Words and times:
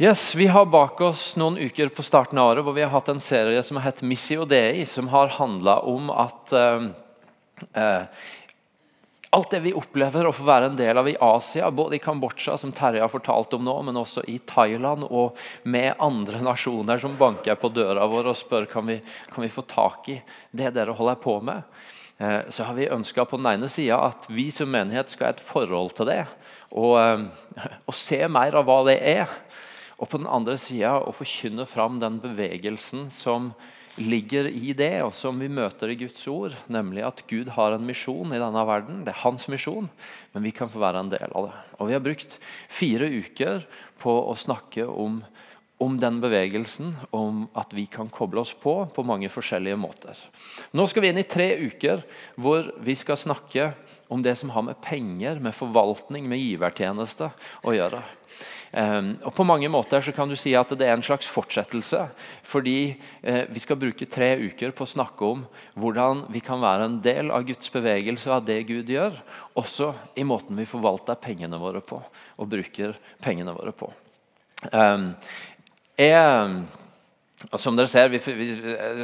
Yes, 0.00 0.34
Vi 0.34 0.46
har 0.46 0.66
bak 0.66 1.00
oss 1.00 1.36
noen 1.36 1.56
uker 1.58 1.88
på 1.90 2.04
starten 2.06 2.38
av 2.38 2.52
året 2.52 2.62
hvor 2.62 2.74
vi 2.76 2.84
har 2.84 2.92
hatt 2.92 3.08
en 3.10 3.18
serie 3.18 3.58
som 3.66 3.80
har 3.80 3.88
hett 3.88 4.04
Missio 4.06 4.44
Dei, 4.46 4.84
som 4.86 5.08
har 5.10 5.32
handla 5.34 5.80
om 5.90 6.12
at 6.14 6.52
eh, 6.54 6.84
eh, 7.82 8.20
alt 9.34 9.50
det 9.50 9.60
vi 9.64 9.74
opplever 9.74 10.28
å 10.28 10.32
få 10.38 10.46
være 10.46 10.70
en 10.70 10.78
del 10.78 11.02
av 11.02 11.10
i 11.10 11.16
Asia, 11.18 11.72
både 11.74 11.98
i 11.98 12.02
Kambodsja, 12.06 12.54
som 12.62 12.70
Terje 12.70 13.02
har 13.02 13.10
fortalt 13.10 13.58
om 13.58 13.66
nå, 13.66 13.74
men 13.90 13.98
også 13.98 14.22
i 14.30 14.38
Thailand 14.38 15.08
og 15.08 15.34
med 15.66 15.98
andre 15.98 16.46
nasjoner 16.46 17.02
som 17.02 17.18
banker 17.18 17.58
på 17.58 17.74
døra 17.74 18.06
vår 18.06 18.30
og 18.30 18.38
spør 18.38 18.70
kan 18.70 18.86
vi 18.86 19.00
kan 19.34 19.42
vi 19.42 19.50
få 19.50 19.66
tak 19.66 20.12
i 20.14 20.20
det 20.54 20.76
dere 20.78 20.94
holder 20.94 21.18
på 21.26 21.40
med. 21.42 21.66
Eh, 22.22 22.44
så 22.46 22.70
har 22.70 22.78
vi 22.78 22.86
ønska 22.86 23.26
på 23.26 23.42
den 23.42 23.50
ene 23.50 23.66
sida 23.66 23.98
at 24.12 24.30
vi 24.30 24.52
som 24.54 24.70
menighet 24.70 25.10
skal 25.10 25.32
ha 25.32 25.34
et 25.34 25.48
forhold 25.50 25.96
til 25.98 26.14
det. 26.14 26.22
Og, 26.70 27.00
eh, 27.02 27.72
og 27.90 28.04
se 28.06 28.28
mer 28.30 28.62
av 28.62 28.70
hva 28.70 28.84
det 28.86 29.02
er. 29.02 29.40
Og 29.98 30.06
på 30.06 30.20
den 30.20 30.30
andre 30.30 30.54
sida 30.60 30.94
å 31.02 31.14
forkynne 31.14 31.66
fram 31.66 31.98
den 32.02 32.20
bevegelsen 32.22 33.08
som 33.14 33.50
ligger 33.98 34.46
i 34.46 34.72
det, 34.76 35.00
og 35.02 35.12
som 35.16 35.38
vi 35.42 35.48
møter 35.50 35.90
i 35.90 35.98
Guds 35.98 36.22
ord, 36.30 36.54
nemlig 36.70 37.02
at 37.06 37.24
Gud 37.30 37.50
har 37.56 37.74
en 37.74 37.86
misjon 37.86 38.30
i 38.34 38.38
denne 38.40 38.62
verden. 38.68 39.02
Det 39.04 39.10
er 39.14 39.24
hans 39.24 39.48
misjon, 39.50 39.88
men 40.34 40.46
vi 40.46 40.54
kan 40.54 40.70
få 40.70 40.82
være 40.82 41.02
en 41.02 41.10
del 41.10 41.34
av 41.34 41.48
det. 41.48 41.56
Og 41.78 41.90
Vi 41.90 41.96
har 41.96 42.04
brukt 42.04 42.38
fire 42.70 43.10
uker 43.10 43.66
på 43.98 44.14
å 44.30 44.36
snakke 44.38 44.86
om, 44.86 45.18
om 45.82 45.98
den 45.98 46.22
bevegelsen, 46.22 46.94
om 47.10 47.48
at 47.58 47.74
vi 47.74 47.88
kan 47.90 48.10
koble 48.10 48.42
oss 48.46 48.54
på 48.54 48.80
på 48.94 49.06
mange 49.06 49.30
forskjellige 49.30 49.78
måter. 49.78 50.14
Nå 50.70 50.86
skal 50.86 51.02
vi 51.02 51.12
inn 51.12 51.22
i 51.22 51.26
tre 51.26 51.50
uker 51.58 52.06
hvor 52.38 52.70
vi 52.78 52.94
skal 52.98 53.18
snakke 53.18 53.72
om 54.08 54.22
det 54.24 54.36
som 54.40 54.50
har 54.50 54.64
med 54.64 54.80
penger, 54.84 55.40
med 55.40 55.54
forvaltning, 55.56 56.28
med 56.28 56.40
givertjeneste 56.40 57.30
å 57.62 57.74
gjøre. 57.76 58.02
Um, 58.72 59.14
og 59.24 59.32
På 59.32 59.46
mange 59.48 59.68
måter 59.72 60.02
så 60.04 60.12
kan 60.12 60.28
du 60.28 60.36
si 60.36 60.52
at 60.56 60.72
det 60.76 60.84
er 60.84 60.96
en 60.96 61.04
slags 61.04 61.28
fortsettelse. 61.30 62.02
Fordi 62.44 62.96
uh, 63.24 63.44
vi 63.48 63.62
skal 63.64 63.80
bruke 63.80 64.08
tre 64.08 64.34
uker 64.40 64.74
på 64.76 64.84
å 64.84 64.90
snakke 64.92 65.28
om 65.28 65.44
hvordan 65.78 66.26
vi 66.32 66.42
kan 66.44 66.60
være 66.60 66.88
en 66.88 66.98
del 67.04 67.32
av 67.34 67.46
Guds 67.48 67.72
bevegelse 67.72 68.28
og 68.30 68.40
av 68.40 68.48
det 68.48 68.60
Gud 68.68 68.92
gjør, 68.92 69.16
også 69.58 69.92
i 70.20 70.26
måten 70.28 70.58
vi 70.60 70.68
forvalter 70.68 71.20
pengene 71.20 71.60
våre 71.60 71.84
på 71.84 72.00
og 72.38 72.50
bruker 72.50 72.96
pengene 73.24 73.56
våre 73.56 73.72
på. 73.76 73.90
Um, 74.72 75.12
jeg, 75.98 76.62
som 77.60 77.76
dere 77.78 77.90
ser, 77.90 78.08
vi, 78.10 78.18
vi, 78.18 78.48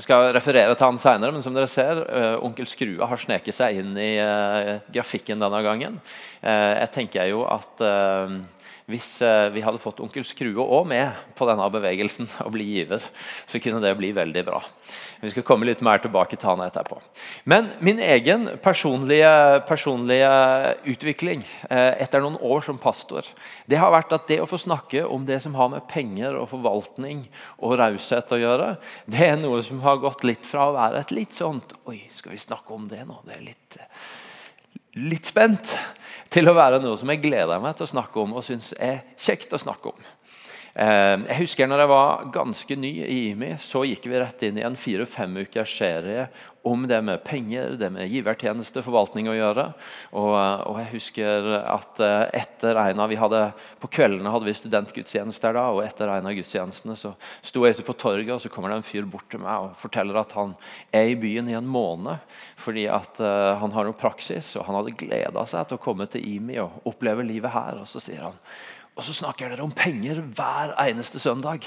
skal 0.02 0.32
referere 0.34 0.74
til 0.74 0.88
han 0.88 0.98
senere, 0.98 1.34
men 1.34 1.44
som 1.44 1.54
dere 1.54 1.70
ser, 1.70 2.00
uh, 2.08 2.42
onkel 2.44 2.66
Skrua 2.66 3.06
har 3.10 3.20
sneket 3.22 3.54
seg 3.54 3.78
inn 3.78 3.94
i 4.00 4.16
uh, 4.18 4.80
grafikken 4.94 5.42
denne 5.42 5.60
gangen. 5.66 6.00
Uh, 6.42 6.74
jeg 6.80 6.90
tenker 6.96 7.30
jo 7.30 7.44
at 7.46 7.84
hvis 8.90 9.22
eh, 9.24 9.48
vi 9.54 9.62
hadde 9.64 9.80
fått 9.80 10.02
onkel 10.04 10.26
Skrue 10.28 10.60
òg 10.60 10.84
med 10.90 11.20
på 11.38 11.46
denne 11.48 11.64
bevegelsen 11.72 12.28
og 12.44 12.52
bli 12.52 12.66
giver, 12.68 13.04
så 13.48 13.60
kunne 13.62 13.80
det 13.80 13.94
bli 13.96 14.10
veldig 14.16 14.42
bra. 14.44 14.60
Vi 15.22 15.32
skal 15.32 15.46
komme 15.46 15.64
litt 15.64 15.80
mer 15.84 16.02
tilbake 16.04 16.36
til 16.36 16.50
han 16.50 16.64
etterpå. 16.66 16.98
Men 17.48 17.70
min 17.84 18.02
egen 18.04 18.46
personlige, 18.64 19.30
personlige 19.68 20.28
utvikling 20.92 21.46
eh, 21.70 21.94
etter 22.04 22.20
noen 22.20 22.36
år 22.44 22.66
som 22.66 22.80
pastor 22.80 23.24
det 23.64 23.80
har 23.80 23.94
vært 23.94 24.12
at 24.12 24.28
det 24.28 24.42
å 24.44 24.48
få 24.50 24.60
snakke 24.60 25.06
om 25.08 25.24
det 25.24 25.40
som 25.40 25.56
har 25.56 25.70
med 25.72 25.88
penger 25.88 26.36
og 26.36 26.50
forvaltning 26.52 27.24
og 27.64 27.78
raushet 27.80 28.36
å 28.36 28.40
gjøre, 28.42 28.74
det 29.08 29.30
er 29.30 29.40
noe 29.40 29.62
som 29.64 29.80
har 29.84 30.02
gått 30.02 30.26
litt 30.28 30.44
fra 30.44 30.68
å 30.68 30.76
være 30.76 31.00
et 31.00 31.16
litt 31.16 31.32
sånt 31.36 31.72
Oi, 31.88 32.02
skal 32.12 32.34
vi 32.34 32.40
snakke 32.40 32.76
om 32.76 32.84
det 32.90 33.02
nå? 33.08 33.16
Det 33.24 33.38
er 33.38 33.48
litt, 33.48 33.80
litt 35.00 35.30
spent 35.30 35.74
til 36.34 36.48
å 36.50 36.54
være 36.56 36.80
noe 36.82 36.98
som 36.98 37.10
jeg 37.10 37.22
gleder 37.22 37.62
meg 37.62 37.76
til 37.78 37.86
å 37.86 37.92
snakke 37.94 38.20
om 38.22 38.36
og 38.38 38.46
syns 38.46 38.72
er 38.78 39.02
kjekt 39.20 39.54
å 39.54 39.60
snakke 39.60 39.92
om. 39.92 40.06
Eh, 40.74 41.20
jeg 41.28 41.38
husker 41.44 41.68
når 41.70 41.84
jeg 41.84 41.90
var 41.92 42.24
ganske 42.34 42.76
ny 42.82 42.90
i 43.04 43.18
IMI, 43.28 43.52
så 43.62 43.84
gikk 43.86 44.08
vi 44.10 44.18
rett 44.18 44.42
inn 44.42 44.58
i 44.58 44.66
en 44.66 44.78
fire-fem 44.78 45.36
ukers 45.44 45.70
serie 45.78 46.26
om 46.64 46.86
det 46.88 46.98
med 47.04 47.20
penger, 47.22 47.76
det 47.78 47.90
med 47.92 48.08
givertjeneste, 48.08 48.82
forvaltning 48.82 49.28
å 49.28 49.36
gjøre. 49.36 49.66
Og, 50.16 50.32
og, 50.32 50.78
jeg 50.80 50.90
husker 50.94 51.48
at 51.60 52.02
eh, 52.02 52.40
etter 52.40 52.80
en 52.80 53.04
av 53.04 53.12
vi 53.12 53.20
hadde, 53.20 53.42
På 53.78 53.90
kveldene 53.92 54.32
hadde 54.32 54.48
vi 54.48 54.56
studentgudstjenester 54.56 55.54
da, 55.54 55.68
og 55.76 55.84
etter 55.84 56.10
en 56.10 56.26
av 56.26 56.34
gudstjenestene 56.34 56.96
så 56.98 57.12
sto 57.44 57.62
jeg 57.62 57.76
ute 57.76 57.86
på 57.86 57.98
torget, 58.00 58.32
og 58.34 58.42
så 58.42 58.50
kommer 58.50 58.72
det 58.72 58.80
en 58.80 58.86
fyr 58.88 59.06
bort 59.06 59.28
til 59.30 59.44
meg 59.44 59.68
og 59.68 59.78
forteller 59.78 60.18
at 60.24 60.32
han 60.34 60.56
er 60.90 61.12
i 61.12 61.18
byen 61.20 61.52
i 61.52 61.58
en 61.58 61.68
måned 61.68 62.24
fordi 62.64 62.86
at 62.88 63.20
uh, 63.20 63.54
han 63.60 63.74
har 63.76 63.84
noe 63.84 63.98
praksis, 63.98 64.54
og 64.56 64.64
han 64.64 64.78
hadde 64.78 64.96
gleda 64.96 65.44
seg 65.46 65.68
til 65.68 65.76
å 65.76 65.84
komme 65.84 66.08
til 66.08 66.24
IMI 66.24 66.56
og 66.62 66.88
oppleve 66.88 67.26
livet 67.26 67.52
her. 67.52 67.82
Og 67.82 67.90
så 67.90 68.00
sier 68.00 68.24
han 68.24 68.40
og 68.94 69.04
så 69.04 69.14
snakker 69.14 69.50
dere 69.50 69.64
om 69.66 69.72
penger 69.74 70.20
hver 70.20 70.74
eneste 70.86 71.18
søndag. 71.18 71.66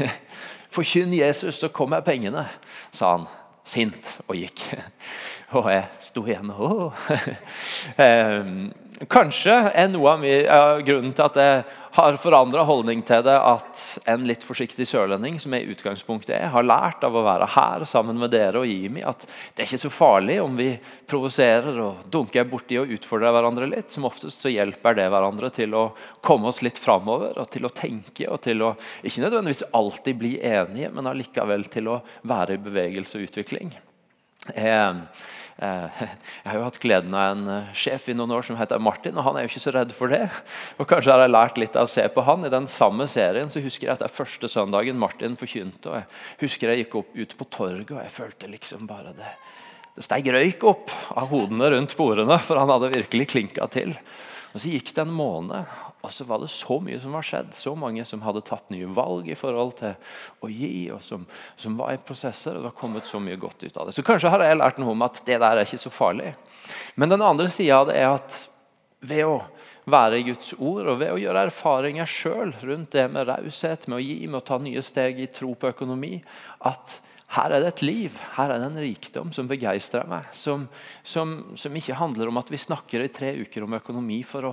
Forkynn 0.74 1.12
Jesus, 1.12 1.58
så 1.60 1.68
kommer 1.68 2.00
pengene, 2.04 2.46
sa 2.92 3.16
han 3.16 3.26
sint 3.66 4.16
og 4.28 4.36
gikk. 4.38 4.62
Og 5.56 5.68
jeg 5.70 5.84
sto 6.02 6.24
igjen 6.26 6.50
og 6.50 6.96
Kanskje 9.12 9.52
er 9.76 9.90
noe 9.92 10.14
av 10.48 10.78
grunnen 10.86 11.12
til 11.12 11.24
at 11.26 11.34
jeg 11.36 11.64
har 11.98 12.16
forandra 12.20 12.62
holdning 12.64 13.02
til 13.04 13.20
det, 13.26 13.34
at 13.36 13.82
en 14.08 14.24
litt 14.28 14.44
forsiktig 14.44 14.86
sørlending 14.88 15.36
som 15.40 15.52
jeg 15.52 15.66
i 15.66 15.74
utgangspunktet 15.74 16.32
er, 16.38 16.46
har 16.54 16.64
lært 16.64 17.04
av 17.04 17.12
å 17.16 17.24
være 17.26 17.48
her 17.52 17.84
sammen 17.88 18.16
med 18.20 18.32
dere 18.32 18.62
og 18.62 18.70
Jimmy 18.70 19.04
at 19.04 19.26
det 19.26 19.62
er 19.64 19.68
ikke 19.68 19.82
så 19.84 19.92
farlig 19.92 20.38
om 20.40 20.56
vi 20.56 20.70
provoserer 21.08 21.76
og 21.84 22.08
dunker 22.12 22.48
borti 22.48 22.80
og 22.80 22.96
utfordrer 22.96 23.36
hverandre 23.36 23.68
litt. 23.68 23.92
Som 23.92 24.08
oftest 24.08 24.40
så 24.40 24.52
hjelper 24.54 24.96
det 24.96 25.10
hverandre 25.12 25.52
til 25.52 25.76
å 25.76 25.86
komme 26.24 26.48
oss 26.48 26.62
litt 26.64 26.80
framover 26.80 27.36
og 27.36 27.50
til 27.52 27.68
å 27.68 27.74
tenke 27.76 28.30
og 28.32 28.40
til 28.48 28.64
å 28.64 28.74
ikke 29.04 29.26
nødvendigvis 29.26 29.66
alltid 29.76 30.22
bli 30.24 30.36
enige, 30.40 30.92
men 30.96 31.12
allikevel 31.12 31.68
til 31.68 31.92
å 31.92 32.00
være 32.24 32.56
i 32.56 32.64
bevegelse 32.64 33.20
og 33.20 33.28
utvikling. 33.28 33.76
Eh, 34.54 35.04
jeg 35.62 36.50
har 36.50 36.58
jo 36.58 36.64
hatt 36.66 36.78
gleden 36.82 37.14
av 37.16 37.30
en 37.32 37.46
eh, 37.48 37.68
sjef 37.76 38.10
i 38.12 38.16
noen 38.16 38.34
år 38.36 38.44
som 38.44 38.58
heter 38.58 38.82
Martin. 38.82 39.16
og 39.16 39.24
Han 39.24 39.38
er 39.38 39.46
jo 39.46 39.50
ikke 39.50 39.62
så 39.64 39.72
redd 39.72 39.94
for 39.96 40.12
det. 40.12 40.26
Og 40.80 40.88
Kanskje 40.90 41.14
har 41.14 41.24
jeg 41.24 41.32
lært 41.32 41.60
litt 41.60 41.78
av 41.80 41.88
å 41.88 41.92
se 41.92 42.04
på 42.12 42.24
han. 42.26 42.44
I 42.44 42.52
den 42.52 42.68
samme 42.68 43.08
serien 43.08 43.48
så 43.52 43.62
husker 43.64 43.88
jeg 43.88 43.94
at 43.94 44.04
det 44.04 44.10
er 44.10 44.18
første 44.18 44.50
søndagen 44.52 45.00
Martin 45.00 45.38
forkynte. 45.40 45.88
og 45.88 45.96
Jeg 46.02 46.44
husker 46.44 46.72
jeg 46.72 46.84
gikk 46.84 46.98
opp 47.00 47.16
ut 47.16 47.36
på 47.40 47.48
torget 47.56 47.94
og 47.96 48.02
jeg 48.02 48.12
følte 48.12 48.52
liksom 48.52 48.88
bare 48.90 49.16
det 49.16 49.32
Det 49.96 50.04
steg 50.04 50.26
røyk 50.28 50.64
opp 50.68 50.90
av 51.16 51.30
hodene 51.30 51.70
rundt 51.72 51.94
bordene, 51.96 52.36
for 52.44 52.60
han 52.60 52.68
hadde 52.68 52.92
virkelig 52.92 53.30
klinka 53.32 53.64
til. 53.72 53.94
Og 54.56 54.60
Så 54.62 54.70
gikk 54.72 54.94
det 54.96 55.02
en 55.04 55.12
måned, 55.12 55.72
og 56.00 56.12
så 56.16 56.24
var 56.24 56.40
det 56.40 56.46
så 56.48 56.78
mye 56.80 56.96
som 57.02 57.12
var 57.12 57.26
skjedd. 57.28 57.50
Så 57.52 57.74
mange 57.76 58.06
som 58.08 58.22
hadde 58.24 58.40
tatt 58.46 58.70
nye 58.72 58.88
valg 58.88 59.28
i 59.28 59.36
forhold 59.36 59.74
til 59.82 59.92
å 60.40 60.48
gi, 60.48 60.86
og 60.94 61.02
som, 61.04 61.26
som 61.60 61.76
var 61.76 61.92
i 61.92 62.00
prosesser. 62.00 62.54
og 62.54 62.62
Det 62.64 62.70
var 62.70 62.78
kommet 62.78 63.04
så 63.04 63.20
mye 63.20 63.36
godt 63.36 63.66
ut 63.66 63.76
av 63.76 63.90
det. 63.90 63.92
Så 63.92 64.04
kanskje 64.06 64.32
har 64.32 64.46
jeg 64.46 64.56
lært 64.56 64.80
noe 64.80 64.94
om 64.94 65.04
at 65.04 65.20
det 65.28 65.36
der 65.42 65.60
er 65.60 65.68
ikke 65.68 65.82
så 65.82 65.92
farlig. 65.92 66.32
Men 66.96 67.12
den 67.12 67.26
andre 67.26 67.50
sida 67.52 67.82
av 67.82 67.90
det 67.90 67.98
er 68.00 68.14
at 68.14 68.38
ved 69.04 69.28
å 69.28 69.36
være 69.92 70.22
i 70.22 70.26
Guds 70.30 70.54
ord 70.56 70.88
og 70.88 71.02
ved 71.04 71.12
å 71.12 71.20
gjøre 71.20 71.44
erfaringer 71.50 72.08
sjøl 72.08 72.56
rundt 72.64 72.96
det 72.96 73.04
med 73.12 73.28
raushet, 73.28 73.84
med 73.90 74.00
å 74.00 74.02
gi, 74.06 74.22
med 74.24 74.40
å 74.40 74.46
ta 74.54 74.56
nye 74.62 74.80
steg 74.82 75.20
i 75.20 75.28
tro 75.28 75.52
på 75.52 75.68
økonomi, 75.74 76.16
at 76.64 76.96
her 77.34 77.50
er 77.50 77.62
det 77.62 77.70
et 77.72 77.82
liv, 77.82 78.18
her 78.36 78.52
er 78.52 78.60
det 78.62 78.68
en 78.68 78.78
rikdom 78.78 79.32
som 79.34 79.48
begeistrer 79.50 80.06
meg. 80.08 80.28
Som, 80.36 80.68
som, 81.02 81.32
som, 81.58 81.74
ikke 81.74 81.98
handler 81.98 82.30
om 82.30 82.38
at 82.38 82.52
vi 82.52 82.60
snakker 82.60 83.02
i 83.02 83.10
tre 83.12 83.32
uker 83.40 83.66
om 83.66 83.74
økonomi 83.80 84.20
for 84.26 84.52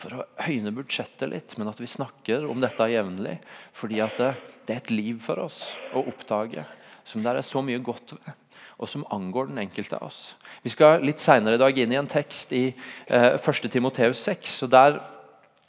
for 0.00 0.16
å 0.16 0.24
høyne 0.46 0.72
budsjettet 0.74 1.28
litt, 1.30 1.56
men 1.60 1.68
at 1.68 1.82
vi 1.82 1.90
snakker 1.90 2.46
om 2.48 2.64
dette 2.64 2.88
jevnlig. 2.90 3.36
Fordi 3.76 4.00
det, 4.00 4.30
det, 4.64 4.72
er 4.72 4.80
et 4.80 4.94
liv 4.94 5.20
for 5.22 5.44
oss 5.44 5.66
å 5.92 6.06
oppdage 6.08 6.64
som 7.04 7.20
det 7.20 7.34
er 7.34 7.44
så 7.44 7.60
mye 7.64 7.82
godt 7.84 8.16
ved. 8.16 8.32
Og 8.80 8.88
som 8.90 9.04
angår 9.14 9.52
den 9.52 9.60
enkelte 9.62 10.00
av 10.00 10.08
oss. 10.08 10.22
Vi 10.64 10.72
skal 10.72 11.04
litt 11.04 11.22
senere 11.22 11.58
i 11.58 11.60
dag 11.60 11.76
inn 11.78 11.92
i 11.92 12.00
en 12.00 12.10
tekst 12.10 12.56
i 12.56 12.64
eh, 12.72 13.36
1. 13.36 13.68
Timoteus 13.70 14.24
6. 14.24 14.56
og 14.66 14.72
Der 14.72 14.96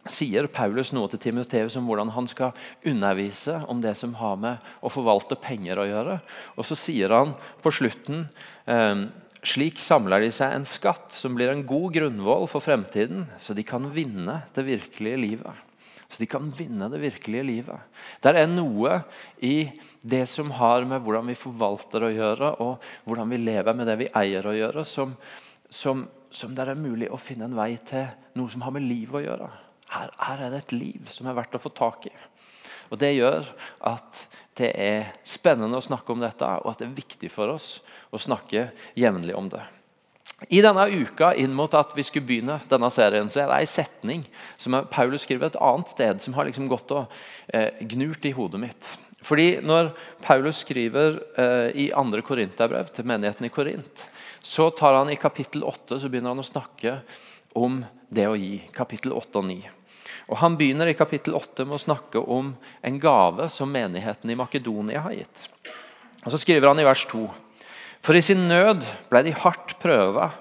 sier 0.10 0.48
Paulus 0.54 0.92
noe 0.94 1.10
til 1.12 1.22
Timoteus 1.22 1.76
om 1.80 1.88
hvordan 1.90 2.14
han 2.14 2.28
skal 2.30 2.56
undervise 2.86 3.58
om 3.72 3.82
det 3.82 3.96
som 3.98 4.14
har 4.20 4.38
med 4.40 4.72
å 4.86 4.92
forvalte 4.94 5.38
penger 5.42 5.82
å 5.82 5.88
gjøre. 5.90 6.18
Og 6.56 6.68
så 6.68 6.78
sier 6.78 7.14
han 7.16 7.34
på 7.64 7.74
slutten 7.74 8.28
ehm, 8.70 9.08
slik 9.46 9.82
samler 9.82 10.26
de 10.26 10.32
seg 10.34 10.54
en 10.54 10.68
skatt 10.70 11.14
som 11.14 11.36
blir 11.38 11.52
en 11.52 11.66
god 11.68 11.94
grunnvoll 11.98 12.48
for 12.50 12.64
fremtiden, 12.66 13.26
så 13.42 13.58
de 13.58 13.66
kan 13.66 13.86
vinne 13.94 14.42
det 14.56 14.66
virkelige 14.68 15.22
livet. 15.22 15.66
Så 16.06 16.22
de 16.22 16.30
kan 16.30 16.52
vinne 16.54 16.88
det 16.94 17.02
virkelige 17.02 17.46
livet. 17.46 17.82
Det 18.22 18.36
er 18.38 18.50
noe 18.50 19.00
i 19.44 19.68
det 20.06 20.24
som 20.30 20.52
har 20.54 20.86
med 20.86 21.02
hvordan 21.02 21.26
vi 21.32 21.38
forvalter 21.38 22.06
å 22.06 22.14
gjøre, 22.14 22.52
og 22.62 22.86
hvordan 23.10 23.34
vi 23.34 23.42
lever 23.42 23.78
med 23.78 23.90
det 23.90 23.98
vi 24.04 24.12
eier 24.14 24.46
å 24.46 24.54
gjøre, 24.54 24.86
som, 24.86 25.16
som, 25.70 26.06
som 26.30 26.54
det 26.56 26.68
er 26.70 26.78
mulig 26.78 27.10
å 27.10 27.22
finne 27.22 27.50
en 27.50 27.58
vei 27.58 27.74
til 27.90 28.06
noe 28.38 28.54
som 28.54 28.66
har 28.66 28.76
med 28.76 28.86
livet 28.86 29.18
å 29.18 29.26
gjøre. 29.26 29.50
Her, 29.92 30.12
her, 30.20 30.46
er 30.46 30.54
det 30.54 30.64
et 30.64 30.76
liv 30.76 31.12
som 31.14 31.28
er 31.30 31.38
verdt 31.38 31.56
å 31.58 31.62
få 31.62 31.72
tak 31.76 32.08
i. 32.10 32.16
Og 32.90 33.00
Det 33.02 33.14
gjør 33.16 33.48
at 33.86 34.26
det 34.56 34.72
er 34.80 35.10
spennende 35.28 35.78
å 35.78 35.84
snakke 35.84 36.14
om 36.14 36.22
dette, 36.24 36.48
og 36.64 36.72
at 36.72 36.82
det 36.82 36.88
er 36.88 37.00
viktig 37.00 37.32
for 37.32 37.52
oss 37.52 37.80
å 38.14 38.22
snakke 38.22 38.70
jevnlig 38.96 39.36
om 39.36 39.50
det. 39.52 39.64
I 40.52 40.60
denne 40.64 40.88
uka 40.92 41.32
inn 41.40 41.54
mot 41.56 41.72
at 41.78 41.94
vi 41.96 42.04
skulle 42.04 42.28
begynne 42.28 42.58
denne 42.70 42.90
serien, 42.92 43.30
så 43.32 43.44
er 43.44 43.50
det 43.50 43.60
en 43.64 43.72
setning 43.72 44.26
som 44.60 44.76
Paulus 44.92 45.24
skriver 45.24 45.48
et 45.48 45.60
annet 45.64 45.92
sted, 45.92 46.22
som 46.24 46.36
har 46.36 46.48
liksom 46.48 46.68
gått 46.72 46.92
og 46.96 47.12
eh, 47.56 47.72
gnurt 47.88 48.28
i 48.28 48.34
hodet 48.36 48.62
mitt. 48.66 48.90
Fordi 49.26 49.62
Når 49.64 49.94
Paulus 50.22 50.62
skriver 50.62 51.18
eh, 51.40 51.70
i 51.86 51.88
2. 51.94 52.22
Korinterbrev 52.28 52.92
til 52.94 53.08
menigheten 53.08 53.48
i 53.48 53.54
Korint, 53.54 54.06
så 54.44 54.70
tar 54.70 55.00
han 55.00 55.10
i 55.10 55.18
kapittel 55.18 55.64
8 55.66 55.98
så 56.04 56.12
begynner 56.12 56.36
han 56.36 56.44
å 56.44 56.46
snakke 56.46 57.00
om 57.58 57.80
det 58.14 58.28
å 58.30 58.38
gi. 58.38 58.60
Kapittel 58.76 59.16
8 59.16 59.42
og 59.42 59.48
9. 59.50 59.75
Og 60.26 60.40
Han 60.42 60.58
begynner 60.58 60.90
i 60.90 60.98
kapittel 60.98 61.36
8 61.38 61.68
med 61.68 61.78
å 61.78 61.86
snakke 61.86 62.22
om 62.22 62.54
en 62.82 63.00
gave 63.00 63.50
som 63.54 63.72
menigheten 63.72 64.30
i 64.32 64.38
Makedonia 64.38 65.04
har 65.06 65.14
gitt. 65.14 65.50
Og 66.26 66.32
Så 66.34 66.42
skriver 66.42 66.72
han 66.72 66.82
i 66.82 66.88
vers 66.88 67.06
2.: 67.12 67.28
For 68.02 68.18
i 68.18 68.22
sin 68.26 68.48
nød 68.50 68.84
ble 69.10 69.22
de 69.26 69.36
hardt 69.38 69.78
prøva, 69.82 70.32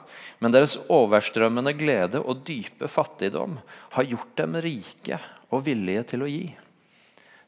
men 0.41 0.53
deres 0.53 0.77
overstrømmende 0.89 1.73
glede 1.77 2.21
og 2.21 2.43
dype 2.45 2.89
fattigdom 2.89 3.59
har 3.97 4.09
gjort 4.09 4.37
dem 4.37 4.57
rike 4.61 5.21
og 5.51 5.65
villige 5.69 6.03
til 6.13 6.25
å 6.25 6.29
gi. 6.29 6.45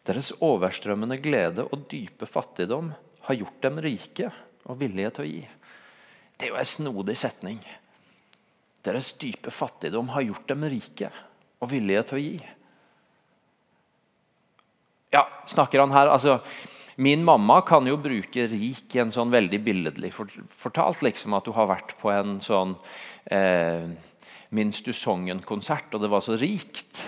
Deres 0.06 0.30
overstrømmende 0.40 1.18
glede 1.18 1.64
og 1.66 1.88
dype 1.90 2.28
fattigdom 2.30 2.92
har 3.26 3.34
gjort 3.34 3.62
dem 3.64 3.80
rike 3.82 4.30
og 4.64 4.78
villige 4.80 5.10
til 5.16 5.24
å 5.24 5.30
gi. 5.32 5.42
Det 6.36 6.46
er 6.46 6.52
jo 6.52 6.60
en 6.60 6.68
snodig 6.68 7.16
setning. 7.18 7.58
Deres 8.86 9.14
dype 9.18 9.50
fattigdom 9.50 10.12
har 10.14 10.22
gjort 10.28 10.46
dem 10.52 10.64
rike 10.70 11.10
og 11.60 11.70
villige 11.70 12.04
til 12.08 12.18
å 12.18 12.22
gi. 12.22 12.36
Ja, 15.14 15.26
snakker 15.48 15.84
han 15.84 15.94
her 15.94 16.10
altså, 16.12 16.40
Min 16.96 17.22
mamma 17.24 17.60
kan 17.60 17.86
jo 17.86 17.98
bruke 18.00 18.46
'rik' 18.48 18.94
i 18.96 19.02
en 19.02 19.12
sånn 19.12 19.30
veldig 19.30 19.60
billedlig 19.60 20.12
fortalt. 20.16 21.02
liksom 21.04 21.34
At 21.36 21.44
du 21.44 21.52
har 21.52 21.68
vært 21.68 21.92
på 22.00 22.08
en 22.10 22.40
sånn 22.40 22.74
eh, 23.30 23.84
Minst 24.48 24.86
du 24.86 24.92
Songen-konsert, 24.92 25.92
og 25.92 26.00
det 26.00 26.08
var 26.08 26.22
så 26.24 26.38
rikt. 26.40 27.02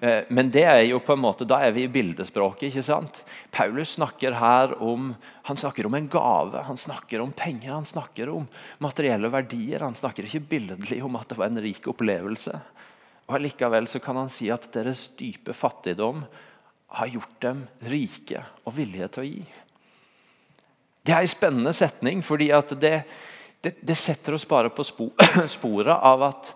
Eh, 0.00 0.24
men 0.30 0.50
det 0.50 0.64
er 0.64 0.82
jo 0.88 0.98
på 1.02 1.12
en 1.14 1.22
måte, 1.22 1.46
da 1.46 1.60
er 1.62 1.74
vi 1.76 1.84
i 1.84 1.92
bildespråket. 1.92 2.70
ikke 2.70 2.82
sant? 2.82 3.22
Paulus 3.50 3.94
snakker 3.94 4.32
her 4.38 4.74
om 4.82 5.14
han 5.42 5.56
snakker 5.56 5.86
om 5.86 5.94
en 5.94 6.08
gave, 6.08 6.62
han 6.62 6.76
snakker 6.76 7.20
om 7.20 7.32
penger, 7.32 7.72
han 7.72 7.86
snakker 7.86 8.28
om 8.28 8.48
materielle 8.78 9.28
verdier. 9.28 9.80
Han 9.80 9.94
snakker 9.94 10.24
ikke 10.24 10.48
billedlig 10.48 11.02
om 11.04 11.16
at 11.16 11.28
det 11.28 11.38
var 11.38 11.46
en 11.50 11.62
rik 11.62 11.86
opplevelse. 11.86 12.60
Og 13.28 13.42
Likevel 13.44 13.88
så 13.90 14.00
kan 14.00 14.16
han 14.16 14.30
si 14.32 14.48
at 14.52 14.70
deres 14.72 15.10
dype 15.18 15.52
fattigdom 15.56 16.22
har 16.98 17.10
gjort 17.12 17.40
dem 17.44 17.64
rike 17.90 18.40
og 18.64 18.76
villige 18.78 19.08
til 19.12 19.24
å 19.24 19.28
gi. 19.28 19.42
Det 21.04 21.14
er 21.14 21.24
en 21.24 21.30
spennende 21.30 21.74
setning, 21.76 22.22
fordi 22.24 22.48
det, 22.80 22.94
det, 23.64 23.74
det, 23.80 23.96
setter 23.96 24.36
oss 24.36 24.48
bare 24.48 24.72
på 24.72 24.84
sporet 25.58 25.92
av 25.92 26.24
at 26.30 26.54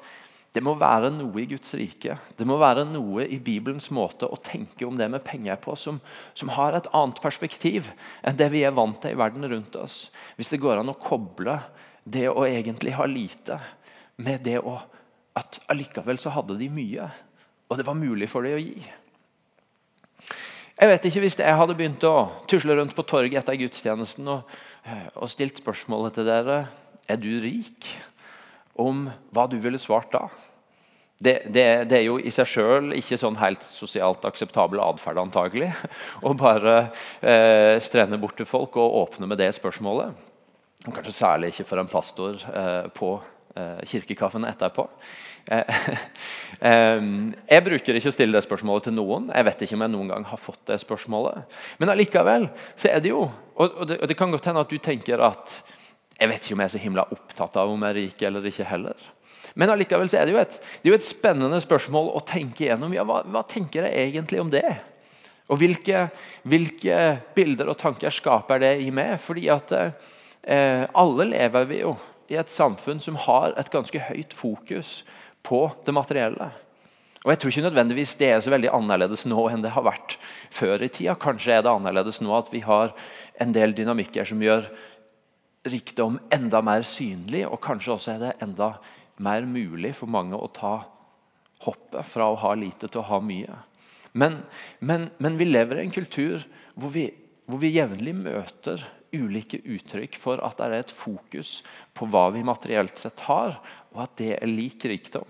det 0.52 0.60
må 0.64 0.74
være 0.76 1.08
noe 1.14 1.40
i 1.40 1.46
Guds 1.48 1.72
rike. 1.80 2.18
Det 2.36 2.44
må 2.48 2.58
være 2.60 2.84
noe 2.88 3.24
i 3.24 3.38
Bibelens 3.40 3.88
måte 3.92 4.28
å 4.28 4.40
tenke 4.40 4.84
om 4.84 4.98
det 5.00 5.08
med 5.12 5.24
penger 5.24 5.56
på 5.60 5.76
som, 5.80 6.00
som 6.36 6.52
har 6.52 6.76
et 6.76 6.88
annet 6.92 7.20
perspektiv 7.24 7.88
enn 8.20 8.36
det 8.36 8.50
vi 8.52 8.64
er 8.68 8.76
vant 8.76 9.00
til 9.00 9.14
i 9.14 9.20
verden 9.20 9.48
rundt 9.48 9.76
oss. 9.80 10.06
Hvis 10.36 10.52
det 10.52 10.60
går 10.60 10.80
an 10.80 10.92
å 10.92 10.98
koble 11.00 11.56
det 12.04 12.26
å 12.28 12.44
egentlig 12.44 12.92
ha 12.98 13.08
lite 13.08 13.60
med 14.20 14.44
det 14.44 14.58
å 14.60 14.76
at 15.38 15.60
allikevel 15.72 16.20
så 16.20 16.32
hadde 16.34 16.58
de 16.60 16.68
mye, 16.72 17.08
og 17.70 17.78
det 17.78 17.86
var 17.86 17.96
mulig 17.96 18.28
for 18.30 18.44
dem 18.44 18.58
å 18.58 18.62
gi. 18.62 18.82
Jeg 20.72 20.90
vet 20.90 21.04
ikke 21.06 21.20
Hvis 21.22 21.38
jeg 21.38 21.58
hadde 21.58 21.76
begynt 21.78 22.04
å 22.08 22.30
tusle 22.50 22.74
rundt 22.74 22.94
på 22.96 23.04
torget 23.06 23.42
etter 23.42 23.58
gudstjenesten 23.60 24.28
og, 24.32 24.48
og 25.14 25.30
stilt 25.30 25.60
spørsmålet 25.60 26.16
til 26.16 26.26
dere 26.26 26.56
er 27.10 27.20
du 27.20 27.30
rik, 27.42 27.86
om 28.78 29.04
hva 29.34 29.44
du 29.50 29.58
ville 29.60 29.78
svart 29.80 30.10
da. 30.14 30.24
Det, 31.22 31.34
det, 31.54 31.64
det, 31.90 31.98
er 31.98 32.06
jo 32.08 32.16
i 32.18 32.32
seg 32.34 32.48
sjøl 32.50 32.94
ikke 32.96 33.18
sånn 33.20 33.36
helt 33.38 33.62
sosialt 33.62 34.24
akseptabel 34.26 34.80
atferd 34.82 35.20
antagelig, 35.22 35.68
å 36.26 36.32
bare 36.34 36.88
eh, 37.20 37.76
strende 37.84 38.18
bort 38.18 38.40
til 38.40 38.48
folk 38.48 38.78
og 38.80 38.96
åpne 39.04 39.28
med 39.30 39.38
det 39.38 39.52
spørsmålet. 39.54 40.16
Kanskje 40.88 41.14
særlig 41.14 41.52
ikke 41.52 41.68
for 41.68 41.82
en 41.82 41.92
pastor 41.92 42.42
eh, 42.42 42.88
på 42.96 43.14
Eh, 43.20 43.41
kirkekaffen 43.88 44.48
etterpå. 44.48 44.88
Eh, 46.62 47.00
jeg 47.48 47.62
bruker 47.66 47.96
ikke 47.98 48.10
å 48.12 48.14
stille 48.14 48.36
det 48.36 48.44
spørsmålet 48.44 48.84
til 48.86 48.94
noen. 48.94 49.24
Jeg 49.34 49.46
vet 49.48 49.62
ikke 49.64 49.74
om 49.74 49.82
jeg 49.82 49.90
noen 49.90 50.10
gang 50.12 50.26
har 50.28 50.38
fått 50.38 50.60
det 50.70 50.76
spørsmålet. 50.78 51.56
Men 51.80 51.90
allikevel 51.90 52.44
så 52.78 52.92
er 52.92 53.00
det 53.02 53.10
jo 53.10 53.24
og 53.58 53.88
det 53.88 54.14
kan 54.14 54.30
godt 54.30 54.46
hende 54.46 54.62
at 54.62 54.70
du 54.70 54.78
tenker 54.78 55.18
at 55.26 55.56
jeg 56.20 56.30
vet 56.30 56.44
ikke 56.44 56.54
om 56.54 56.62
jeg 56.62 56.70
er 56.70 56.74
så 56.76 56.82
himla 56.84 57.06
opptatt 57.16 57.58
av 57.58 57.72
om 57.72 57.82
jeg 57.82 57.90
er 57.90 57.98
rik 57.98 58.22
eller 58.28 58.46
ikke 58.46 58.68
heller. 58.68 59.08
Men 59.58 59.72
allikevel 59.74 60.06
så 60.12 60.20
er 60.20 60.28
det 60.28 60.36
jo 60.36 60.40
et, 60.44 60.54
det 60.54 60.86
er 60.86 60.94
jo 60.94 61.00
et 61.00 61.08
spennende 61.08 61.58
spørsmål 61.64 62.12
å 62.14 62.22
tenke 62.28 62.68
gjennom. 62.68 62.94
Ja, 62.94 63.02
hva, 63.08 63.20
hva, 63.26 63.42
tenker 63.48 63.88
jeg 63.88 64.06
egentlig 64.06 64.40
om 64.44 64.52
det? 64.52 64.76
Og 65.50 65.58
hvilke, 65.60 66.06
hvilke, 66.46 67.00
bilder 67.34 67.72
og 67.72 67.80
tanker 67.80 68.14
skaper 68.14 68.62
det 68.62 68.76
i 68.84 68.92
meg? 68.94 69.16
Fordi 69.24 69.48
at 69.52 69.74
eh, 69.74 70.86
alle 70.86 71.28
lever 71.34 71.68
vi 71.68 71.82
jo 71.82 71.96
i 72.32 72.38
et 72.40 72.52
samfunn 72.52 73.00
som 73.02 73.18
har 73.26 73.52
et 73.60 73.70
ganske 73.72 74.04
høyt 74.08 74.32
fokus 74.36 75.02
på 75.44 75.66
det 75.86 75.94
materielle. 75.94 76.50
Og 77.22 77.30
Jeg 77.30 77.38
tror 77.38 77.52
ikke 77.52 77.66
nødvendigvis 77.68 78.14
det 78.18 78.30
er 78.32 78.40
så 78.42 78.50
veldig 78.50 78.72
annerledes 78.74 79.26
nå 79.30 79.44
enn 79.50 79.62
det 79.62 79.74
har 79.76 79.84
vært 79.86 80.16
før 80.50 80.82
i 80.82 80.90
tida. 80.90 81.14
Kanskje 81.14 81.54
er 81.54 81.62
det 81.62 81.70
annerledes 81.70 82.18
nå 82.24 82.32
at 82.34 82.50
vi 82.50 82.64
har 82.66 82.94
en 83.40 83.52
del 83.54 83.76
dynamikker 83.76 84.26
som 84.26 84.42
gjør 84.42 84.66
rikdom 85.70 86.18
enda 86.34 86.58
mer 86.64 86.82
synlig, 86.82 87.44
og 87.46 87.60
kanskje 87.62 87.92
også 87.94 88.14
er 88.16 88.22
det 88.24 88.32
enda 88.42 88.72
mer 89.22 89.46
mulig 89.46 89.92
for 89.94 90.10
mange 90.10 90.34
å 90.34 90.50
ta 90.50 90.80
hoppet 91.62 92.08
fra 92.10 92.32
å 92.32 92.40
ha 92.42 92.56
lite 92.58 92.88
til 92.88 93.04
å 93.04 93.06
ha 93.12 93.20
mye. 93.22 93.60
Men, 94.18 94.40
men, 94.80 95.06
men 95.22 95.38
vi 95.38 95.46
lever 95.46 95.78
i 95.78 95.86
en 95.86 95.94
kultur 95.94 96.42
hvor 96.74 96.90
vi, 96.90 97.06
vi 97.46 97.70
jevnlig 97.76 98.16
møter 98.18 98.82
ulike 99.12 99.60
uttrykk 99.64 100.18
for 100.20 100.42
at 100.44 100.58
det 100.58 100.68
er 100.68 100.76
et 100.80 100.94
fokus 100.96 101.60
på 101.96 102.08
hva 102.10 102.28
vi 102.34 102.44
materielt 102.46 102.98
sett 102.98 103.24
har, 103.28 103.58
og 103.92 104.04
at 104.06 104.14
det 104.20 104.34
er 104.38 104.50
lik 104.50 104.84
rikdom. 104.88 105.28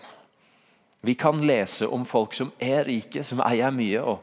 Vi 1.05 1.15
kan 1.15 1.47
lese 1.47 1.87
om 1.87 2.05
folk 2.07 2.35
som 2.35 2.53
er 2.63 2.85
rike, 2.87 3.25
som 3.27 3.41
eier 3.43 3.73
mye, 3.75 3.99
og, 4.07 4.21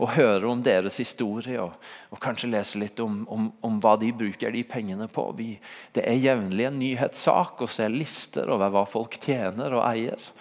og 0.00 0.14
høre 0.14 0.48
om 0.48 0.62
deres 0.64 0.96
historie. 1.02 1.58
Og, 1.60 1.74
og 2.08 2.20
kanskje 2.22 2.48
lese 2.48 2.80
litt 2.80 3.00
om, 3.04 3.18
om, 3.28 3.50
om, 3.60 3.76
hva 3.76 3.98
de 4.00 4.08
bruker 4.16 4.54
de 4.56 4.62
pengene 4.64 5.04
på. 5.12 5.26
Vi, 5.36 5.50
det 5.92 6.06
er 6.08 6.16
jevnlig 6.16 6.64
en 6.70 6.80
nyhetssak 6.80 7.60
å 7.60 7.68
se 7.68 7.90
lister 7.92 8.48
over 8.48 8.72
hva 8.72 8.86
folk 8.88 9.18
tjener 9.20 9.76
og 9.76 9.84
eier. 9.84 10.32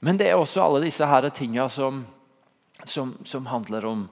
Men 0.00 0.16
det 0.16 0.30
er 0.30 0.40
også 0.40 0.64
alle 0.64 0.80
disse 0.86 1.04
her 1.04 1.28
tingene 1.36 1.68
som, 1.68 2.00
som, 2.88 3.12
som 3.28 3.52
handler 3.52 3.84
om 3.92 4.08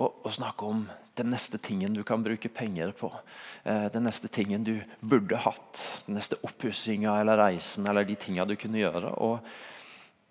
å, 0.00 0.08
å 0.08 0.32
snakke 0.32 0.72
om 0.72 0.86
den 1.14 1.30
neste 1.30 1.58
tingen 1.62 1.94
du 1.94 2.02
kan 2.06 2.22
bruke 2.22 2.48
penger 2.48 2.90
på. 2.98 3.12
Eh, 3.62 3.86
den 3.92 4.06
neste 4.08 4.28
tingen 4.28 4.64
du 4.66 4.74
burde 5.00 5.38
hatt. 5.44 5.82
Den 6.06 6.18
neste 6.18 6.38
oppussinga 6.42 7.14
eller 7.20 7.38
reisen 7.38 7.86
eller 7.86 8.06
de 8.06 8.16
tinga 8.18 8.46
du 8.48 8.56
kunne 8.58 8.82
gjøre. 8.82 9.12
Og, 9.22 9.38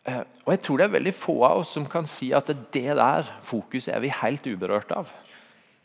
eh, 0.04 0.24
og, 0.44 0.50
jeg 0.52 0.64
tror 0.66 0.82
det 0.82 0.88
er 0.88 0.96
veldig 0.98 1.16
få 1.16 1.38
av 1.48 1.64
oss 1.64 1.76
som 1.78 1.88
kan 1.88 2.08
si 2.10 2.34
at 2.36 2.52
det 2.52 2.98
der 3.00 3.32
fokuset 3.48 3.94
er 3.96 4.04
vi 4.04 4.12
helt 4.12 4.48
uberørt 4.48 4.92
av. 4.96 5.14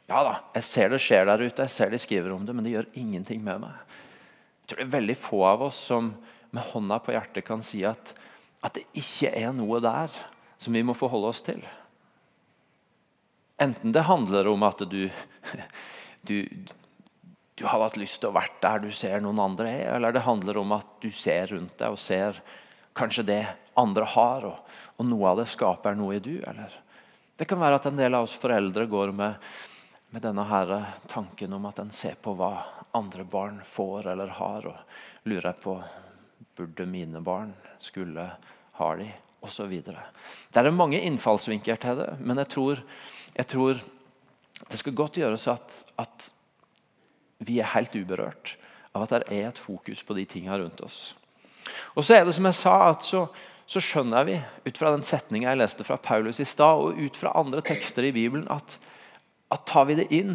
Ja 0.09 0.25
da, 0.25 0.39
jeg 0.57 0.65
ser 0.65 0.91
det 0.91 1.03
skjer 1.05 1.27
der 1.29 1.45
ute, 1.45 1.67
jeg 1.67 1.75
ser 1.75 1.93
de 1.93 2.01
skriver 2.01 2.33
om 2.33 2.47
det, 2.49 2.55
men 2.57 2.65
det 2.65 2.73
gjør 2.73 2.95
ingenting 2.97 3.43
med 3.45 3.61
meg. 3.67 3.77
Jeg 4.63 4.71
tror 4.71 4.81
det 4.81 4.87
er 4.89 4.97
veldig 4.97 5.19
få 5.21 5.43
av 5.45 5.67
oss 5.69 5.83
som 5.91 6.15
med 6.51 6.65
hånda 6.73 6.99
på 7.05 7.13
hjertet 7.13 7.45
kan 7.45 7.63
si 7.63 7.85
at, 7.87 8.15
at 8.65 8.75
det 8.75 8.87
ikke 8.97 9.31
er 9.37 9.53
noe 9.53 9.83
der 9.85 10.11
som 10.59 10.75
vi 10.75 10.83
må 10.83 10.97
forholde 10.97 11.31
oss 11.31 11.45
til. 11.45 11.61
Enten 13.59 13.93
det 13.93 14.07
handler 14.07 14.47
om 14.47 14.63
at 14.63 14.83
du, 14.91 15.11
du, 16.23 16.37
du 17.55 17.65
har 17.67 17.83
hatt 17.83 17.99
lyst 17.99 18.21
til 18.23 18.31
å 18.31 18.37
være 18.37 18.61
der 18.63 18.85
du 18.87 18.91
ser 18.95 19.23
noen 19.25 19.41
andre 19.43 19.71
er, 19.81 19.89
eller 19.97 20.15
det 20.15 20.23
handler 20.27 20.61
om 20.61 20.77
at 20.77 20.99
du 21.03 21.11
ser 21.11 21.51
rundt 21.51 21.75
deg 21.81 21.95
og 21.95 21.99
ser 21.99 22.39
kanskje 22.99 23.27
det 23.27 23.41
andre 23.79 24.07
har, 24.15 24.47
og, 24.47 24.77
og 24.99 25.09
noe 25.11 25.33
av 25.33 25.41
det 25.43 25.49
skaper 25.51 25.99
noe 25.99 26.19
i 26.19 26.23
du. 26.23 26.37
Eller 26.39 26.71
det 27.39 27.47
kan 27.51 27.59
være 27.59 27.81
at 27.81 27.91
en 27.91 27.99
del 27.99 28.15
av 28.15 28.29
oss 28.29 28.37
foreldre 28.39 28.87
går 28.91 29.15
med, 29.15 29.51
med 30.15 30.23
denne 30.23 30.47
her 30.47 30.75
tanken 31.11 31.59
om 31.59 31.67
at 31.71 31.83
en 31.83 31.91
ser 31.95 32.19
på 32.23 32.35
hva 32.39 32.53
andre 32.99 33.27
barn 33.27 33.59
får 33.67 34.13
eller 34.15 34.39
har, 34.39 34.71
og 34.71 35.27
lurer 35.31 35.59
på 35.59 35.81
burde 36.59 36.87
mine 36.91 37.21
barn, 37.23 37.53
skulle, 37.83 38.25
ha 38.79 38.95
de, 38.99 39.11
osv. 39.45 39.75
Det 39.83 40.61
er 40.61 40.71
mange 40.75 41.01
innfallsvinkler 41.01 41.79
til 41.83 42.03
det, 42.03 42.11
men 42.21 42.41
jeg 42.43 42.53
tror 42.55 42.83
jeg 43.39 43.47
tror 43.47 43.83
det 44.69 44.79
skal 44.81 44.97
godt 44.99 45.21
gjøres 45.21 45.47
at, 45.53 45.77
at 46.03 46.31
vi 47.47 47.61
er 47.63 47.71
helt 47.77 47.95
uberørt 47.95 48.57
av 48.97 49.05
at 49.05 49.15
det 49.15 49.39
er 49.39 49.53
et 49.53 49.61
fokus 49.61 50.03
på 50.03 50.17
de 50.19 50.25
tingene 50.27 50.59
rundt 50.59 50.83
oss. 50.83 51.15
Og 51.95 52.03
så 52.03 52.17
er 52.17 52.27
det 52.27 52.35
som 52.35 52.49
jeg 52.49 52.59
sa, 52.59 52.75
at 52.91 53.07
så, 53.07 53.27
så 53.69 53.83
skjønner 53.85 54.27
vi 54.27 54.39
ut 54.67 54.81
fra 54.81 54.91
den 54.95 55.07
setninga 55.07 55.53
jeg 55.53 55.61
leste 55.61 55.87
fra 55.87 56.01
Paulus 56.03 56.41
i 56.43 56.49
stad, 56.49 56.83
og 56.83 56.99
ut 56.99 57.19
fra 57.21 57.37
andre 57.39 57.63
tekster 57.63 58.09
i 58.09 58.15
Bibelen, 58.17 58.49
at, 58.51 58.79
at 59.55 59.67
tar 59.69 59.87
vi 59.91 60.01
det 60.01 60.09
inn 60.15 60.35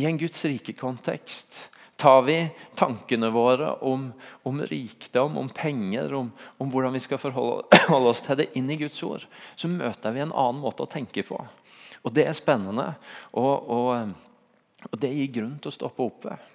i 0.00 0.06
en 0.08 0.20
Guds 0.20 0.44
rike 0.48 0.72
kontekst, 0.78 1.66
Tar 1.96 2.22
vi 2.26 2.36
tankene 2.76 3.30
våre 3.32 3.70
om, 3.88 4.10
om 4.44 4.58
rikdom, 4.68 5.38
om 5.40 5.48
penger, 5.48 6.12
om, 6.14 6.28
om, 6.58 6.70
hvordan 6.72 6.92
vi 6.92 7.00
skal 7.00 7.20
forholde 7.20 7.64
oss 8.10 8.20
til 8.26 8.42
det 8.42 8.50
inn 8.58 8.68
i 8.70 8.76
Guds 8.80 9.00
ord, 9.06 9.24
så 9.56 9.70
møter 9.72 10.12
vi 10.12 10.24
en 10.24 10.34
annen 10.34 10.60
måte 10.60 10.84
å 10.84 10.90
tenke 10.92 11.24
på. 11.24 11.40
Og 12.04 12.12
Det 12.14 12.26
er 12.28 12.36
spennende, 12.36 12.90
og, 13.32 13.70
og, 13.72 14.12
og 14.90 15.00
det 15.00 15.14
gir 15.14 15.32
grunn 15.40 15.56
til 15.56 15.72
å 15.72 15.78
stoppe 15.78 16.04
opp 16.04 16.28
ved. 16.28 16.52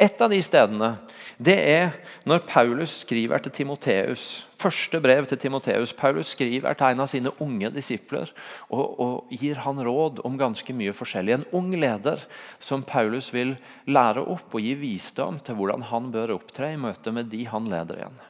Et 0.00 0.22
av 0.22 0.30
de 0.30 0.38
stedene 0.42 0.94
det 1.42 1.56
er 1.58 1.94
når 2.28 2.44
Paulus 2.46 3.00
skriver 3.02 3.40
til 3.42 3.52
Timoteus. 3.56 4.44
Første 4.60 5.00
brev 5.02 5.26
til 5.26 5.40
Timoteus. 5.40 5.92
Paulus 5.96 6.34
skriver 6.36 6.76
til 6.78 6.92
en 6.92 7.02
av 7.02 7.08
sine 7.10 7.32
unge 7.42 7.70
disipler 7.74 8.30
og, 8.68 9.00
og, 9.00 9.32
gir 9.32 9.58
han 9.64 9.80
råd 9.82 10.20
om 10.26 10.38
ganske 10.38 10.76
mye 10.76 10.94
forskjellig. 10.94 11.34
En 11.34 11.48
ung 11.56 11.72
leder 11.74 12.22
som 12.62 12.84
Paulus 12.86 13.32
vil 13.34 13.56
lære 13.90 14.22
opp 14.22 14.54
og 14.54 14.62
gi 14.62 14.76
visdom 14.78 15.40
til 15.42 15.58
hvordan 15.58 15.88
han 15.90 16.12
bør 16.14 16.36
opptre 16.36 16.74
i 16.74 16.78
møte 16.80 17.14
med 17.14 17.32
de 17.32 17.46
han 17.50 17.66
leder 17.72 18.04
igjen. 18.04 18.22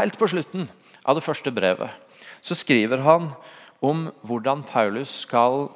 Helt 0.00 0.18
på 0.18 0.30
slutten 0.32 0.66
av 1.06 1.18
det 1.18 1.26
første 1.26 1.52
brevet 1.54 1.92
så 2.42 2.56
skriver 2.58 3.02
han 3.04 3.30
om 3.84 4.08
hvordan 4.26 4.62
Paulus 4.66 5.12
skal 5.26 5.68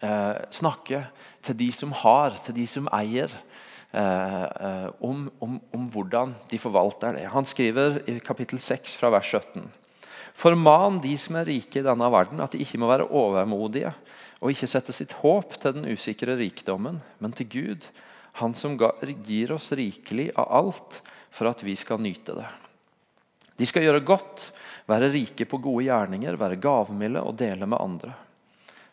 eh, 0.00 0.40
snakke 0.54 1.04
til 1.44 1.58
de 1.58 1.68
som 1.74 1.92
har, 2.04 2.36
til 2.44 2.56
de 2.56 2.66
som 2.70 2.88
eier 2.94 3.32
om, 3.90 5.30
om, 5.40 5.60
om, 5.72 5.84
hvordan 5.88 6.34
de 6.50 6.58
forvalter 6.60 7.16
det. 7.16 7.28
Han 7.32 7.46
skriver 7.48 8.02
i 8.10 8.18
kapittel 8.20 8.60
6 8.60 8.98
fra 9.00 9.08
vers 9.14 9.30
17. 9.32 9.64
Forman 10.38 11.00
de 11.02 11.14
som 11.18 11.38
er 11.40 11.48
rike 11.48 11.80
i 11.80 11.86
denne 11.86 12.10
verden, 12.12 12.42
at 12.44 12.52
de 12.52 12.60
ikke 12.62 12.78
må 12.78 12.90
være 12.90 13.08
overmodige 13.08 13.94
og 14.38 14.52
ikke 14.52 14.68
sette 14.70 14.94
sitt 14.94 15.16
håp 15.22 15.56
til 15.58 15.74
den 15.74 15.88
usikre 15.90 16.36
rikdommen, 16.38 17.00
men 17.18 17.34
til 17.34 17.48
Gud, 17.50 17.88
Han 18.38 18.54
som 18.54 18.76
gir 19.26 19.50
oss 19.50 19.72
rikelig 19.74 20.28
av 20.38 20.46
alt 20.54 21.00
for 21.34 21.48
at 21.50 21.62
vi 21.66 21.72
skal 21.74 21.98
nyte 21.98 22.36
det. 22.36 22.46
De 23.58 23.66
skal 23.66 23.82
gjøre 23.82 24.04
godt, 24.06 24.52
være 24.86 25.10
rike 25.10 25.42
på 25.48 25.58
gode 25.58 25.88
gjerninger, 25.88 26.38
være 26.38 26.60
gavmilde 26.62 27.24
og 27.26 27.34
dele 27.40 27.66
med 27.66 27.82
andre. 27.82 28.12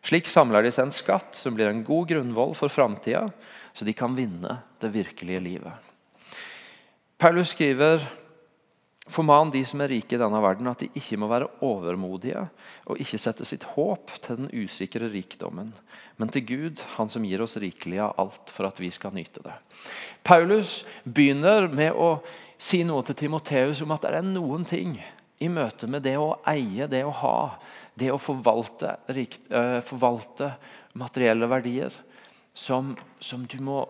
Slik 0.06 0.26
samler 0.30 0.66
de 0.66 0.72
seg 0.74 0.88
en 0.88 0.96
skatt 0.96 1.38
som 1.38 1.54
blir 1.54 1.70
en 1.70 1.84
god 1.86 2.10
grunnvoll 2.10 2.56
for 2.58 2.74
framtida, 2.74 3.28
så 3.76 3.86
de 3.86 3.94
kan 3.94 4.16
vinne 4.16 4.60
det 4.80 4.94
virkelige 4.94 5.44
livet. 5.44 5.92
Paulus 7.20 7.52
skriver 7.56 8.04
Forman 9.06 9.52
de 9.54 9.60
som 9.68 9.84
er 9.86 9.92
rike 9.94 10.16
i 10.18 10.20
denne 10.20 10.40
verden, 10.42 10.66
at 10.72 10.80
de 10.82 10.88
ikke 10.98 11.18
må 11.22 11.28
være 11.30 11.52
overmodige 11.66 12.48
og 12.90 13.02
ikke 13.02 13.20
sette 13.22 13.46
sitt 13.46 13.68
håp 13.76 14.10
til 14.18 14.40
den 14.40 14.48
usikre 14.50 15.12
rikdommen, 15.14 15.70
men 16.18 16.32
til 16.34 16.46
Gud, 16.48 16.82
Han 16.98 17.12
som 17.14 17.26
gir 17.28 17.44
oss 17.46 17.58
rikelig 17.62 18.00
av 18.02 18.16
alt 18.18 18.50
for 18.50 18.66
at 18.66 18.80
vi 18.82 18.90
skal 18.90 19.14
nyte 19.14 19.44
det. 19.46 19.54
Paulus 20.26 20.86
begynner 21.04 21.70
med 21.70 21.94
å 21.94 22.18
si 22.58 22.82
noe 22.88 23.06
til 23.06 23.20
Timoteus 23.20 23.84
om 23.86 23.94
at 23.94 24.08
det 24.08 24.16
er 24.18 24.26
noen 24.26 24.66
ting 24.66 24.98
i 25.38 25.52
møte 25.54 25.86
med 25.92 26.02
det 26.02 26.16
å 26.18 26.40
eie, 26.50 26.88
det 26.90 27.04
å 27.06 27.14
ha, 27.14 27.38
det 27.94 28.10
å 28.10 28.18
forvalte, 28.18 28.96
eh, 29.14 29.82
forvalte 29.86 30.50
materielle 30.98 31.46
verdier, 31.52 31.94
som, 32.56 32.96
som 33.20 33.46
du, 33.46 33.60
må, 33.60 33.84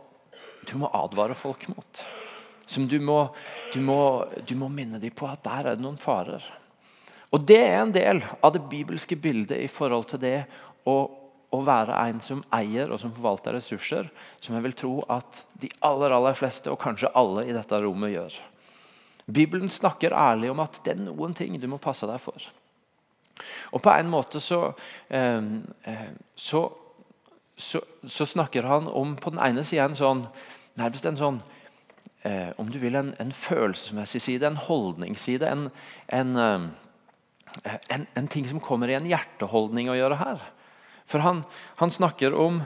du, 0.65 0.75
må, 0.81 0.89
advare 0.89 1.37
folk 1.37 1.67
mot. 1.71 2.05
Som 2.65 2.87
du 2.89 2.97
må, 2.99 3.19
du 3.73 3.79
må, 3.85 3.99
du 4.47 4.55
må 4.57 4.69
minne 4.73 4.99
dem 4.99 5.13
på 5.13 5.29
at 5.29 5.43
der 5.45 5.69
er 5.69 5.77
det 5.77 5.85
noen 5.85 5.99
farer. 6.01 6.43
Og 7.29 7.45
Det 7.45 7.59
er 7.61 7.77
en 7.83 7.93
del 7.93 8.23
av 8.41 8.55
det 8.55 8.63
bibelske 8.71 9.17
bildet 9.19 9.59
i 9.61 9.69
forhold 9.69 10.09
til 10.09 10.21
det 10.23 10.39
å, 10.87 10.95
å 11.53 11.61
være 11.65 11.97
en 12.09 12.21
som 12.25 12.41
eier 12.55 12.89
og 12.89 13.01
som 13.01 13.13
forvalter 13.13 13.57
ressurser, 13.57 14.09
som 14.41 14.57
jeg 14.57 14.65
vil 14.65 14.77
tro 14.77 14.93
at 15.13 15.43
de 15.61 15.69
aller, 15.85 16.15
aller 16.15 16.37
fleste, 16.37 16.71
og 16.71 16.81
kanskje 16.81 17.11
alle 17.13 17.45
i 17.45 17.55
dette 17.55 17.81
rommet, 17.83 18.15
gjør. 18.15 18.37
Bibelen 19.25 19.69
snakker 19.73 20.13
ærlig 20.13 20.51
om 20.53 20.61
at 20.63 20.79
det 20.85 20.95
er 20.95 21.03
noen 21.05 21.33
ting 21.37 21.57
du 21.59 21.67
må 21.69 21.81
passe 21.81 22.07
deg 22.09 22.21
for. 22.21 22.49
Og 23.75 23.81
på 23.83 23.91
en 23.91 24.09
måte 24.09 24.39
så, 24.41 24.69
eh, 25.09 25.43
eh 25.83 26.09
så 26.35 26.69
så, 27.57 27.81
så, 28.03 28.25
snakker 28.25 28.63
han 28.67 28.87
om 28.87 29.15
på 29.15 29.31
den 29.31 29.39
ene 29.39 29.63
sida 29.63 29.87
en 29.87 29.95
sånn 29.95 30.25
nærmest 30.75 31.05
en 31.07 31.19
sånn 31.19 31.37
eh, 32.25 32.51
om 32.59 32.71
du 32.71 32.79
vil 32.81 32.97
en, 32.99 33.13
en, 33.21 33.31
følelsesmessig 33.31 34.21
side, 34.23 34.47
en 34.47 34.59
holdningsside. 34.59 35.47
En, 35.47 35.69
en, 36.11 36.35
eh, 36.41 38.03
en, 38.15 38.27
ting 38.27 38.47
som 38.49 38.59
kommer 38.63 38.91
i 38.91 38.97
en 38.97 39.07
hjerteholdning 39.07 39.91
å 39.91 39.97
gjøre 39.97 40.19
her. 40.19 40.43
For 41.05 41.21
han, 41.21 41.43
han, 41.77 41.93
snakker 41.93 42.33
om 42.33 42.63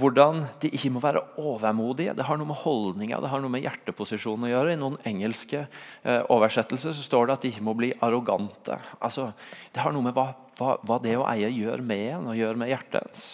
hvordan 0.00 0.46
de 0.62 0.70
ikke 0.72 0.94
må 0.94 1.02
være 1.04 1.20
overmodige. 1.36 2.14
Det 2.16 2.24
har 2.24 2.40
noe 2.40 2.48
med 2.48 2.62
holdninga 2.62 3.20
det 3.20 3.28
har 3.28 3.42
noe 3.44 3.52
med 3.52 3.66
hjerteposisjonen 3.66 4.48
å 4.48 4.52
gjøre. 4.54 4.72
I 4.72 4.80
noen 4.80 4.96
engelske 5.08 5.66
eh, 5.66 6.22
oversettelser 6.32 6.96
så 6.96 7.04
står 7.04 7.28
det 7.28 7.36
at 7.36 7.44
de 7.44 7.52
ikke 7.52 7.66
må 7.68 7.76
bli 7.76 7.92
arrogante. 8.00 8.80
Altså, 8.98 9.30
det 9.74 9.84
har 9.84 9.92
noe 9.92 10.08
med 10.08 10.16
hva, 10.16 10.30
hva, 10.58 10.78
hva 10.80 11.00
det 11.04 11.18
å 11.20 11.28
eie 11.28 11.52
gjør 11.52 11.84
med 11.84 12.06
en 12.16 12.32
og 12.32 12.40
gjør 12.40 12.64
med 12.64 12.72
hjertet 12.72 13.02
ens. 13.04 13.26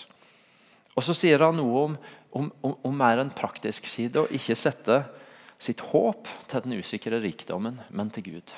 Og 0.98 1.04
så 1.06 1.14
sier 1.14 1.44
han 1.46 1.54
noe 1.54 1.84
om, 1.86 1.96
om, 2.34 2.48
om, 2.66 2.74
om 2.90 2.96
mer 2.98 3.22
en 3.22 3.30
praktisk 3.30 3.86
side, 3.86 4.18
å 4.18 4.30
ikke 4.34 4.56
sette 4.58 5.02
sitt 5.62 5.82
håp 5.92 6.26
til 6.50 6.64
den 6.64 6.78
usikre 6.78 7.20
rikdommen, 7.22 7.78
men 7.94 8.10
til 8.14 8.26
Gud. 8.32 8.54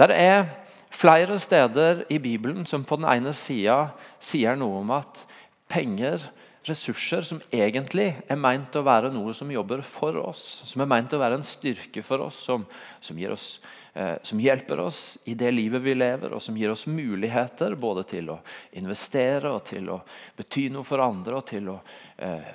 Der 0.00 0.12
er 0.12 0.48
flere 0.92 1.36
steder 1.40 2.06
i 2.12 2.18
Bibelen 2.22 2.64
som 2.68 2.84
på 2.88 2.96
den 2.96 3.08
ene 3.08 3.34
sida 3.36 3.90
sier 4.20 4.56
noe 4.56 4.80
om 4.80 4.92
at 4.96 5.24
penger, 5.72 6.24
ressurser 6.66 7.24
som 7.26 7.40
egentlig 7.54 8.12
er 8.26 8.38
meint 8.40 8.74
å 8.76 8.84
være 8.86 9.12
noe 9.14 9.34
som 9.34 9.50
jobber 9.50 9.84
for 9.86 10.18
oss, 10.20 10.44
som 10.66 10.82
er 10.82 10.90
meint 10.90 11.14
å 11.14 11.20
være 11.22 11.38
en 11.38 11.46
styrke 11.46 12.02
for 12.06 12.26
oss, 12.26 12.38
som, 12.48 12.66
som 13.00 13.18
oss 13.30 13.56
Eh, 13.96 14.14
som 14.22 14.40
hjelper 14.40 14.80
oss 14.80 15.18
i 15.24 15.34
det 15.34 15.50
livet 15.50 15.80
vi 15.80 15.94
lever, 15.94 16.34
og 16.36 16.42
som 16.42 16.56
gir 16.56 16.68
oss 16.68 16.82
muligheter 16.86 17.78
både 17.80 18.02
til 18.04 18.28
å 18.28 18.34
investere 18.76 19.48
og 19.48 19.62
til 19.70 19.88
å 19.88 19.96
bety 20.36 20.66
noe 20.74 20.84
for 20.84 21.00
andre 21.00 21.38
og 21.38 21.46
til 21.48 21.70
å 21.72 21.78
eh, 22.20 22.50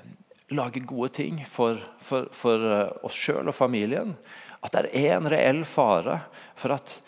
lage 0.54 0.84
gode 0.86 1.10
ting 1.16 1.40
for, 1.50 1.82
for, 1.98 2.30
for 2.30 2.68
eh, 2.70 2.94
oss 3.10 3.18
sjøl 3.18 3.50
og 3.50 3.58
familien. 3.58 4.14
At 4.62 4.78
det 4.78 4.94
er 5.02 5.16
en 5.16 5.32
reell 5.34 5.66
fare 5.66 6.20
for 6.54 6.76
at 6.78 7.00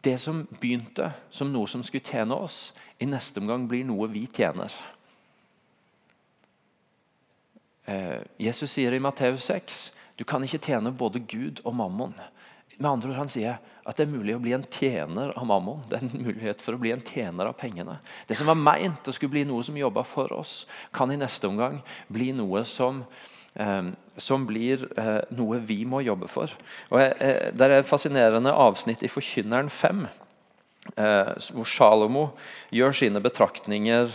det 0.00 0.16
som 0.22 0.46
begynte 0.62 1.10
som 1.28 1.52
noe 1.52 1.68
som 1.68 1.84
skulle 1.84 2.08
tjene 2.08 2.40
oss, 2.40 2.70
i 2.96 3.04
neste 3.04 3.44
omgang 3.44 3.68
blir 3.68 3.84
noe 3.84 4.08
vi 4.08 4.24
tjener. 4.32 4.72
Eh, 7.88 8.20
Jesus 8.36 8.74
sier 8.76 8.92
i 8.92 9.00
Matteus 9.00 9.48
6 9.48 9.86
du 10.18 10.26
kan 10.26 10.42
ikke 10.42 10.60
tjene 10.66 10.90
både 10.90 11.22
Gud 11.30 11.62
og 11.62 11.76
mammon. 11.78 12.14
Med 12.78 12.90
andre 12.90 13.10
ord, 13.10 13.18
Han 13.22 13.30
sier 13.30 13.58
at 13.86 13.96
det 13.96 14.04
er 14.04 14.12
mulig 14.12 14.34
å 14.36 14.42
bli 14.42 14.52
en 14.52 14.66
tjener 14.66 15.30
av 15.30 15.46
mammon. 15.46 15.80
Det 15.88 15.96
er 15.98 16.04
en 16.04 16.26
mulighet 16.26 16.62
for 16.62 16.74
å 16.74 16.80
bli 16.82 16.92
en 16.92 17.04
tjener 17.06 17.48
av 17.48 17.56
pengene. 17.58 17.98
Det 18.26 18.36
som 18.36 18.50
var 18.50 18.58
meint 18.58 19.08
å 19.08 19.14
skulle 19.14 19.36
bli 19.36 19.44
noe 19.48 19.64
som 19.64 19.78
jobba 19.78 20.04
for 20.04 20.34
oss, 20.34 20.66
kan 20.92 21.10
i 21.10 21.18
neste 21.18 21.48
omgang 21.48 21.80
bli 22.10 22.32
noe 22.36 22.64
som, 22.68 23.04
eh, 23.54 23.90
som 24.18 24.46
blir 24.46 24.88
eh, 24.98 25.22
noe 25.30 25.58
vi 25.58 25.84
må 25.84 26.02
jobbe 26.04 26.28
for. 26.28 26.50
Og 26.90 26.98
Det 26.98 27.60
er 27.60 27.78
et 27.78 27.88
fascinerende 27.88 28.52
avsnitt 28.52 29.02
i 29.02 29.08
Forkynneren 29.08 29.70
5, 29.70 30.08
eh, 30.96 31.34
hvor 31.54 31.64
Salomo 31.64 32.30
gjør 32.70 32.92
sine 32.92 33.22
betraktninger 33.22 34.10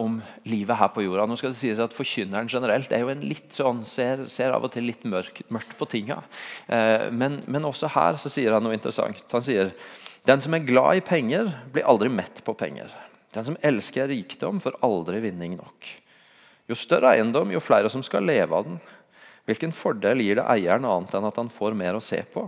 om 0.00 0.16
livet 0.48 0.78
her 0.78 0.88
på 0.90 1.04
jorda. 1.04 1.26
Nå 1.28 1.36
skal 1.38 1.52
det 1.52 1.58
sies 1.60 1.80
at 1.82 1.92
Forkynneren 1.94 2.48
generelt 2.50 2.90
er 2.90 3.04
jo 3.04 3.10
en 3.12 3.24
litt 3.26 3.52
sånn, 3.54 3.82
ser, 3.86 4.24
ser 4.32 4.54
av 4.56 4.64
og 4.64 4.72
til 4.74 4.88
litt 4.88 5.04
mørk, 5.06 5.42
mørkt 5.52 5.76
på 5.78 5.86
tinga. 5.92 6.22
Uh, 6.66 7.12
men, 7.14 7.42
men, 7.46 7.68
også 7.68 7.90
her 7.94 8.18
så 8.18 8.32
sier 8.32 8.56
han 8.56 8.64
noe 8.64 8.74
interessant. 8.74 9.22
Han 9.30 9.44
sier 9.44 9.70
den 10.26 10.42
som 10.42 10.54
er 10.54 10.66
glad 10.66 10.98
i 10.98 11.04
penger, 11.04 11.50
blir 11.74 11.86
aldri 11.86 12.10
mett 12.10 12.42
på 12.46 12.54
penger. 12.58 12.90
Den 13.34 13.46
som 13.48 13.58
elsker 13.64 14.10
rikdom, 14.10 14.60
får 14.62 14.80
aldri 14.84 15.22
vinning 15.24 15.56
nok. 15.60 15.88
Jo 16.70 16.78
større 16.78 17.14
eiendom, 17.16 17.50
jo 17.52 17.62
flere 17.62 17.90
som 17.92 18.04
skal 18.06 18.26
leve 18.28 18.56
av 18.56 18.68
den. 18.68 18.80
Hvilken 19.48 19.74
fordel 19.74 20.22
gir 20.22 20.38
det 20.38 20.46
eieren 20.46 20.86
annet 20.86 21.14
enn 21.18 21.26
at 21.26 21.40
han 21.40 21.50
får 21.50 21.74
mer 21.74 21.98
å 21.98 22.04
se 22.04 22.20
på? 22.34 22.46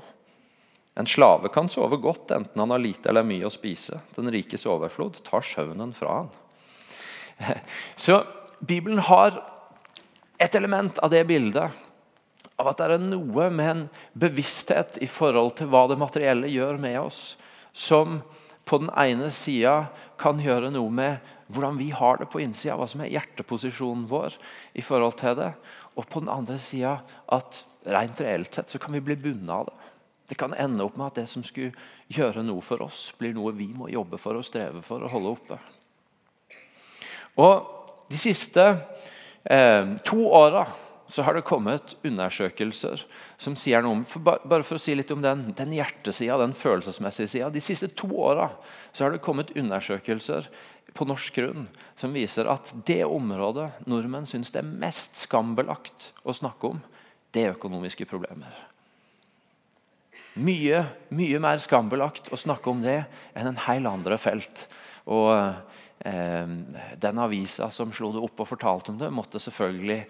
En 0.95 1.09
slave 1.11 1.51
kan 1.51 1.67
sove 1.69 1.99
godt 1.99 2.31
enten 2.37 2.61
han 2.61 2.71
har 2.71 2.79
lite 2.79 3.11
eller 3.11 3.27
mye 3.27 3.49
å 3.49 3.53
spise. 3.53 3.99
Den 4.15 4.31
rikes 4.31 4.67
overflod 4.71 5.19
tar 5.27 5.43
søvnen 5.43 5.91
fra 5.97 6.21
han. 6.21 6.31
Så 7.97 8.23
Bibelen 8.61 8.99
har 8.99 9.43
et 10.39 10.55
element 10.55 10.99
av 10.99 11.11
det 11.11 11.25
bildet. 11.29 11.71
Av 12.57 12.71
at 12.71 12.79
det 12.79 12.87
er 12.87 13.03
noe 13.03 13.49
med 13.51 13.71
en 13.71 13.85
bevissthet 14.15 14.99
i 15.03 15.09
forhold 15.11 15.57
til 15.59 15.71
hva 15.73 15.87
det 15.91 15.99
materielle 15.99 16.51
gjør 16.53 16.79
med 16.83 17.01
oss, 17.01 17.23
som 17.75 18.21
på 18.65 18.79
den 18.81 18.93
ene 18.97 19.31
sida 19.35 19.89
kan 20.21 20.39
gjøre 20.41 20.71
noe 20.73 20.93
med 20.95 21.33
hvordan 21.53 21.77
vi 21.77 21.91
har 21.93 22.21
det 22.21 22.31
på 22.33 22.41
innsida, 22.41 22.77
hva 22.79 22.87
som 22.89 23.03
er 23.05 23.13
hjerteposisjonen 23.13 24.07
vår 24.09 24.37
i 24.79 24.85
forhold 24.85 25.19
til 25.21 25.37
det. 25.41 25.51
Og 25.99 26.07
på 26.09 26.23
den 26.23 26.33
andre 26.33 26.57
sida 26.63 26.97
at 27.35 27.65
rent 27.85 28.23
reelt 28.25 28.55
sett 28.55 28.73
så 28.73 28.81
kan 28.81 28.95
vi 28.97 29.03
bli 29.05 29.19
bundet 29.21 29.53
av 29.53 29.69
det. 29.69 29.77
Det 30.31 30.39
kan 30.41 30.55
ende 30.57 30.87
opp 30.87 30.97
med 30.97 31.11
at 31.11 31.19
det 31.21 31.27
som 31.29 31.45
skulle 31.45 31.75
gjøre 32.09 32.43
noe 32.47 32.65
for 32.65 32.81
oss, 32.87 33.11
blir 33.19 33.35
noe 33.37 33.53
vi 33.53 33.69
må 33.77 33.91
jobbe 33.93 34.17
for 34.21 34.39
og 34.39 34.47
streve 34.47 34.81
for 34.87 35.05
å 35.05 35.11
holde 35.13 35.35
oppe. 35.35 35.59
Og 37.41 37.71
De 38.11 38.19
siste 38.21 38.63
eh, 39.49 39.95
to 40.05 40.27
åra 40.29 40.67
så 41.09 41.23
har 41.23 41.37
det 41.37 41.47
kommet 41.47 41.95
undersøkelser 42.05 43.05
som 43.41 43.57
sier 43.59 43.83
noe 43.83 43.99
om 43.99 44.03
for 44.09 44.23
Bare 44.25 44.65
for 44.67 44.77
å 44.77 44.83
si 44.83 44.95
litt 44.97 45.13
om 45.15 45.23
den, 45.23 45.47
den 45.57 45.73
hjertesida, 45.77 46.37
den 46.41 46.55
følelsesmessige 46.59 47.31
sida. 47.31 47.51
De 47.55 47.63
siste 47.65 47.89
to 47.97 48.11
åra 48.13 48.51
har 48.99 49.15
det 49.15 49.23
kommet 49.25 49.55
undersøkelser 49.57 50.49
på 50.95 51.07
norsk 51.09 51.41
grunn 51.41 51.67
som 51.99 52.15
viser 52.15 52.49
at 52.51 52.71
det 52.87 53.03
området 53.07 53.71
nordmenn 53.91 54.29
syns 54.31 54.53
det 54.55 54.63
er 54.63 54.77
mest 54.85 55.19
skambelagt 55.25 56.13
å 56.23 56.35
snakke 56.37 56.75
om, 56.75 56.83
det 57.35 57.43
er 57.43 57.57
økonomiske 57.57 58.07
problemer. 58.11 58.53
Mye, 60.35 60.85
mye 61.15 61.39
mer 61.43 61.61
skambelagt 61.63 62.31
å 62.35 62.39
snakke 62.39 62.71
om 62.71 62.83
det 62.83 63.05
enn 63.35 63.51
en 63.51 63.61
hel 63.67 63.87
andre 63.87 64.19
felt. 64.19 64.67
Og 65.07 65.31
Den 66.03 67.21
avisa 67.23 67.71
som 67.73 67.93
slo 67.95 68.11
det 68.13 68.23
opp 68.25 68.41
og 68.43 68.49
fortalte 68.51 68.93
om 68.93 68.99
det, 69.01 69.13
måtte 69.15 69.41
selvfølgelig 69.41 70.01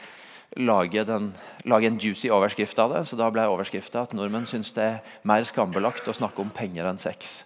lage, 0.57 1.05
den, 1.05 1.33
lage 1.65 1.87
en 1.87 1.99
juicy 1.99 2.31
overskrift 2.33 2.79
av 2.79 2.95
det. 2.95 3.05
Så 3.09 3.19
da 3.19 3.29
ble 3.33 3.47
overskrifta 3.51 4.05
at 4.05 4.15
nordmenn 4.17 4.47
syns 4.49 4.73
det 4.77 4.85
er 4.85 5.17
mer 5.27 5.45
skambelagt 5.49 6.09
å 6.09 6.17
snakke 6.17 6.43
om 6.43 6.53
penger 6.55 6.89
enn 6.89 7.01
sex. 7.03 7.43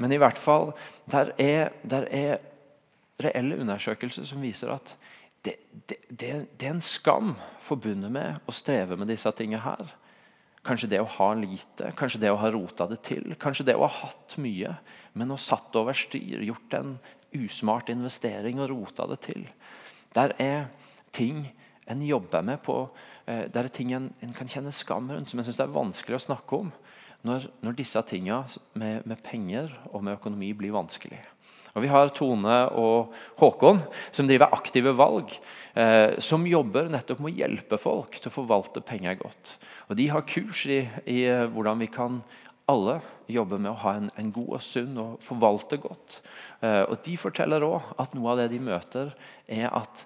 Men 0.00 0.14
i 0.14 0.20
hvert 0.20 0.40
fall, 0.40 0.72
der 1.10 1.34
er, 1.42 1.74
der 1.84 2.08
er 2.12 2.38
reelle 3.22 3.60
undersøkelser 3.62 4.26
som 4.28 4.42
viser 4.44 4.74
at 4.74 4.96
det, 5.46 5.56
det, 5.86 6.00
det, 6.10 6.32
det, 6.58 6.66
er 6.66 6.74
en 6.74 6.82
skam 6.82 7.36
forbundet 7.62 8.10
med 8.12 8.48
å 8.48 8.54
streve 8.54 8.98
med 8.98 9.08
disse 9.12 9.30
tingene 9.38 9.62
her. 9.62 9.92
Kanskje 10.66 10.88
det 10.90 10.98
å 10.98 11.10
ha 11.18 11.28
lite, 11.38 11.92
kanskje 11.94 12.24
det 12.24 12.32
å 12.34 12.40
ha 12.40 12.50
rota 12.50 12.88
det 12.90 12.98
til. 13.06 13.36
Kanskje 13.38 13.68
det 13.68 13.76
å 13.78 13.84
ha 13.86 14.08
hatt 14.08 14.34
mye, 14.42 14.72
men 15.14 15.30
å 15.30 15.38
satt 15.38 15.76
over 15.78 15.94
styr, 15.94 16.42
gjort 16.42 16.74
en 16.74 16.96
usmart 17.34 17.90
investering 17.92 18.60
og 18.62 18.70
rota 18.70 19.06
det 19.10 19.20
til. 19.26 19.46
Der 20.14 20.34
er 20.38 20.66
ting 21.12 21.46
en 21.86 22.02
jobber 22.02 22.42
med 22.42 22.62
på 22.62 22.88
eh, 23.26 23.46
Der 23.52 23.64
er 23.64 23.68
ting 23.68 23.92
en, 23.94 24.10
en 24.22 24.34
kan 24.34 24.48
kjenne 24.48 24.72
skam 24.72 25.10
rundt, 25.10 25.30
som 25.30 25.38
en 25.38 25.46
syns 25.46 25.60
er 25.62 25.72
vanskelig 25.72 26.18
å 26.18 26.26
snakke 26.26 26.60
om. 26.64 26.72
Når, 27.26 27.48
når 27.64 27.78
disse 27.78 28.02
tingene 28.06 28.44
med, 28.74 29.06
med 29.06 29.22
penger 29.24 29.72
og 29.90 30.04
med 30.04 30.18
økonomi 30.18 30.52
blir 30.54 30.74
vanskelig. 30.76 31.18
Og 31.76 31.82
Vi 31.84 31.90
har 31.92 32.08
Tone 32.16 32.56
og 32.80 33.12
Håkon 33.36 33.82
som 34.08 34.28
driver 34.28 34.54
aktive 34.56 34.94
valg. 34.96 35.34
Eh, 35.76 36.16
som 36.24 36.46
jobber 36.48 36.88
nettopp 36.88 37.20
med 37.20 37.34
å 37.34 37.40
hjelpe 37.42 37.78
folk 37.80 38.16
til 38.16 38.30
å 38.30 38.36
forvalte 38.38 38.80
penger 38.80 39.18
godt. 39.20 39.56
Og 39.90 39.98
De 39.98 40.08
har 40.08 40.24
kurs 40.24 40.64
i, 40.72 40.80
i 41.04 41.26
eh, 41.28 41.44
hvordan 41.52 41.82
vi 41.84 41.90
kan 41.92 42.22
alle 42.70 42.98
jobber 43.30 43.60
med 43.62 43.70
å 43.72 43.80
ha 43.84 43.94
en, 43.98 44.10
en 44.18 44.32
god 44.34 44.58
og 44.58 44.64
sunn 44.64 44.98
og 44.98 45.22
forvalte 45.24 45.78
godt. 45.82 46.20
Eh, 46.60 46.82
og 46.82 46.98
De 47.06 47.14
forteller 47.18 47.64
òg 47.66 47.94
at 48.02 48.14
noe 48.18 48.32
av 48.32 48.42
det 48.42 48.50
de 48.54 48.60
møter, 48.62 49.12
er 49.46 49.70
at 49.70 50.04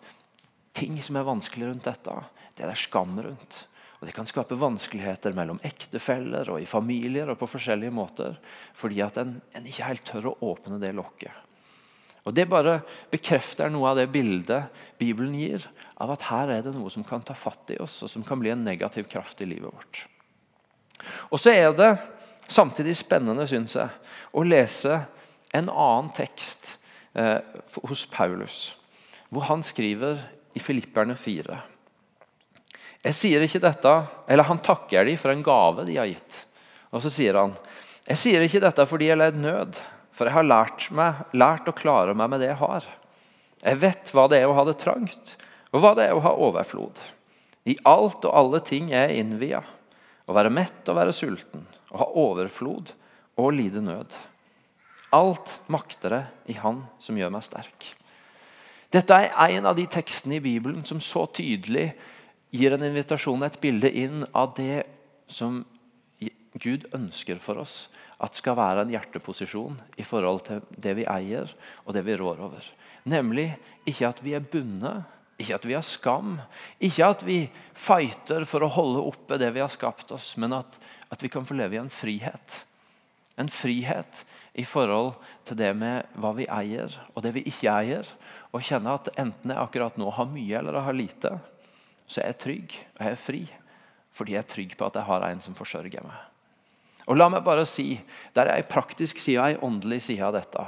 ting 0.76 0.99
som 1.02 1.19
er 1.19 1.29
vanskelig 1.29 1.71
rundt 1.71 1.88
dette, 1.88 2.17
det 2.57 2.69
er 2.69 2.79
skam 2.79 3.17
rundt. 3.17 3.64
Og 4.00 4.09
Det 4.09 4.14
kan 4.17 4.29
skape 4.29 4.57
vanskeligheter 4.57 5.35
mellom 5.37 5.61
ektefeller 5.64 6.49
og 6.52 6.61
i 6.62 6.69
familier 6.69 7.33
og 7.33 7.40
på 7.40 7.49
forskjellige 7.52 7.93
måter. 7.93 8.37
Fordi 8.76 9.00
at 9.05 9.21
en, 9.21 9.35
en 9.57 9.67
ikke 9.69 9.88
helt 9.88 10.07
tør 10.09 10.31
å 10.31 10.37
åpne 10.52 10.81
det 10.81 10.95
lokket. 10.97 11.49
Og 12.29 12.37
Det 12.37 12.47
bare 12.49 12.79
bekrefter 13.12 13.73
noe 13.73 13.93
av 13.93 14.00
det 14.00 14.09
bildet 14.12 14.69
Bibelen 15.00 15.37
gir 15.37 15.64
av 16.00 16.12
at 16.12 16.29
her 16.29 16.52
er 16.52 16.64
det 16.64 16.76
noe 16.76 16.93
som 16.93 17.05
kan 17.05 17.25
ta 17.25 17.37
fatt 17.37 17.73
i 17.73 17.81
oss, 17.81 18.02
og 18.05 18.12
som 18.12 18.25
kan 18.25 18.40
bli 18.40 18.52
en 18.52 18.64
negativ 18.64 19.09
kraft 19.09 19.40
i 19.40 19.49
livet 19.49 19.73
vårt. 19.73 20.05
Og 21.33 21.40
så 21.40 21.52
er 21.52 21.73
det 21.76 21.95
samtidig 22.50 22.97
spennende, 22.99 23.47
syns 23.49 23.76
jeg, 23.78 23.88
å 24.35 24.45
lese 24.47 25.02
en 25.57 25.71
annen 25.71 26.11
tekst 26.14 26.76
eh, 27.14 27.38
hos 27.87 28.04
Paulus, 28.11 28.61
hvor 29.30 29.49
han 29.50 29.64
skriver 29.66 30.21
i 30.54 30.62
Filipperne 30.62 31.16
4. 31.19 31.59
Jeg 33.00 33.16
sier 33.16 33.45
ikke 33.45 33.62
dette, 33.62 33.92
eller 34.28 34.49
Han 34.50 34.61
takker 34.61 35.07
dem 35.09 35.19
for 35.19 35.33
en 35.33 35.45
gave 35.45 35.87
de 35.88 35.97
har 35.97 36.11
gitt. 36.11 36.42
Og 36.92 37.00
så 37.00 37.12
sier 37.12 37.38
han 37.38 37.54
jeg 38.11 38.19
sier 38.19 38.42
ikke 38.42 38.62
dette 38.64 38.85
fordi 38.90 39.07
jeg 39.11 39.21
led 39.21 39.37
nød, 39.38 39.76
for 40.16 40.26
jeg 40.26 40.35
har 40.35 40.47
lært, 40.47 40.88
meg, 40.97 41.21
lært 41.37 41.69
å 41.71 41.76
klare 41.76 42.14
meg 42.16 42.33
med 42.33 42.42
det 42.42 42.49
jeg 42.49 42.59
har. 42.59 42.87
Jeg 43.62 43.78
vet 43.78 44.11
hva 44.16 44.25
det 44.33 44.40
er 44.40 44.50
å 44.50 44.57
ha 44.57 44.64
det 44.66 44.80
trangt, 44.80 45.37
og 45.71 45.85
hva 45.85 45.92
det 45.95 46.09
er 46.09 46.16
å 46.16 46.25
ha 46.25 46.33
overflod. 46.35 46.99
I 47.70 47.77
alt 47.87 48.25
og 48.27 48.35
alle 48.35 48.62
ting 48.66 48.90
er 48.90 49.12
jeg 49.12 49.22
innvia. 49.22 49.61
Å 50.27 50.35
være 50.35 50.53
mett 50.55 50.88
og 50.90 50.96
være 50.98 51.14
sulten, 51.14 51.62
å 51.90 52.03
ha 52.03 52.09
overflod 52.22 52.92
og 53.40 53.55
lide 53.57 53.83
nød. 53.85 54.14
Alt 55.14 55.57
makter 55.72 56.14
jeg 56.14 56.55
i 56.55 56.59
Han 56.62 56.85
som 57.03 57.18
gjør 57.18 57.33
meg 57.35 57.46
sterk. 57.46 57.88
Dette 58.90 59.14
er 59.14 59.57
en 59.57 59.68
av 59.70 59.76
de 59.79 59.87
tekstene 59.90 60.38
i 60.38 60.44
Bibelen 60.44 60.83
som 60.87 61.03
så 61.03 61.26
tydelig 61.31 61.92
gir 62.50 62.74
en 62.74 62.87
invitasjon, 62.87 63.42
et 63.46 63.61
bilde 63.62 63.90
inn 63.90 64.24
av 64.35 64.55
det 64.57 64.83
som 65.31 65.62
Gud 66.59 66.88
ønsker 66.96 67.38
for 67.42 67.62
oss 67.62 67.85
at 68.20 68.37
skal 68.37 68.59
være 68.59 68.85
en 68.85 68.92
hjerteposisjon 68.92 69.79
i 70.00 70.05
forhold 70.05 70.42
til 70.48 70.64
det 70.74 70.96
vi 70.98 71.07
eier 71.09 71.48
og 71.85 71.94
det 71.96 72.03
vi 72.05 72.18
rår 72.18 72.42
over. 72.42 72.66
Nemlig 73.09 73.48
ikke 73.88 74.11
at 74.11 74.20
vi 74.24 74.35
er 74.37 74.44
bundet, 74.44 75.07
ikke 75.40 75.57
at 75.57 75.66
vi 75.68 75.76
har 75.76 75.87
skam, 75.87 76.35
ikke 76.83 77.07
at 77.14 77.22
vi 77.24 77.38
fighter 77.72 78.44
for 78.48 78.66
å 78.66 78.72
holde 78.74 79.07
oppe 79.12 79.38
det 79.40 79.48
vi 79.55 79.62
har 79.62 79.72
skapt 79.72 80.12
oss, 80.12 80.35
men 80.37 80.59
at, 80.59 80.76
at 81.11 81.23
vi 81.23 81.31
kan 81.33 81.46
få 81.46 81.57
leve 81.59 81.77
i 81.77 81.83
en 81.83 81.92
frihet. 81.92 82.64
En 83.37 83.51
frihet 83.51 84.25
i 84.59 84.64
forhold 84.66 85.14
til 85.49 85.59
det 85.59 85.70
med 85.79 86.09
hva 86.18 86.33
vi 86.37 86.49
eier 86.51 86.94
og 87.14 87.23
det 87.25 87.35
vi 87.37 87.46
ikke 87.51 87.70
eier. 87.73 88.09
Og 88.51 88.64
kjenne 88.66 88.96
at 88.99 89.12
enten 89.18 89.53
jeg 89.53 89.62
akkurat 89.62 89.99
nå 90.01 90.11
har 90.14 90.31
mye 90.31 90.59
eller 90.59 90.79
jeg 90.79 90.88
har 90.88 90.99
lite, 90.99 91.33
så 92.11 92.23
er 92.23 92.33
jeg 92.33 92.40
trygg 92.44 92.75
og 92.96 93.05
jeg 93.05 93.14
er 93.14 93.25
fri. 93.27 93.42
Fordi 94.16 94.35
jeg 94.35 94.42
er 94.42 94.51
trygg 94.55 94.75
på 94.79 94.88
at 94.88 94.99
jeg 94.99 95.09
har 95.09 95.27
en 95.29 95.42
som 95.42 95.57
forsørger 95.59 96.07
meg. 96.07 96.27
Og 97.11 97.18
la 97.18 97.27
meg 97.33 97.42
bare 97.42 97.66
si, 97.66 97.99
Det 98.35 98.42
er 98.42 98.53
ei 98.55 98.66
praktisk 98.66 99.18
side 99.18 99.40
og 99.40 99.49
ei 99.49 99.62
åndelig 99.66 100.03
side 100.07 100.27
av 100.27 100.37
dette. 100.37 100.66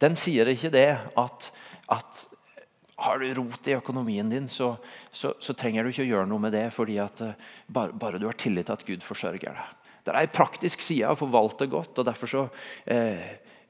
Den 0.00 0.16
sier 0.16 0.48
ikke 0.48 0.72
det 0.72 0.88
at, 1.20 1.48
at 1.92 2.26
har 3.02 3.18
du 3.18 3.34
rot 3.34 3.68
i 3.68 3.76
økonomien 3.76 4.28
din, 4.30 4.48
så, 4.48 4.76
så, 5.10 5.34
så, 5.40 5.54
trenger 5.58 5.82
du 5.84 5.90
ikke 5.90 6.04
å 6.04 6.10
gjøre 6.10 6.28
noe 6.30 6.42
med 6.42 6.54
det 6.54 6.68
fordi 6.74 6.98
at 7.02 7.22
uh, 7.24 7.34
bare, 7.66 7.94
bare, 7.98 8.20
du 8.20 8.28
har 8.28 8.38
tillit 8.38 8.68
til 8.68 8.76
at 8.76 8.84
Gud 8.86 9.06
forsørger 9.06 9.50
deg. 9.50 9.81
Det 10.02 10.10
er 10.10 10.24
ei 10.24 10.30
praktisk 10.30 10.82
side 10.82 11.10
å 11.10 11.18
forvalte 11.18 11.68
godt. 11.70 12.00
og 12.00 12.06
Derfor 12.08 12.30
så 12.30 12.42
eh, 12.90 13.22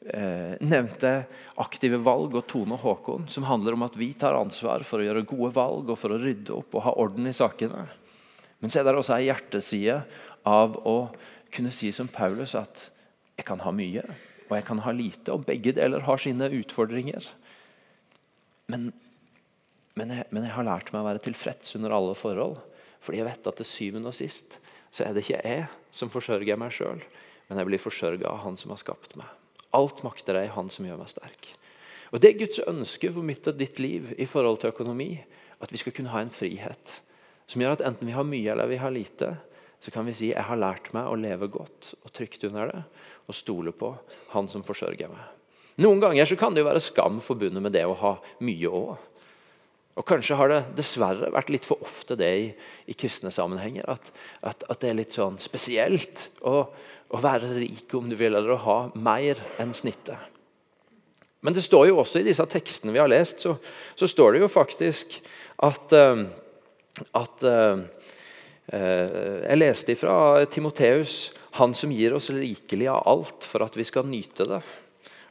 eh, 0.08 0.54
nevnte 0.64 1.10
jeg 1.10 1.26
aktive 1.60 2.00
valg 2.04 2.38
og 2.38 2.46
Tone 2.48 2.78
Håkon, 2.80 3.28
som 3.28 3.46
handler 3.48 3.76
om 3.76 3.84
at 3.86 3.98
vi 4.00 4.12
tar 4.18 4.38
ansvar 4.38 4.86
for 4.88 5.02
å 5.02 5.06
gjøre 5.06 5.26
gode 5.28 5.52
valg 5.58 5.92
og 5.92 6.00
for 6.00 6.14
å 6.14 6.20
rydde 6.22 6.54
opp 6.56 6.78
og 6.78 6.86
ha 6.86 6.96
orden 7.04 7.28
i 7.28 7.36
sakene. 7.36 7.84
Men 8.62 8.72
så 8.72 8.80
er 8.80 8.88
det 8.88 8.96
også 8.96 9.18
ei 9.18 9.28
hjerteside 9.28 10.00
av 10.48 10.80
å 10.88 10.96
kunne 11.52 11.72
si 11.74 11.92
som 11.92 12.08
Paulus 12.08 12.56
at 12.56 12.88
jeg 13.36 13.46
kan 13.48 13.60
ha 13.64 13.72
mye, 13.74 14.04
og 14.48 14.56
jeg 14.56 14.66
kan 14.68 14.80
ha 14.84 14.92
lite. 14.96 15.34
Og 15.34 15.44
begge 15.48 15.74
deler 15.76 16.04
har 16.06 16.20
sine 16.20 16.48
utfordringer. 16.60 17.26
Men, 18.72 18.90
men, 19.98 20.12
jeg, 20.16 20.28
men 20.30 20.46
jeg 20.46 20.56
har 20.56 20.68
lært 20.68 20.92
meg 20.92 21.02
å 21.02 21.08
være 21.10 21.24
tilfreds 21.26 21.76
under 21.76 21.92
alle 21.96 22.16
forhold. 22.16 22.60
Fordi 23.02 23.18
jeg 23.20 23.28
vet 23.28 23.48
at 23.50 23.58
til 23.58 23.68
syvende 23.68 24.12
og 24.12 24.16
sist 24.16 24.60
så 24.92 25.06
er 25.06 25.14
det 25.14 25.24
ikke 25.24 25.40
jeg 25.40 25.66
som 25.94 26.12
forsørger 26.12 26.58
meg 26.60 26.74
sjøl, 26.76 27.00
men 27.48 27.60
jeg 27.60 27.68
blir 27.68 27.82
forsørga 27.82 28.28
av 28.28 28.42
Han 28.44 28.58
som 28.60 28.74
har 28.74 28.80
skapt 28.80 29.16
meg. 29.16 29.28
Alt 29.72 30.02
makter 30.04 30.36
jeg 30.36 30.50
i 30.50 30.54
Han 30.56 30.68
som 30.72 30.86
gjør 30.86 31.00
meg 31.00 31.10
sterk. 31.12 31.54
Og 32.12 32.20
Det 32.20 32.28
er 32.28 32.40
Guds 32.42 32.60
ønske 32.68 33.08
for 33.12 33.24
mitt 33.24 33.46
og 33.48 33.56
ditt 33.56 33.80
liv 33.80 34.12
i 34.20 34.28
forhold 34.28 34.60
til 34.60 34.72
økonomi. 34.74 35.16
At 35.64 35.72
vi 35.72 35.80
skal 35.80 35.94
kunne 35.96 36.12
ha 36.12 36.20
en 36.20 36.34
frihet 36.34 37.00
som 37.46 37.60
gjør 37.60 37.76
at 37.76 37.84
enten 37.86 38.08
vi 38.08 38.14
har 38.16 38.26
mye 38.26 38.52
eller 38.52 38.70
vi 38.70 38.80
har 38.80 38.92
lite, 38.94 39.34
så 39.82 39.90
kan 39.92 40.06
vi 40.06 40.14
si 40.16 40.30
jeg 40.30 40.44
har 40.46 40.58
lært 40.58 40.92
meg 40.94 41.08
å 41.10 41.18
leve 41.18 41.48
godt 41.52 41.92
og 42.00 42.12
trygt 42.14 42.44
under 42.48 42.70
det 42.70 42.82
og 43.28 43.36
stole 43.36 43.72
på 43.76 43.92
Han 44.34 44.48
som 44.48 44.64
forsørger 44.66 45.10
meg. 45.10 45.22
Noen 45.82 46.02
ganger 46.02 46.28
så 46.28 46.36
kan 46.36 46.54
det 46.54 46.62
jo 46.62 46.68
være 46.68 46.84
skam 46.84 47.20
forbundet 47.24 47.64
med 47.64 47.74
det 47.74 47.84
å 47.88 47.96
ha 47.98 48.12
mye 48.44 48.68
òg. 48.68 48.96
Og 49.98 50.06
Kanskje 50.08 50.38
har 50.38 50.48
det 50.48 50.60
dessverre 50.78 51.28
vært 51.34 51.52
litt 51.52 51.66
for 51.68 51.82
ofte 51.84 52.16
det 52.16 52.30
i, 52.38 52.46
i 52.88 52.96
kristne 52.96 53.32
sammenhenger. 53.34 53.88
At, 53.92 54.12
at, 54.40 54.64
at, 54.68 54.80
det 54.80 54.90
er 54.90 54.98
litt 55.02 55.16
sånn 55.16 55.36
spesielt 55.42 56.28
å, 56.40 56.62
å, 57.12 57.20
være 57.20 57.52
rik 57.58 57.92
om 57.98 58.08
du 58.08 58.16
vil, 58.16 58.32
eller 58.32 58.54
å 58.54 58.62
ha 58.64 58.78
mer 58.96 59.40
enn 59.60 59.74
snittet. 59.76 60.30
Men 61.42 61.56
det 61.56 61.64
står 61.66 61.90
jo 61.90 61.98
også 62.00 62.22
i 62.22 62.28
disse 62.28 62.46
tekstene 62.48 62.94
vi 62.94 63.02
har 63.02 63.10
lest, 63.10 63.42
så, 63.42 63.56
så 63.98 64.08
står 64.08 64.36
det 64.36 64.44
jo 64.44 64.52
faktisk 64.52 65.18
at, 65.66 65.92
uh, 65.92 66.22
at 67.18 67.44
uh, 67.44 67.82
Eh, 68.72 69.42
jeg 69.42 69.58
leste 69.58 69.96
fra 69.98 70.44
Timoteus, 70.50 71.32
han 71.58 71.74
som 71.76 71.90
gir 71.92 72.14
oss 72.16 72.30
rikelig 72.32 72.88
av 72.88 73.02
alt 73.10 73.44
for 73.48 73.64
at 73.66 73.74
vi 73.76 73.84
skal 73.84 74.06
nyte 74.08 74.46
det. 74.48 74.60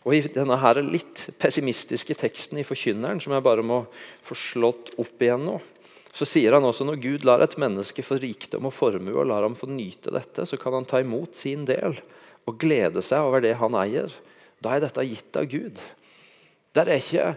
Og 0.02 0.16
I 0.18 0.22
denne 0.34 0.58
her 0.58 0.80
litt 0.82 1.28
pessimistiske 1.42 2.16
teksten 2.18 2.58
i 2.58 2.66
Forkynneren, 2.66 3.22
som 3.22 3.36
jeg 3.36 3.46
bare 3.46 3.66
må 3.66 3.84
få 4.26 4.38
slått 4.38 4.96
opp 5.02 5.22
igjen 5.22 5.46
nå, 5.46 5.60
så 6.12 6.28
sier 6.28 6.58
han 6.58 6.66
også 6.68 6.86
når 6.88 7.00
Gud 7.04 7.28
lar 7.28 7.44
et 7.44 7.56
menneske 7.62 8.04
få 8.04 8.18
rikdom 8.20 8.68
og 8.68 8.76
formue 8.76 9.14
og 9.16 9.30
lar 9.30 9.46
ham 9.46 9.56
få 9.56 9.70
nyte 9.72 10.12
dette, 10.12 10.44
så 10.48 10.60
kan 10.60 10.76
han 10.76 10.88
ta 10.90 11.00
imot 11.00 11.38
sin 11.40 11.64
del 11.70 11.96
og 12.50 12.58
glede 12.60 13.04
seg 13.06 13.24
over 13.24 13.44
det 13.46 13.54
han 13.62 13.78
eier. 13.80 14.12
Da 14.62 14.76
er 14.76 14.84
dette 14.84 15.06
gitt 15.08 15.38
av 15.40 15.48
Gud. 15.52 15.80
Det 16.72 16.84
er 16.84 16.96
ikke 16.98 17.34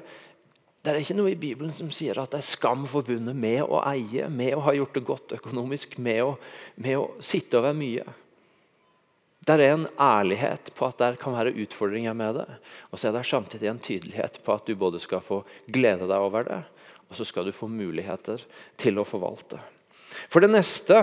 Det 0.85 0.93
er 0.93 0.99
ikke 1.01 1.15
noe 1.17 1.31
i 1.33 1.39
Bibelen 1.41 1.71
som 1.73 1.89
sier 1.89 2.19
at 2.21 2.35
det 2.35 2.43
er 2.43 2.45
skam 2.45 2.83
forbundet 2.85 3.33
med 3.33 3.63
å 3.65 3.79
eie, 3.89 4.27
med 4.29 4.53
å 4.53 4.67
ha 4.67 4.75
gjort 4.77 4.99
det 4.99 5.03
godt 5.09 5.33
økonomisk, 5.33 5.97
med 5.97 6.21
å, 6.21 6.35
med 6.77 6.99
å 7.01 7.07
sitte 7.25 7.57
over 7.57 7.73
mye. 7.73 8.05
Det 9.45 9.53
er 9.53 9.75
en 9.75 9.87
ærlighet 10.01 10.71
på 10.77 10.87
at 10.89 11.01
det 11.03 11.19
kan 11.21 11.35
være 11.37 11.53
utfordringer 11.65 12.15
med 12.17 12.39
det. 12.39 12.47
Og 12.91 12.99
så 12.99 13.11
er 13.11 13.19
det 13.19 13.27
samtidig 13.29 13.69
en 13.69 13.83
tydelighet 13.83 14.39
på 14.45 14.55
at 14.55 14.65
du 14.65 14.73
både 14.79 15.01
skal 15.03 15.21
få 15.25 15.43
glede 15.69 16.09
deg 16.09 16.17
over 16.17 16.47
det, 16.49 16.61
og 17.11 17.19
så 17.19 17.27
skal 17.29 17.45
du 17.45 17.53
få 17.53 17.69
muligheter 17.69 18.41
til 18.81 19.01
å 19.01 19.05
forvalte. 19.05 19.61
For 20.33 20.41
det 20.41 20.53
neste, 20.55 21.03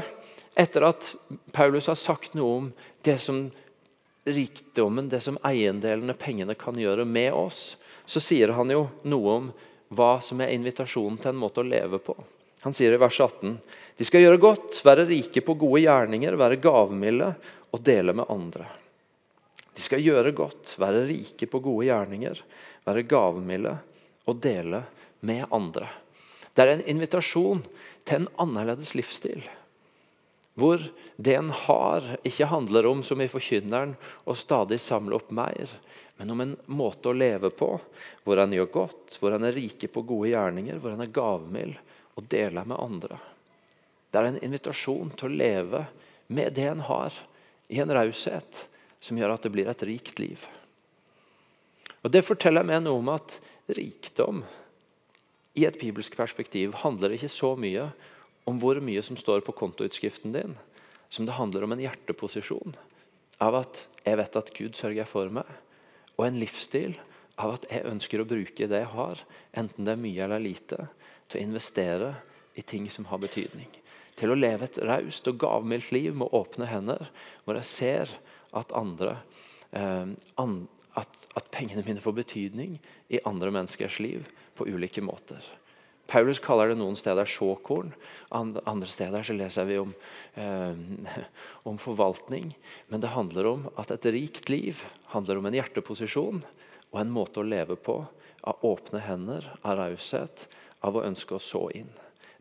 etter 0.58 0.88
at 0.90 1.14
Paulus 1.54 1.92
har 1.92 2.00
sagt 2.00 2.34
noe 2.38 2.58
om 2.64 2.72
det 3.06 3.20
som 3.22 3.46
rikdommen, 4.26 5.10
det 5.10 5.22
som 5.22 5.38
eiendelene, 5.46 6.18
pengene, 6.18 6.58
kan 6.58 6.78
gjøre 6.78 7.06
med 7.06 7.34
oss, 7.34 7.76
så 8.06 8.22
sier 8.24 8.56
han 8.58 8.74
jo 8.74 8.88
noe 9.06 9.38
om 9.38 9.50
hva 9.94 10.16
som 10.24 10.42
er 10.42 10.54
invitasjonen 10.56 11.20
til 11.22 11.34
en 11.34 11.42
måte 11.42 11.62
å 11.62 11.68
leve 11.68 12.00
på. 12.02 12.16
Han 12.62 12.76
sier 12.78 12.94
i 12.94 13.00
vers 13.02 13.18
18.: 13.20 13.56
De 13.98 14.06
skal 14.06 14.22
gjøre 14.22 14.42
godt, 14.42 14.82
være 14.86 15.08
rike 15.10 15.42
på 15.46 15.58
gode 15.58 15.82
gjerninger, 15.82 16.38
være 16.38 16.62
gavmilde 16.62 17.34
og 17.72 17.84
dele 17.86 18.14
med 18.16 18.30
andre. 18.30 18.68
De 19.72 19.82
skal 19.84 20.04
gjøre 20.04 20.34
godt, 20.36 20.76
være 20.80 21.06
rike 21.08 21.48
på 21.48 21.62
gode 21.64 21.88
gjerninger, 21.88 22.42
være 22.86 23.08
gavmilde 23.08 23.78
og 24.28 24.42
dele 24.44 24.84
med 25.26 25.46
andre. 25.54 25.88
Det 26.52 26.66
er 26.66 26.74
en 26.76 26.88
invitasjon 26.92 27.64
til 28.04 28.22
en 28.22 28.30
annerledes 28.44 28.94
livsstil. 28.98 29.46
Hvor 30.60 30.84
det 31.16 31.38
en 31.38 31.54
har, 31.56 32.18
ikke 32.28 32.50
handler 32.52 32.90
om 32.90 33.06
som 33.08 33.22
i 33.24 33.30
Forkynneren 33.32 33.96
å 34.28 34.36
stadig 34.36 34.82
samle 34.84 35.16
opp 35.16 35.32
mer, 35.32 35.72
men 36.20 36.34
om 36.34 36.44
en 36.44 36.56
måte 36.70 37.10
å 37.10 37.18
leve 37.18 37.50
på 37.56 37.72
hvor 38.26 38.42
en 38.44 38.52
gjør 38.54 38.68
godt, 38.74 39.16
hvor 39.18 39.34
en 39.34 39.48
er 39.48 39.56
rike 39.56 39.88
på 39.90 40.04
gode 40.06 40.34
gjerninger, 40.34 40.78
hvor 40.78 40.94
en 40.94 41.02
er 41.02 41.14
gavmild 41.16 41.80
og 42.20 42.28
deler 42.30 42.68
med 42.68 42.78
andre. 42.78 43.18
Det 44.12 44.20
er 44.20 44.28
en 44.28 44.42
invitasjon 44.44 45.14
til 45.16 45.32
å 45.32 45.40
leve 45.40 45.86
med 46.28 46.52
det 46.54 46.68
en 46.68 46.84
har, 46.84 47.16
i 47.72 47.80
en 47.80 47.94
raushet 47.96 48.66
som 49.02 49.18
gjør 49.18 49.36
at 49.36 49.46
det 49.46 49.54
blir 49.54 49.70
et 49.72 49.86
rikt 49.88 50.20
liv. 50.22 50.44
Og 52.04 52.12
Det 52.12 52.26
forteller 52.26 52.66
meg 52.68 52.84
noe 52.84 53.00
om 53.00 53.12
at 53.14 53.38
rikdom 53.72 54.44
i 55.58 55.66
et 55.68 55.78
bibelsk 55.80 56.16
perspektiv 56.18 56.76
handler 56.84 57.16
ikke 57.16 57.32
så 57.32 57.54
mye 57.60 57.90
om 58.50 58.60
hvor 58.60 58.80
mye 58.84 59.04
som 59.06 59.18
står 59.20 59.44
på 59.46 59.56
kontoutskriften 59.56 60.34
din, 60.34 60.56
som 61.10 61.28
det 61.28 61.38
handler 61.38 61.66
om 61.66 61.76
en 61.76 61.84
hjerteposisjon 61.84 62.76
av 63.42 63.58
at 63.64 63.86
jeg 64.06 64.18
vet 64.20 64.38
at 64.38 64.54
Gud 64.58 64.78
sørger 64.78 65.08
for 65.10 65.32
meg 65.34 65.48
og 66.18 66.26
en 66.28 66.40
livsstil 66.42 66.98
av 67.42 67.56
at 67.56 67.68
jeg 67.72 67.88
ønsker 67.90 68.22
å 68.22 68.28
bruke 68.28 68.68
det 68.70 68.82
jeg 68.84 68.92
har, 68.94 69.22
enten 69.58 69.88
det 69.88 69.96
er 69.96 70.02
mye 70.02 70.26
eller 70.26 70.44
lite, 70.44 70.88
til 71.28 71.40
å 71.40 71.46
investere 71.48 72.12
i 72.60 72.64
ting 72.68 72.90
som 72.92 73.08
har 73.10 73.22
betydning. 73.22 73.70
Til 74.20 74.34
å 74.34 74.38
leve 74.38 74.68
et 74.68 74.82
raust 74.86 75.28
og 75.32 75.40
gavmildt 75.42 75.94
liv 75.96 76.18
med 76.18 76.34
åpne 76.36 76.68
hender, 76.70 77.08
hvor 77.46 77.58
jeg 77.60 77.70
ser 77.70 78.14
at, 78.58 78.74
andre, 78.76 79.16
eh, 79.72 80.12
at, 81.00 81.26
at 81.40 81.52
pengene 81.56 81.86
mine 81.88 82.04
får 82.04 82.20
betydning 82.20 82.78
i 83.10 83.24
andre 83.28 83.54
menneskers 83.56 84.02
liv 84.04 84.28
på 84.58 84.68
ulike 84.68 85.04
måter. 85.04 85.42
Paulus 86.12 86.42
kaller 86.44 86.72
det 86.72 86.80
noen 86.80 86.98
steder 87.00 87.30
såkorn. 87.30 87.94
Andre 88.36 88.90
steder 88.92 89.24
så 89.24 89.36
leser 89.36 89.68
vi 89.70 89.78
om, 89.80 89.94
eh, 90.36 90.76
om, 91.64 91.78
forvaltning. 91.80 92.52
Men 92.92 93.00
det 93.00 93.14
handler 93.16 93.48
om 93.48 93.70
at 93.80 93.94
et 93.96 94.10
rikt 94.12 94.50
liv 94.50 94.84
handler 95.14 95.40
om 95.40 95.48
en 95.48 95.56
hjerteposisjon 95.56 96.44
og 96.92 97.00
en 97.00 97.14
måte 97.16 97.40
å 97.40 97.48
leve 97.48 97.80
på. 97.80 98.02
Av 98.44 98.60
åpne 98.66 99.00
hender, 99.06 99.46
av 99.64 99.78
raushet, 99.78 100.50
av 100.82 100.98
å 100.98 101.06
ønske 101.06 101.38
å 101.38 101.40
så 101.40 101.70
inn. 101.78 101.92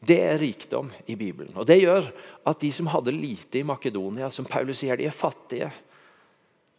Det 0.00 0.16
er 0.24 0.38
rikdom 0.40 0.88
i 1.12 1.16
Bibelen. 1.16 1.52
Og 1.60 1.66
Det 1.68 1.76
gjør 1.82 2.08
at 2.48 2.60
de 2.60 2.72
som 2.72 2.88
hadde 2.88 3.12
lite 3.12 3.60
i 3.60 3.66
Makedonia, 3.66 4.30
som 4.32 4.48
Paulus 4.48 4.80
sier 4.80 4.96
de 4.96 5.08
er 5.10 5.16
fattige, 5.16 5.70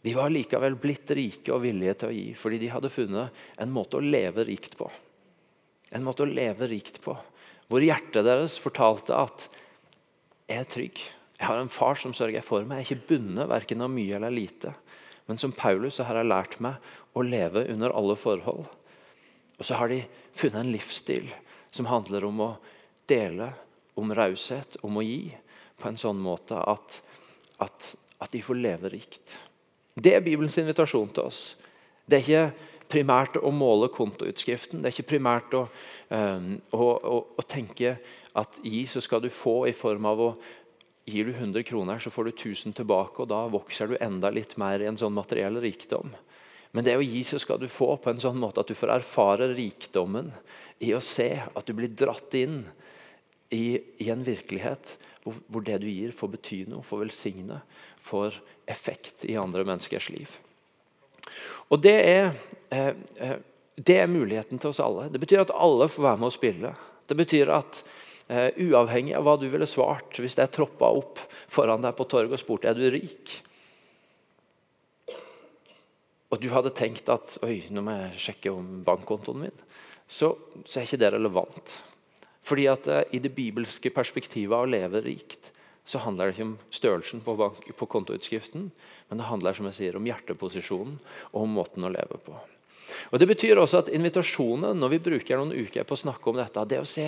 de 0.01 0.13
var 0.17 0.33
likevel 0.33 0.73
blitt 0.81 1.11
rike 1.13 1.53
og 1.53 1.61
villige 1.61 1.93
til 2.01 2.09
å 2.09 2.15
gi, 2.15 2.27
fordi 2.33 2.57
de 2.63 2.71
hadde 2.73 2.89
funnet 2.89 3.41
en 3.61 3.73
måte 3.73 3.99
å 3.99 4.01
leve 4.01 4.47
rikt 4.47 4.73
på. 4.79 4.87
En 5.93 6.05
måte 6.07 6.25
å 6.25 6.29
leve 6.29 6.65
rikt 6.71 6.97
på. 7.03 7.13
Hvor 7.69 7.85
hjertet 7.85 8.25
deres 8.25 8.57
fortalte 8.59 9.13
at 9.13 9.45
jeg 10.49 10.57
er 10.57 10.71
trygg. 10.73 11.03
Jeg 11.37 11.47
har 11.47 11.61
en 11.61 11.71
far 11.71 11.99
som 12.01 12.15
sørger 12.17 12.43
for 12.43 12.65
meg. 12.65 12.81
Jeg 12.81 12.87
er 12.87 12.89
ikke 12.97 13.11
bundet 13.13 13.51
verken 13.51 13.85
av 13.85 13.93
mye 13.93 14.17
eller 14.17 14.33
lite. 14.33 14.73
Men 15.29 15.37
som 15.39 15.53
Paulus 15.53 15.99
så 15.99 16.07
har 16.09 16.17
jeg 16.17 16.31
lært 16.31 16.57
meg 16.63 16.81
å 17.13 17.23
leve 17.23 17.67
under 17.71 17.93
alle 17.95 18.17
forhold. 18.19 18.65
Og 19.59 19.67
så 19.67 19.77
har 19.77 19.93
de 19.93 20.01
funnet 20.33 20.63
en 20.63 20.73
livsstil 20.73 21.29
som 21.71 21.87
handler 21.87 22.25
om 22.27 22.41
å 22.41 22.51
dele, 23.09 23.51
om 23.99 24.13
raushet, 24.15 24.77
om 24.85 24.99
å 24.99 25.05
gi. 25.05 25.31
På 25.81 25.89
en 25.89 25.97
sånn 25.99 26.19
måte 26.21 26.57
at, 26.57 26.99
at, 27.63 27.87
at 28.21 28.33
de 28.33 28.43
får 28.45 28.59
leve 28.59 28.91
rikt. 28.93 29.37
Det 29.95 30.13
er 30.15 30.23
Bibelens 30.23 30.57
invitasjon 30.61 31.09
til 31.11 31.27
oss. 31.27 31.41
Det 32.05 32.19
er 32.19 32.23
ikke 32.25 32.69
primært 32.91 33.37
å 33.39 33.51
måle 33.55 33.89
kontoutskriften. 33.93 34.81
Det 34.81 34.89
er 34.89 34.95
ikke 34.95 35.13
primært 35.15 35.53
å, 35.57 35.65
um, 36.11 36.55
å, 36.75 36.87
å, 36.87 37.19
å, 37.39 37.45
tenke 37.47 37.97
at 38.37 38.59
gi, 38.63 38.85
så 38.87 39.03
skal 39.03 39.23
du 39.23 39.29
få 39.33 39.63
i 39.69 39.75
form 39.75 40.09
av 40.11 40.27
å 40.29 40.33
Gir 41.09 41.25
du 41.25 41.31
100 41.33 41.63
kroner, 41.65 41.97
så 41.99 42.11
får 42.13 42.27
du 42.27 42.29
1000 42.29 42.75
tilbake, 42.77 43.23
og 43.23 43.31
da 43.31 43.39
vokser 43.49 43.89
du 43.89 43.95
enda 43.97 44.29
litt 44.31 44.53
mer 44.61 44.83
i 44.83 44.85
en 44.85 44.99
sånn 45.01 45.15
materiell 45.15 45.57
rikdom. 45.59 46.11
Men 46.71 46.85
det 46.85 46.93
å 46.95 47.01
gi, 47.01 47.23
så 47.25 47.39
skal 47.41 47.57
du 47.59 47.65
få 47.67 47.95
på 47.97 48.11
en 48.11 48.21
sånn 48.21 48.37
måte 48.39 48.61
at 48.61 48.69
du 48.69 48.77
får 48.77 48.93
erfare 48.93 49.49
rikdommen 49.49 50.29
i 50.85 50.93
å 50.93 51.01
se 51.03 51.33
at 51.41 51.65
du 51.67 51.73
blir 51.75 51.89
dratt 51.89 52.37
inn 52.37 52.61
i, 53.51 53.81
i 54.01 54.09
en 54.09 54.23
virkelighet 54.23 54.95
hvor, 55.23 55.35
hvor, 55.47 55.63
det 55.65 55.81
du 55.83 55.89
gir, 55.89 56.13
får 56.15 56.31
bety 56.35 56.63
noe, 56.71 56.85
får 56.85 57.03
velsigne, 57.03 57.59
får 58.01 58.39
effekt 58.71 59.25
i 59.29 59.37
andre 59.37 59.65
menneskers 59.67 60.09
liv. 60.13 60.37
Og 61.69 61.81
det 61.83 61.97
er, 61.99 62.31
eh, 62.73 62.93
eh, 63.21 63.35
det 63.77 63.97
er 64.01 64.09
muligheten 64.11 64.59
til 64.59 64.71
oss 64.71 64.81
alle. 64.83 65.09
Det 65.11 65.21
betyr 65.21 65.43
at 65.43 65.53
alle 65.53 65.89
får 65.91 66.07
være 66.07 66.21
med 66.23 66.31
å 66.31 66.33
spille. 66.33 66.73
Det 67.07 67.17
betyr 67.19 67.53
at 67.53 67.83
eh, 68.31 68.49
uavhengig 68.65 69.15
av 69.17 69.27
hva 69.27 69.37
du 69.37 69.47
ville 69.51 69.69
svart 69.69 70.19
hvis 70.19 70.39
jeg 70.39 70.53
troppa 70.55 70.89
opp 70.97 71.21
foran 71.51 71.83
deg 71.85 71.95
på 71.97 72.07
torget 72.09 72.39
og 72.39 72.41
spurte 72.41 72.71
er 72.71 72.79
du 72.79 72.87
rik, 72.89 73.41
og 76.31 76.39
du 76.39 76.47
hadde 76.53 76.71
tenkt 76.71 77.09
at 77.11 77.35
oi, 77.43 77.65
nå 77.75 77.83
må 77.83 77.93
jeg 77.97 78.21
sjekke 78.25 78.53
om 78.55 78.67
bankkontoen 78.87 79.41
min, 79.43 79.63
så, 80.07 80.31
så 80.63 80.79
er 80.79 80.87
ikke 80.87 81.01
det 81.01 81.11
relevant. 81.11 81.73
Fordi 82.45 82.67
at 82.71 82.87
uh, 82.89 83.01
I 83.13 83.21
det 83.21 83.33
bibelske 83.35 83.91
perspektivet 83.93 84.55
av 84.55 84.65
å 84.65 84.71
leve 84.71 85.03
rikt 85.05 85.51
så 85.85 86.01
handler 86.03 86.29
det 86.29 86.35
ikke 86.35 86.45
om 86.45 86.55
størrelsen 86.73 87.23
på, 87.25 87.35
bank, 87.39 87.61
på 87.75 87.87
kontoutskriften, 87.89 88.69
men 89.09 89.19
det 89.19 89.27
handler 89.27 89.57
som 89.57 89.67
jeg 89.71 89.77
sier, 89.79 89.97
om 89.97 90.05
hjerteposisjonen 90.07 90.99
og 91.31 91.39
om 91.41 91.55
måten 91.57 91.87
å 91.87 91.91
leve 91.91 92.19
på. 92.21 92.37
Og 93.11 93.19
Det 93.19 93.27
betyr 93.27 93.59
også 93.59 93.81
at 93.81 93.91
invitasjonen 93.93 94.77
når 94.77 94.95
vi 94.95 95.05
bruker 95.09 95.39
noen 95.39 95.55
uker 95.55 95.87
på 95.87 95.97
å 95.97 96.03
snakke 96.03 96.29
om 96.29 96.39
dette, 96.39 96.65
det 96.69 96.79
er 96.79 96.85
å 96.85 96.89
se 96.89 97.07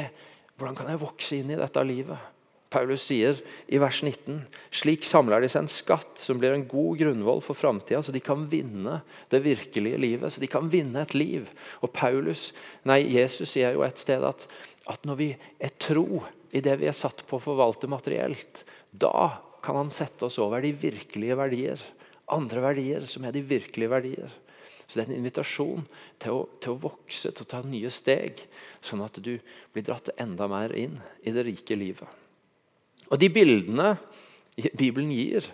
hvordan 0.57 0.77
kan 0.77 0.89
jeg 0.89 1.01
vokse 1.01 1.37
inn 1.37 1.53
i 1.53 1.59
dette 1.59 1.83
livet. 1.85 2.29
Paulus 2.73 3.03
sier 3.05 3.37
i 3.69 3.77
vers 3.81 3.99
19 4.01 4.39
slik 4.73 5.05
samler 5.05 5.43
de 5.43 5.49
seg 5.51 5.63
en 5.63 5.69
skatt 5.69 6.17
som 6.17 6.39
blir 6.41 6.55
en 6.55 6.65
god 6.65 6.97
grunnvoll 7.03 7.41
for 7.45 7.57
framtida, 7.57 8.01
så 8.01 8.13
de 8.13 8.21
kan 8.23 8.47
vinne 8.49 8.99
det 9.29 9.43
virkelige 9.45 9.99
livet. 10.01 10.33
Så 10.33 10.41
de 10.41 10.49
kan 10.49 10.69
vinne 10.73 11.03
et 11.03 11.13
liv. 11.13 11.51
Og 11.85 11.93
Paulus, 11.93 12.49
nei, 12.89 13.03
Jesus 13.13 13.53
sier 13.53 13.77
jo 13.77 13.85
et 13.85 14.01
sted 14.01 14.25
at, 14.25 14.47
at 14.91 15.05
når 15.07 15.19
vi 15.19 15.29
er 15.33 15.75
tro 15.79 16.23
i 16.53 16.61
det 16.63 16.75
vi 16.81 16.89
er 16.89 16.97
satt 16.97 17.23
på 17.27 17.37
å 17.37 17.43
forvalte 17.43 17.89
materielt, 17.91 18.63
da 18.91 19.39
kan 19.63 19.79
han 19.79 19.91
sette 19.93 20.27
oss 20.27 20.39
over 20.43 20.61
de 20.63 20.73
virkelige 20.75 21.37
verdier. 21.39 21.83
Andre 22.33 22.63
verdier 22.63 23.05
som 23.09 23.25
er 23.25 23.35
de 23.35 23.43
virkelige 23.47 23.91
verdier. 23.91 24.33
Så 24.87 24.99
Det 24.99 25.05
er 25.05 25.13
en 25.13 25.21
invitasjon 25.21 25.85
til 26.19 26.35
å, 26.35 26.41
til 26.61 26.73
å, 26.75 26.81
vokse, 26.83 27.31
til 27.31 27.45
å 27.45 27.49
ta 27.49 27.61
nye 27.65 27.89
steg, 27.93 28.43
sånn 28.83 29.01
at 29.05 29.15
du 29.23 29.37
blir 29.73 29.85
dratt 29.87 30.11
enda 30.19 30.49
mer 30.51 30.75
inn 30.75 30.99
i 31.23 31.31
det 31.31 31.45
rike 31.47 31.77
livet. 31.79 32.07
Og 33.09 33.19
De 33.19 33.29
bildene 33.31 33.95
Bibelen 34.77 35.09
gir 35.09 35.47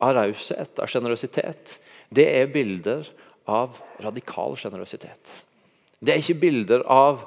av 0.00 0.14
raushet, 0.16 0.78
av 0.80 0.88
sjenerøsitet, 0.88 1.76
det 2.08 2.24
er 2.38 2.52
bilder 2.52 3.08
av 3.50 3.76
radikal 4.00 4.56
sjenerøsitet. 4.56 5.32
Det 6.00 6.14
er 6.14 6.22
ikke 6.22 6.40
bilder 6.40 6.84
av 6.88 7.26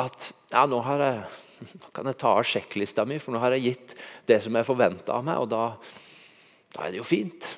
at 0.00 0.30
ja, 0.52 0.64
nå 0.68 0.80
jeg 0.84 1.20
nå 1.56 1.90
kan 1.96 2.08
jeg 2.10 2.18
ta 2.20 2.34
av 2.36 2.46
sjekklista 2.46 3.06
mi, 3.08 3.20
for 3.22 3.32
nå 3.32 3.40
har 3.40 3.56
jeg 3.56 3.70
gitt 3.70 3.94
det 4.28 4.42
som 4.44 4.56
er 4.58 4.66
forventa 4.68 5.16
av 5.16 5.24
meg. 5.24 5.38
og 5.40 5.48
da, 5.52 5.62
da, 6.74 6.82
er 6.84 6.92
det 6.92 7.00
jo 7.00 7.08
fint. 7.08 7.48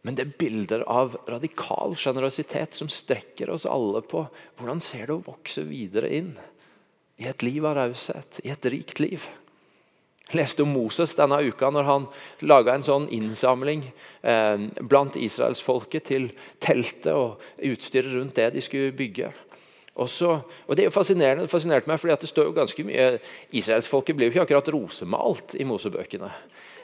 Men 0.00 0.16
det 0.16 0.24
er 0.24 0.38
bilder 0.40 0.86
av 0.88 1.18
radikal 1.28 1.92
sjenerøsitet 2.00 2.78
som 2.78 2.88
strekker 2.88 3.52
oss 3.52 3.68
alle 3.68 4.00
på 4.00 4.24
hvordan 4.56 4.80
ser 4.80 5.10
det 5.10 5.18
å 5.18 5.26
vokse 5.26 5.66
videre 5.68 6.08
inn 6.08 6.32
i 7.20 7.28
et 7.28 7.44
liv 7.44 7.66
av 7.68 7.76
raushet, 7.76 8.40
i 8.48 8.48
et 8.48 8.70
rikt 8.72 9.02
liv. 9.02 9.26
Jeg 10.30 10.38
leste 10.38 10.64
om 10.64 10.72
Moses 10.72 11.12
denne 11.18 11.40
uka 11.42 11.68
når 11.74 11.84
han 11.88 12.04
laga 12.46 12.72
en 12.72 12.86
sånn 12.86 13.08
innsamling 13.12 13.82
eh, 14.22 14.62
blant 14.80 15.18
israelsfolket 15.20 16.06
til 16.08 16.30
teltet 16.62 17.12
og 17.12 17.42
utstyret 17.66 18.14
rundt 18.14 18.38
det 18.38 18.52
de 18.54 18.62
skulle 18.64 18.94
bygge. 18.96 19.32
Også, 19.94 20.40
og 20.66 20.76
Det 20.76 20.84
er 20.84 20.88
jo 20.88 20.94
fascinerende, 20.94 21.42
det 21.44 21.50
fascinerte 21.50 21.90
meg, 21.90 21.98
fordi 22.00 22.14
det 22.22 22.28
står 22.30 22.44
jo 22.48 22.56
ganske 22.56 22.84
mye 22.86 23.06
Israelsfolket 23.50 24.16
blir 24.16 24.28
jo 24.28 24.32
ikke 24.32 24.46
akkurat 24.46 24.70
rosemalt 24.72 25.56
i 25.58 25.66
Mosebøkene. 25.66 26.30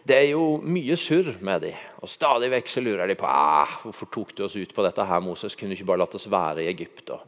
Det 0.06 0.14
er 0.14 0.28
jo 0.34 0.58
mye 0.62 0.94
surr 0.98 1.32
med 1.42 1.64
dem. 1.66 1.78
Og 2.02 2.10
stadig 2.10 2.50
vekk 2.52 2.68
så 2.70 2.82
lurer 2.82 3.10
de 3.10 3.16
på 3.18 3.26
ah, 3.26 3.78
hvorfor 3.82 4.10
tok 4.12 4.34
du 4.36 4.44
oss 4.46 4.54
ut 4.58 4.74
på 4.74 4.84
dette 4.86 5.06
her, 5.06 5.22
Moses. 5.24 5.56
Kunne 5.58 5.74
du 5.74 5.78
ikke 5.78 5.88
bare 5.88 6.02
latt 6.04 6.14
oss 6.14 6.28
være 6.30 6.62
i 6.62 6.68
Egypt? 6.70 7.10
Og, 7.10 7.24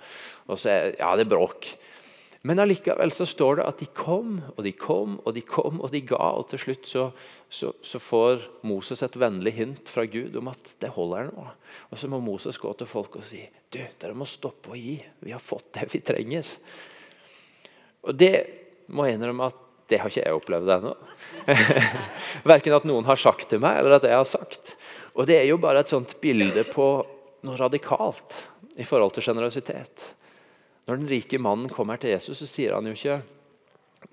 og 0.47 0.61
så 0.61 0.71
er, 0.71 0.93
ja, 1.01 1.11
det 1.19 1.27
bråk. 1.31 1.67
Men 2.49 2.63
allikevel 2.63 3.11
så 3.13 3.27
står 3.29 3.59
det 3.59 3.65
at 3.69 3.81
de 3.83 3.87
kom 3.93 4.39
og 4.55 4.63
de 4.65 4.71
kom 4.73 5.19
og 5.21 5.35
de 5.37 5.43
kom 5.45 5.83
og 5.85 5.91
de 5.93 6.01
ga. 6.09 6.31
Og 6.39 6.47
til 6.49 6.63
slutt 6.63 6.89
så, 6.89 7.03
så, 7.53 7.75
så 7.85 8.01
får 8.01 8.47
Moses 8.65 9.05
et 9.05 9.19
vennlig 9.21 9.53
hint 9.59 9.93
fra 9.93 10.07
Gud 10.09 10.39
om 10.41 10.49
at 10.49 10.73
det 10.81 10.95
holder 10.95 11.29
nå. 11.29 11.45
Og 11.93 12.01
så 12.01 12.09
må 12.09 12.23
Moses 12.25 12.57
gå 12.57 12.73
til 12.81 12.89
folk 12.89 13.21
og 13.21 13.27
si 13.29 13.43
du, 13.69 13.83
dere 14.01 14.17
må 14.17 14.25
stoppe 14.25 14.73
å 14.73 14.81
gi. 14.81 14.97
Vi 15.21 15.35
har 15.35 15.45
fått 15.45 15.75
det 15.77 15.91
vi 15.93 16.01
trenger. 16.01 16.49
Og 18.09 18.17
det 18.17 18.33
må 18.97 19.05
jeg 19.05 19.19
innrømme 19.19 19.51
at 19.53 19.65
det 19.89 20.01
har 20.01 20.09
ikke 20.09 20.25
jeg 20.25 20.39
opplevd 20.41 20.73
ennå. 20.73 20.95
Verken 22.49 22.77
at 22.77 22.89
noen 22.89 23.09
har 23.09 23.21
sagt 23.21 23.49
til 23.53 23.61
meg, 23.61 23.81
eller 23.81 23.99
at 23.99 24.09
jeg 24.09 24.17
har 24.17 24.29
sagt. 24.29 24.77
Og 25.21 25.29
det 25.29 25.37
er 25.43 25.51
jo 25.51 25.61
bare 25.61 25.85
et 25.85 25.93
sånt 25.93 26.17
bilde 26.23 26.65
på 26.73 26.89
noe 27.45 27.61
radikalt 27.61 28.41
i 28.81 28.89
forhold 28.89 29.17
til 29.17 29.29
sjenerøsitet. 29.29 30.15
Når 30.89 31.03
den 31.03 31.11
rike 31.11 31.41
mannen 31.41 31.69
kommer 31.71 32.01
til 32.01 32.15
Jesus, 32.15 32.41
så 32.41 32.49
sier 32.49 32.79
han 32.79 32.89
jo 32.89 32.97
ikke 32.97 33.21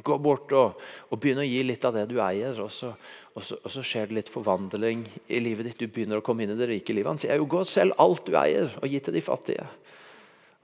Gå 0.03 0.15
bort 0.19 0.49
og, 0.57 0.79
og 1.13 1.19
begynn 1.21 1.39
å 1.39 1.45
gi 1.45 1.59
litt 1.63 1.83
av 1.85 1.93
det 1.93 2.07
du 2.09 2.15
eier, 2.19 2.57
og 2.59 2.71
så, 2.73 2.89
og, 3.31 3.43
så, 3.45 3.55
og 3.61 3.69
så, 3.71 3.83
skjer 3.85 4.09
det 4.09 4.15
litt 4.17 4.31
forvandling 4.33 5.03
i 5.29 5.37
livet 5.39 5.69
ditt. 5.69 5.77
Du 5.77 5.93
begynner 5.93 6.19
å 6.19 6.25
komme 6.25 6.43
inn 6.43 6.51
i 6.51 6.57
det 6.57 6.67
rike 6.71 6.91
livet. 6.91 7.11
Han 7.13 7.21
sier 7.21 7.37
jo 7.37 7.45
gå 7.47 7.61
og 7.61 7.69
selg 7.69 7.93
alt 8.01 8.25
du 8.25 8.33
eier, 8.35 8.73
og 8.81 8.89
gi 8.89 8.99
til 9.05 9.15
de 9.15 9.21
fattige. 9.23 9.67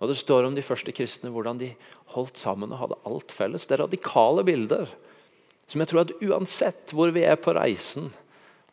Og 0.02 0.10
Det 0.10 0.18
står 0.18 0.50
om 0.50 0.58
de 0.58 0.66
første 0.66 0.92
kristne, 0.98 1.30
hvordan 1.32 1.62
de 1.62 1.70
holdt 2.18 2.42
sammen 2.42 2.74
og 2.74 2.82
hadde 2.82 3.00
alt 3.08 3.38
felles. 3.38 3.70
Det 3.70 3.78
er 3.78 3.84
radikale 3.86 4.44
bilder 4.44 4.90
som 5.72 5.80
jeg 5.80 5.88
tror 5.88 6.02
at 6.04 6.16
uansett 6.20 6.92
hvor 6.92 7.14
vi 7.16 7.24
er 7.24 7.38
på 7.40 7.54
reisen 7.56 8.10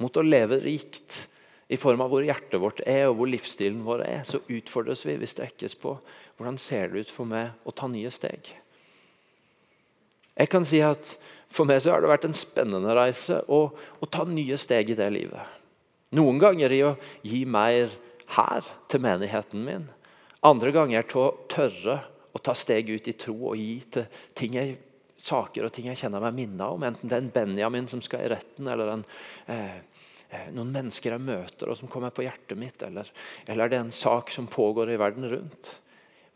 mot 0.02 0.16
å 0.18 0.24
leve 0.24 0.58
rikt, 0.64 1.26
i 1.68 1.76
form 1.76 2.00
av 2.00 2.08
hvor 2.08 2.24
hjertet 2.24 2.56
vårt 2.62 2.80
er 2.88 3.10
og 3.10 3.18
hvor 3.18 3.28
livsstilen 3.28 3.82
vår 3.84 4.02
er, 4.06 4.22
så 4.24 4.40
utfordres 4.40 5.02
vi. 5.04 5.18
Vi 5.20 5.28
strekkes 5.28 5.74
på 5.76 5.92
hvordan 6.38 6.58
ser 6.60 6.92
det 6.92 7.04
ut 7.04 7.12
for 7.12 7.28
meg 7.28 7.66
å 7.66 7.74
ta 7.74 7.88
nye 7.90 8.10
steg. 8.14 8.46
Jeg 10.38 10.50
kan 10.52 10.66
si 10.68 10.82
at 10.84 11.16
For 11.48 11.64
meg 11.64 11.78
så 11.80 11.94
har 11.94 12.02
det 12.04 12.10
vært 12.10 12.26
en 12.28 12.34
spennende 12.36 12.92
reise 12.92 13.38
å, 13.48 13.70
å 13.72 14.06
ta 14.12 14.26
nye 14.28 14.58
steg 14.60 14.90
i 14.92 14.96
det 14.98 15.06
livet. 15.14 15.54
Noen 16.12 16.36
ganger 16.36 16.74
i 16.76 16.82
å 16.84 16.90
gi 17.24 17.38
mer 17.48 17.88
her 18.34 18.68
til 18.92 19.00
menigheten 19.00 19.62
min. 19.64 19.86
Andre 20.44 20.74
ganger 20.76 21.06
til 21.08 21.22
å 21.22 21.30
tørre 21.48 21.94
å 22.36 22.42
ta 22.44 22.52
steg 22.52 22.92
ut 22.92 23.08
i 23.08 23.16
tro 23.16 23.32
og 23.54 23.56
gi 23.56 23.78
til 23.96 24.20
ting 24.36 24.58
jeg, 24.60 24.76
saker 25.24 25.70
og 25.70 25.72
ting 25.72 25.88
jeg 25.88 26.02
kjenner 26.02 26.20
meg 26.26 26.36
minna 26.36 26.68
om. 26.74 26.84
Enten 26.84 27.08
det 27.08 27.16
er 27.16 27.24
en 27.24 27.32
Benjamin 27.32 27.88
som 27.88 28.04
skal 28.04 28.26
i 28.26 28.30
retten, 28.34 28.68
eller 28.68 28.92
en 28.98 29.06
eh, 29.48 29.80
Eh, 30.28 30.48
noen 30.52 30.68
mennesker 30.74 31.14
jeg 31.14 31.24
møter 31.24 31.70
og 31.72 31.78
som 31.78 31.88
kommer 31.88 32.12
på 32.12 32.26
hjertet 32.26 32.58
mitt, 32.60 32.82
eller, 32.84 33.08
eller 33.48 33.70
det 33.70 33.78
er 33.78 33.86
en 33.86 33.94
sak 33.96 34.32
som 34.34 34.48
pågår 34.50 34.92
i 34.92 34.98
verden 35.00 35.24
rundt. 35.30 35.70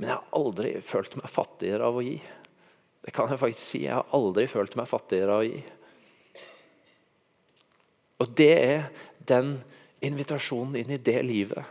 Men 0.03 0.09
jeg 0.11 0.19
har 0.19 0.35
aldri 0.35 0.71
følt 0.83 1.13
meg 1.15 1.31
fattigere 1.31 1.87
av 1.87 2.01
å 2.01 2.03
gi. 2.03 2.17
Det 3.07 3.13
kan 3.15 3.31
jeg 3.31 3.39
faktisk 3.39 3.63
si. 3.63 3.85
Jeg 3.85 3.95
har 3.95 4.09
aldri 4.19 4.49
følt 4.51 4.75
meg 4.75 4.89
fattigere 4.91 5.37
av 5.37 5.45
å 5.45 5.47
gi. 5.47 5.61
Og 8.19 8.33
det 8.41 8.55
er 8.57 8.89
den 9.31 9.53
invitasjonen 10.03 10.81
inn 10.81 10.91
i 10.91 10.99
det 10.99 11.21
livet 11.23 11.71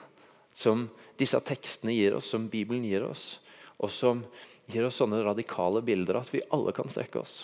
som 0.55 0.85
disse 1.19 1.43
tekstene 1.43 1.91
gir 1.91 2.15
oss, 2.15 2.29
som 2.31 2.47
Bibelen 2.47 2.87
gir 2.87 3.03
oss, 3.03 3.41
og 3.83 3.91
som 3.91 4.23
gir 4.71 4.87
oss 4.87 5.01
sånne 5.03 5.19
radikale 5.27 5.83
bilder 5.83 6.21
at 6.21 6.31
vi 6.31 6.39
alle 6.55 6.71
kan 6.75 6.87
strekke 6.87 7.19
oss. 7.19 7.41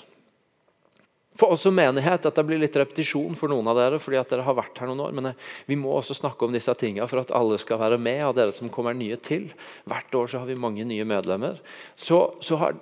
For 1.38 1.54
oss 1.54 1.62
som 1.68 1.76
menighet, 1.78 2.24
Dette 2.26 2.44
blir 2.44 2.60
litt 2.62 2.76
repetisjon 2.76 3.36
for 3.38 3.52
noen 3.52 3.68
av 3.70 3.78
dere. 3.78 4.00
fordi 4.02 4.18
at 4.18 4.30
dere 4.34 4.46
har 4.48 4.58
vært 4.58 4.80
her 4.82 4.90
noen 4.90 5.06
år, 5.06 5.14
Men 5.14 5.26
eh, 5.32 5.40
vi 5.66 5.76
må 5.76 5.94
også 5.94 6.18
snakke 6.18 6.46
om 6.46 6.54
disse 6.54 6.74
tingene 6.74 7.08
for 7.08 7.22
at 7.22 7.32
alle 7.32 7.60
skal 7.62 7.80
være 7.80 7.98
med. 7.98 8.24
av 8.26 8.36
dere 8.36 8.52
som 8.52 8.70
kommer 8.70 8.94
nye 8.94 9.16
til. 9.18 9.54
Hvert 9.86 10.16
år 10.16 10.28
så 10.28 10.40
har 10.40 10.48
vi 10.48 10.56
mange 10.56 10.86
nye 10.86 11.06
medlemmer. 11.06 11.60
Så, 11.96 12.34
så 12.42 12.58
har 12.58 12.76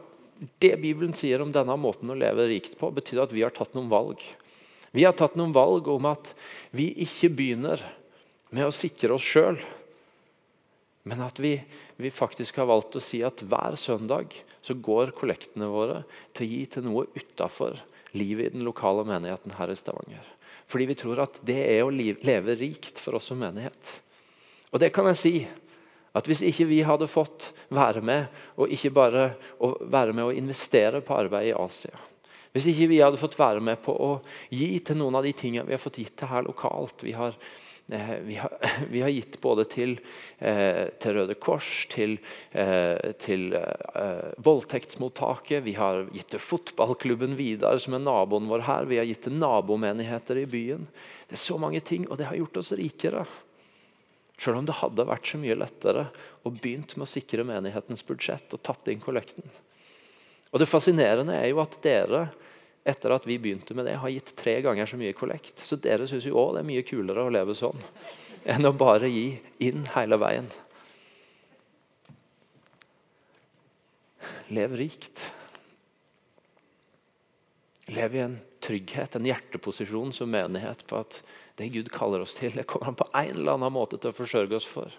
det 0.60 0.82
Bibelen 0.82 1.14
sier 1.14 1.42
om 1.42 1.52
denne 1.52 1.76
måten 1.80 2.10
å 2.12 2.18
leve 2.18 2.48
rikt 2.48 2.78
på, 2.80 2.92
betyr 2.92 3.24
at 3.24 3.32
vi 3.36 3.44
har 3.44 3.52
tatt 3.56 3.74
noen 3.76 3.90
valg. 3.90 4.20
Vi 4.92 5.04
har 5.04 5.16
tatt 5.16 5.36
noen 5.36 5.52
valg 5.56 5.88
om 5.92 6.06
at 6.08 6.34
vi 6.72 6.94
ikke 7.04 7.30
begynner 7.36 7.82
med 8.56 8.68
å 8.68 8.76
sikre 8.76 9.16
oss 9.16 9.24
sjøl. 9.24 9.60
Men 11.04 11.22
at 11.22 11.40
vi, 11.40 11.58
vi, 12.02 12.12
faktisk 12.12 12.58
har 12.58 12.70
valgt 12.72 12.96
å 12.98 13.04
si 13.04 13.20
at 13.24 13.44
hver 13.46 13.76
søndag 13.78 14.34
så 14.66 14.74
går 14.74 15.14
kollektene 15.18 15.68
våre 15.70 16.00
til 16.34 16.46
å 16.46 16.50
gi 16.50 16.64
til 16.72 16.88
noe 16.88 17.06
utafor 17.14 17.78
livet 18.16 18.50
i 18.50 18.56
den 18.56 18.66
lokale 18.68 19.06
menigheten 19.08 19.54
her 19.58 19.72
i 19.72 19.78
Stavanger. 19.78 20.26
Fordi 20.68 20.88
vi 20.90 20.98
tror 20.98 21.22
at 21.26 21.38
det 21.46 21.60
er 21.76 21.84
å 21.86 21.94
leve 21.94 22.58
rikt 22.58 23.00
for 23.02 23.20
oss 23.20 23.30
som 23.30 23.40
menighet. 23.42 23.94
Og 24.72 24.82
det 24.82 24.92
kan 24.96 25.08
jeg 25.12 25.22
si 25.22 25.36
at 26.16 26.28
Hvis 26.32 26.46
ikke 26.48 26.70
vi 26.70 26.78
hadde 26.88 27.12
fått 27.12 27.50
være 27.76 28.00
med 28.00 28.30
og 28.56 28.72
ikke 28.72 28.94
bare 28.96 29.24
være 29.60 30.14
med 30.16 30.24
å 30.24 30.36
investere 30.36 31.02
på 31.04 31.18
arbeid 31.18 31.50
i 31.50 31.56
Asia 31.60 31.92
Hvis 32.56 32.70
ikke 32.72 32.88
vi 32.88 33.02
hadde 33.04 33.20
fått 33.20 33.36
være 33.40 33.60
med 33.60 33.82
på 33.84 33.92
å 33.92 34.12
gi 34.48 34.78
til 34.80 35.00
noen 35.02 35.20
av 35.20 35.28
de 35.28 35.34
tingene 35.36 35.68
vi 35.68 35.76
har 35.76 35.84
fått 35.84 36.00
gitt 36.00 36.16
til 36.16 36.32
her 36.32 36.48
lokalt 36.48 37.04
Vi 37.04 37.12
har 37.20 37.36
vi 37.86 38.36
har, 38.36 38.58
vi 38.90 39.02
har, 39.02 39.10
gitt 39.10 39.42
både 39.42 39.66
til, 39.70 39.98
eh, 40.38 40.88
til 41.02 41.18
Røde 41.18 41.36
Kors, 41.38 41.86
til, 41.92 42.18
eh, 42.52 43.14
til 43.22 43.54
voldtektsmottaket, 44.38 45.64
vi 45.64 45.76
har 45.78 46.06
gitt 46.14 46.34
til 46.34 46.42
fotballklubben 46.42 47.38
Vidar, 47.38 47.78
som 47.82 47.98
er 47.98 48.06
naboen 48.06 48.50
vår 48.50 48.66
her. 48.66 48.90
Vi 48.90 48.98
har 49.02 49.10
gitt 49.10 49.26
til 49.28 49.38
nabomenigheter 49.38 50.42
i 50.42 50.48
byen. 50.50 50.88
Det 51.30 51.38
er 51.38 51.46
så 51.46 51.60
mange 51.62 51.82
ting, 51.82 52.08
og 52.10 52.18
det 52.18 52.30
har 52.30 52.40
gjort 52.40 52.58
oss 52.62 52.74
rikere. 52.78 53.26
Selv 54.38 54.60
om 54.60 54.66
det 54.68 54.80
hadde 54.82 55.08
vært 55.08 55.30
så 55.30 55.40
mye 55.40 55.56
lettere 55.56 56.10
å 56.44 56.52
begynt 56.52 56.98
med 56.98 57.06
å 57.06 57.10
sikre 57.10 57.46
menighetens 57.48 58.04
budsjett 58.06 58.52
og 58.54 58.64
tatt 58.66 58.90
inn 58.92 59.04
kollekten. 59.04 59.46
Og 60.52 60.60
Det 60.60 60.68
fascinerende 60.70 61.36
er 61.36 61.50
jo 61.52 61.62
at 61.64 61.78
dere 61.84 62.28
etter 62.86 63.16
at 63.16 63.26
vi 63.26 63.40
begynte 63.42 63.74
med 63.74 63.88
det, 63.90 63.98
har 63.98 64.14
gitt 64.14 64.36
tre 64.38 64.60
ganger 64.62 64.86
så 64.86 64.98
mye 65.02 65.16
kollekt. 65.18 65.64
Så 65.66 65.80
dere 65.82 66.06
syns 66.10 66.28
jo 66.28 66.38
òg 66.38 66.54
det 66.56 66.62
er 66.62 66.70
mye 66.70 66.86
kulere 66.86 67.26
å 67.26 67.34
leve 67.34 67.58
sånn 67.58 67.82
enn 68.46 68.70
å 68.70 68.76
bare 68.78 69.10
gi 69.10 69.40
inn 69.66 69.88
hele 69.96 70.20
veien. 70.22 70.46
Lev 74.54 74.76
rikt. 74.78 75.24
Lev 77.90 78.18
i 78.18 78.22
en 78.22 78.38
trygghet, 78.62 79.18
en 79.18 79.26
hjerteposisjon 79.26 80.14
som 80.14 80.30
menighet 80.30 80.86
på 80.90 81.02
at 81.02 81.20
det 81.58 81.72
Gud 81.74 81.90
kaller 81.94 82.22
oss 82.22 82.36
til, 82.38 82.54
det 82.54 82.68
kommer 82.70 82.92
han 82.92 83.00
på 83.00 83.08
en 83.14 83.34
eller 83.34 83.56
annen 83.56 83.74
måte 83.74 83.98
til 83.98 84.12
å 84.14 84.18
forsørge 84.18 84.58
oss 84.58 84.70
for. 84.70 84.94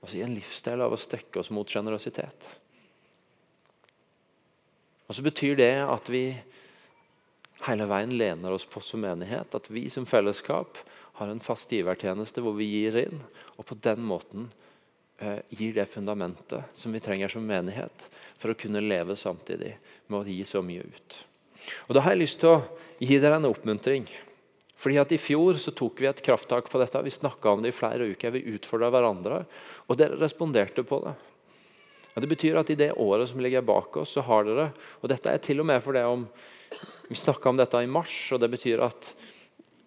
Altså 0.00 0.18
I 0.18 0.24
en 0.24 0.34
livsstil 0.36 0.80
av 0.82 0.94
å 0.94 1.00
strekke 1.00 1.40
oss 1.42 1.52
mot 1.54 1.68
sjenerøsitet. 1.68 2.48
Og 5.08 5.16
så 5.16 5.24
betyr 5.24 5.58
det 5.58 5.74
at 5.84 6.08
vi 6.08 6.24
hele 7.66 7.86
veien 7.90 8.14
lener 8.18 8.54
oss 8.54 8.66
på 8.68 8.80
som 8.84 9.02
menighet. 9.04 9.54
At 9.54 9.70
vi 9.70 9.88
som 9.90 10.06
fellesskap 10.08 10.80
har 11.18 11.30
en 11.30 11.42
fast 11.42 11.72
givertjeneste 11.72 12.42
hvor 12.42 12.56
vi 12.58 12.68
gir 12.70 12.98
inn. 13.04 13.22
Og 13.56 13.66
på 13.68 13.78
den 13.84 14.02
måten 14.06 14.48
eh, 15.18 15.40
gir 15.50 15.76
det 15.76 15.90
fundamentet 15.92 16.72
som 16.78 16.94
vi 16.94 17.02
trenger 17.02 17.32
som 17.32 17.46
menighet 17.46 18.08
for 18.40 18.52
å 18.52 18.58
kunne 18.58 18.82
leve 18.82 19.16
samtidig 19.18 19.76
med 20.08 20.20
å 20.22 20.26
gi 20.26 20.42
så 20.48 20.64
mye 20.64 20.84
ut. 20.86 21.18
Og 21.88 21.94
Da 21.94 22.02
har 22.02 22.16
jeg 22.16 22.24
lyst 22.24 22.42
til 22.42 22.56
å 22.56 22.62
gi 23.02 23.18
dere 23.22 23.38
en 23.38 23.50
oppmuntring. 23.50 24.08
Fordi 24.82 24.98
at 24.98 25.12
I 25.14 25.20
fjor 25.22 25.60
så 25.62 25.70
tok 25.78 26.00
vi 26.02 26.08
et 26.10 26.22
krafttak 26.26 26.66
på 26.70 26.80
dette. 26.82 27.04
Vi 27.06 27.14
snakka 27.14 27.52
om 27.52 27.62
det 27.62 27.70
i 27.70 27.76
flere 27.76 28.08
uker. 28.10 28.34
Vi 28.34 28.56
utfordra 28.56 28.90
hverandre, 28.90 29.44
og 29.86 29.98
dere 30.00 30.18
responderte 30.18 30.82
på 30.82 30.98
det. 31.04 31.12
Og 32.12 32.22
det 32.22 32.28
betyr 32.28 32.58
at 32.60 32.70
I 32.70 32.78
det 32.78 32.92
året 33.00 33.30
som 33.30 33.40
ligger 33.40 33.64
bak 33.64 33.96
oss, 34.02 34.14
så 34.16 34.24
har 34.26 34.44
dere 34.44 34.70
Og 35.00 35.08
dette 35.12 35.30
er 35.30 35.42
til 35.42 35.62
og 35.62 35.68
med 35.68 35.82
for 35.84 35.96
det 35.96 36.04
om 36.04 36.26
vi 37.08 37.16
snakka 37.18 37.50
om 37.50 37.58
dette 37.58 37.82
i 37.82 37.90
mars, 37.90 38.14
og 38.32 38.40
det 38.40 38.48
betyr 38.52 38.80
at 38.86 39.12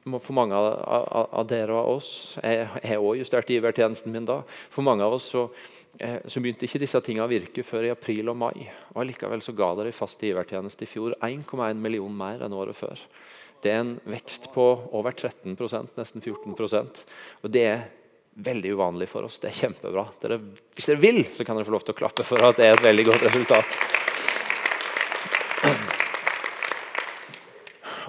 for 0.05 0.35
mange 0.37 0.53
av, 0.53 0.67
av, 0.85 1.29
av 1.33 1.45
dere 1.49 1.73
og 1.73 1.95
oss 1.95 2.09
Jeg 2.43 2.67
har 2.69 3.01
òg 3.01 3.23
justert 3.23 3.49
givertjenesten 3.49 4.13
min 4.13 4.27
da. 4.27 4.43
For 4.69 4.85
mange 4.85 5.01
av 5.01 5.15
oss 5.17 5.31
så, 5.33 5.47
eh, 5.97 6.19
så 6.29 6.43
begynte 6.43 6.67
ikke 6.67 6.83
disse 6.83 7.01
tingene 7.01 7.25
å 7.25 7.31
virke 7.31 7.65
før 7.65 7.87
i 7.87 7.93
april 7.93 8.29
og 8.29 8.37
mai. 8.37 8.67
og 8.93 9.01
Allikevel 9.01 9.41
så 9.41 9.55
ga 9.57 9.71
dere 9.79 9.89
i 9.89 9.97
fast 9.97 10.21
givertjeneste 10.21 10.85
i 10.85 10.91
fjor 10.91 11.17
1,1 11.25 11.81
million 11.81 12.13
mer 12.13 12.45
enn 12.45 12.53
året 12.53 12.77
før. 12.77 13.01
Det 13.63 13.73
er 13.73 13.81
en 13.81 13.95
vekst 14.05 14.51
på 14.53 14.67
over 14.93 15.15
13% 15.17 15.97
nesten 15.97 16.21
14% 16.21 17.01
og 17.41 17.49
Det 17.49 17.65
er 17.65 17.87
veldig 18.35 18.73
uvanlig 18.75 19.07
for 19.09 19.27
oss. 19.27 19.39
Det 19.39 19.49
er 19.51 19.59
kjempebra. 19.63 20.05
Dere, 20.21 20.39
hvis 20.75 20.89
dere 20.89 21.01
vil, 21.01 21.21
så 21.31 21.45
kan 21.47 21.57
dere 21.57 21.67
få 21.67 21.75
lov 21.75 21.85
til 21.87 21.95
å 21.95 21.99
klappe 21.99 22.25
for 22.27 22.43
at 22.43 22.59
det 22.59 22.67
er 22.67 22.75
et 22.75 22.83
veldig 22.85 23.05
godt 23.07 23.27
resultat. 23.29 23.77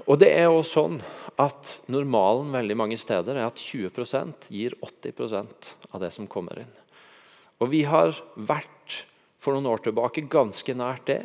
Og 0.07 0.19
det 0.23 0.31
er 0.39 0.51
også 0.51 0.81
sånn 0.81 0.99
at 1.43 1.73
Normalen 1.93 2.53
veldig 2.55 2.77
mange 2.79 2.99
steder 3.01 3.37
er 3.37 3.49
at 3.49 3.61
20% 3.61 4.49
gir 4.55 4.77
80% 4.81 5.73
av 5.93 6.03
det 6.03 6.13
som 6.15 6.29
kommer 6.31 6.63
inn. 6.63 6.75
Og 7.61 7.71
Vi 7.73 7.83
har 7.89 8.15
vært 8.37 9.05
for 9.41 9.55
noen 9.55 9.69
år 9.71 9.85
tilbake 9.85 10.27
ganske 10.31 10.75
nært 10.75 11.07
det. 11.11 11.23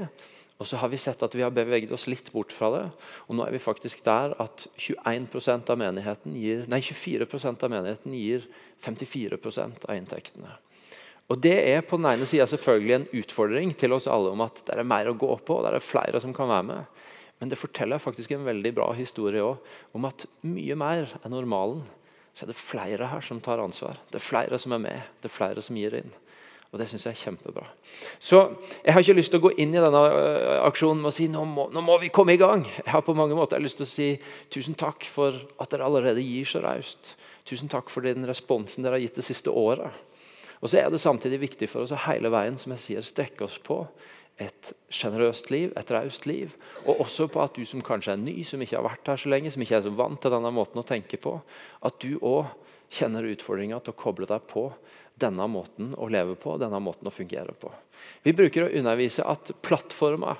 Og 0.61 0.67
så 0.69 0.77
har 0.77 0.91
vi 0.91 0.99
sett 1.01 1.23
at 1.25 1.33
vi 1.33 1.41
har 1.41 1.53
beveget 1.53 1.91
oss 1.95 2.05
litt 2.05 2.27
bort 2.29 2.51
fra 2.53 2.69
det. 2.75 2.83
Og 3.25 3.37
nå 3.37 3.47
er 3.47 3.55
vi 3.55 3.61
faktisk 3.63 4.03
der 4.05 4.35
at 4.41 4.67
21% 4.77 5.71
av 5.73 5.81
gir, 6.37 6.67
nei, 6.69 6.81
24% 6.85 7.65
av 7.65 7.71
menigheten 7.73 8.13
gir 8.13 8.45
54% 8.85 9.87
av 9.89 9.97
inntektene. 9.97 10.53
Og 11.31 11.39
Det 11.41 11.55
er 11.71 11.81
på 11.81 11.97
den 11.97 12.09
ene 12.11 12.27
sida 12.27 12.45
selvfølgelig 12.45 12.93
en 12.93 13.09
utfordring 13.23 13.73
til 13.73 13.95
oss 13.95 14.05
alle 14.11 14.33
om 14.35 14.43
at 14.45 14.61
det 14.67 14.75
er 14.75 14.85
mer 14.85 15.09
å 15.09 15.17
gå 15.17 15.31
på. 15.41 15.57
og 15.57 15.65
det 15.65 15.79
er 15.79 15.89
flere 15.89 16.21
som 16.21 16.33
kan 16.35 16.51
være 16.51 16.67
med. 16.69 17.01
Men 17.39 17.49
det 17.49 17.57
forteller 17.57 17.97
faktisk 17.97 18.31
en 18.31 18.45
veldig 18.45 18.73
bra 18.77 18.91
historie 18.93 19.41
også, 19.41 19.65
om 19.97 20.05
at 20.05 20.27
mye 20.45 20.75
mer 20.77 21.09
enn 21.23 21.33
normalen 21.33 21.81
så 22.35 22.45
er 22.45 22.51
det 22.51 22.59
flere 22.59 23.07
her 23.09 23.23
som 23.25 23.41
tar 23.41 23.63
ansvar. 23.63 23.97
Det 24.11 24.19
er 24.19 24.29
flere 24.29 24.59
som 24.61 24.75
er 24.75 24.83
med. 24.83 25.07
Det 25.21 25.31
er 25.31 25.33
flere 25.39 25.63
som 25.65 25.79
gir 25.79 25.97
inn. 25.97 26.13
Og 26.71 26.79
Det 26.79 26.87
syns 26.87 27.03
jeg 27.03 27.11
er 27.11 27.19
kjempebra. 27.19 27.65
Så 28.19 28.55
Jeg 28.85 28.93
har 28.93 29.03
ikke 29.03 29.17
lyst 29.17 29.33
til 29.33 29.41
å 29.41 29.47
gå 29.47 29.51
inn 29.59 29.73
i 29.75 29.81
denne 29.83 30.03
øh, 30.07 30.61
aksjonen 30.69 31.01
med 31.03 31.11
å 31.11 31.15
si 31.15 31.27
nå 31.27 31.43
må, 31.45 31.67
nå 31.73 31.83
må 31.83 31.97
vi 31.99 32.11
komme 32.13 32.37
i 32.37 32.39
gang. 32.39 32.63
Jeg 32.63 32.93
har 32.93 33.03
på 33.03 33.15
mange 33.17 33.35
måter 33.35 33.59
lyst 33.59 33.81
til 33.81 33.87
å 33.87 33.91
si 33.91 34.07
tusen 34.49 34.77
takk 34.79 35.03
for 35.03 35.35
at 35.59 35.73
dere 35.73 35.89
allerede 35.89 36.23
gir 36.23 36.47
så 36.47 36.63
raust. 36.63 37.17
Tusen 37.43 37.67
takk 37.71 37.91
for 37.91 38.07
den 38.07 38.23
responsen 38.29 38.85
dere 38.85 38.95
har 38.95 39.03
gitt 39.03 39.19
det 39.19 39.27
siste 39.27 39.51
året. 39.51 39.91
Og 40.61 40.69
så 40.69 40.79
er 40.79 40.89
det 40.93 41.01
samtidig 41.01 41.41
viktig 41.41 41.67
for 41.67 41.83
oss 41.83 41.91
å 41.91 41.99
hele 42.05 42.31
veien 42.31 42.57
som 42.61 42.71
jeg 42.77 42.83
sier, 42.85 43.05
strekke 43.05 43.43
oss 43.47 43.57
på 43.59 43.81
et 44.41 44.71
sjenerøst 44.93 45.51
liv, 45.51 45.73
et 45.77 45.91
raust 45.91 46.25
liv. 46.29 46.53
Og 46.85 47.03
også 47.03 47.27
på 47.31 47.41
at 47.43 47.57
du 47.57 47.65
som 47.67 47.83
kanskje 47.83 48.15
er 48.15 48.21
ny, 48.21 48.37
som 48.47 48.61
ikke 48.61 48.77
har 48.79 48.87
vært 48.87 49.11
her 49.11 49.19
så 49.19 49.31
lenge, 49.33 49.51
som 49.53 49.65
ikke 49.65 49.81
er 49.81 49.85
så 49.85 49.93
vant 49.97 50.21
til 50.21 50.33
denne 50.33 50.53
måten 50.55 50.81
å 50.81 50.87
tenke 50.87 51.19
på, 51.21 51.35
at 51.83 51.99
du 52.01 52.15
òg 52.17 52.47
kjenner 52.91 53.27
utfordringa 53.31 53.79
til 53.79 53.93
å 53.93 53.99
koble 54.01 54.27
deg 54.29 54.43
på 54.49 54.67
denne 55.21 55.47
måten 55.51 55.93
å 55.97 56.09
leve 56.11 56.35
på, 56.39 56.57
denne 56.61 56.79
måten 56.83 57.09
å 57.09 57.13
fungere 57.13 57.53
på. 57.57 57.71
Vi 58.25 58.33
bruker 58.35 58.65
å 58.65 58.71
undervise 58.79 59.25
at 59.27 59.53
plattforma 59.61 60.35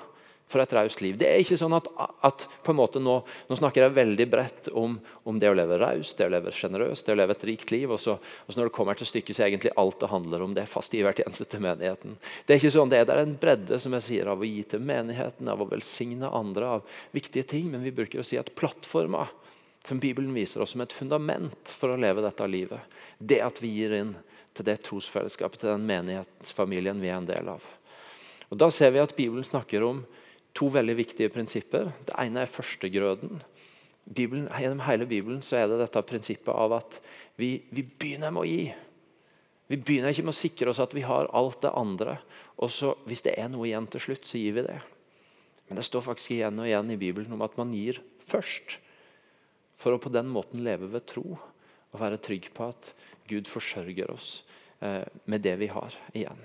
for 0.52 0.60
et 0.62 0.72
raust 0.76 1.00
liv 1.00 1.16
Det 1.16 1.28
er 1.28 1.40
ikke 1.40 1.56
sånn 1.56 1.74
at, 1.76 1.88
at 2.26 2.44
på 2.64 2.74
en 2.74 2.78
måte 2.78 3.00
nå, 3.00 3.14
nå, 3.48 3.56
snakker 3.58 3.86
jeg 3.86 3.96
veldig 3.96 4.26
bredt 4.30 4.70
om, 4.76 4.98
om 5.28 5.38
det 5.40 5.48
å 5.48 5.56
leve 5.56 5.78
raust, 5.80 6.16
det 6.18 6.28
å 6.28 6.32
leve 6.34 6.52
sjenerøst, 6.54 7.06
det 7.06 7.14
å 7.14 7.18
leve 7.18 7.36
et 7.36 7.46
rikt 7.48 7.72
liv. 7.72 7.90
Og 7.92 8.00
så, 8.02 8.18
og 8.18 8.52
så 8.52 8.60
når 8.60 8.68
det 8.68 8.74
kommer 8.76 8.98
til 8.98 9.08
stykket, 9.08 9.36
så 9.36 9.44
er 9.44 9.52
egentlig 9.52 9.74
alt 9.80 10.00
det 10.02 10.10
handler 10.12 10.44
om 10.44 10.56
det 10.56 10.66
fast 10.70 10.94
i 10.96 11.02
hvert 11.04 11.22
eneste 11.24 11.48
til 11.48 11.62
menigheten. 11.64 12.18
Det 12.44 12.54
er 12.54 12.60
ikke 12.60 12.74
sånn, 12.74 12.92
det 12.92 13.00
er, 13.00 13.08
det 13.08 13.18
en 13.22 13.36
bredde 13.40 13.78
som 13.82 13.96
jeg 13.96 14.08
sier, 14.08 14.32
av 14.32 14.42
å 14.42 14.48
gi 14.48 14.60
til 14.74 14.84
menigheten, 14.84 15.48
av 15.48 15.64
å 15.64 15.68
velsigne 15.70 16.28
andre, 16.28 16.74
av 16.78 16.98
viktige 17.16 17.48
ting. 17.54 17.70
Men 17.72 17.86
vi 17.86 17.94
bruker 17.96 18.20
å 18.20 18.26
si 18.26 18.40
at 18.40 18.52
plattforma 18.58 19.24
som 19.86 19.98
Bibelen 20.02 20.34
viser 20.36 20.62
oss 20.62 20.76
som 20.76 20.84
et 20.84 20.94
fundament 20.94 21.72
for 21.74 21.90
å 21.90 21.98
leve 21.98 22.22
dette 22.22 22.46
livet, 22.46 22.92
det 23.18 23.40
at 23.42 23.58
vi 23.62 23.72
gir 23.80 23.96
inn 23.96 24.12
til 24.52 24.66
det 24.68 24.80
trosfellesskapet, 24.86 25.62
til 25.62 25.72
den 25.72 25.86
menighetsfamilien 25.88 27.00
vi 27.00 27.10
er 27.10 27.20
en 27.20 27.28
del 27.28 27.48
av. 27.54 27.64
Og 28.52 28.58
Da 28.60 28.68
ser 28.70 28.92
vi 28.92 29.00
at 29.00 29.16
Bibelen 29.16 29.44
snakker 29.44 29.84
om 29.86 30.04
to 30.52 30.68
veldig 30.68 30.96
viktige 30.98 31.32
prinsipper. 31.32 31.92
Det 32.04 32.16
ene 32.20 32.44
er 32.44 32.52
førstegrøden. 32.52 33.40
Bibelen, 34.04 34.48
gjennom 34.50 34.82
hele 34.84 35.06
Bibelen 35.06 35.42
så 35.42 35.60
er 35.60 35.70
det 35.70 35.78
dette 35.80 36.02
prinsippet 36.04 36.52
av 36.52 36.74
at 36.76 36.98
vi, 37.38 37.62
vi, 37.70 37.84
begynner 37.84 38.34
med 38.34 38.42
å 38.42 38.48
gi. 38.48 38.64
Vi 39.70 39.78
begynner 39.78 40.12
ikke 40.12 40.26
med 40.26 40.34
å 40.34 40.40
sikre 40.42 40.72
oss 40.72 40.82
at 40.82 40.92
vi 40.92 41.04
har 41.06 41.30
alt 41.32 41.62
det 41.62 41.72
andre. 41.72 42.18
Og 42.58 42.70
så 42.74 42.96
Hvis 43.06 43.24
det 43.24 43.38
er 43.38 43.48
noe 43.48 43.68
igjen 43.70 43.86
til 43.88 44.04
slutt, 44.04 44.26
så 44.28 44.40
gir 44.40 44.58
vi 44.58 44.66
det. 44.66 44.80
Men 45.68 45.78
det 45.78 45.86
står 45.86 46.04
faktisk 46.10 46.34
igjen 46.34 46.58
og 46.60 46.68
igjen 46.68 46.90
i 46.92 47.00
Bibelen 47.00 47.32
om 47.32 47.46
at 47.46 47.56
man 47.56 47.72
gir 47.72 48.02
først. 48.28 48.76
For 49.80 49.94
å 49.94 50.02
på 50.02 50.12
den 50.12 50.28
måten 50.28 50.60
leve 50.66 50.90
ved 50.92 51.06
tro 51.08 51.24
og 51.92 52.00
være 52.00 52.20
trygg 52.20 52.50
på 52.52 52.68
at 52.68 52.92
Gud 53.28 53.48
forsørger 53.50 54.10
oss 54.12 54.42
eh, 54.80 55.04
med 55.24 55.44
det 55.44 55.56
vi 55.60 55.70
har 55.72 55.94
igjen. 56.12 56.40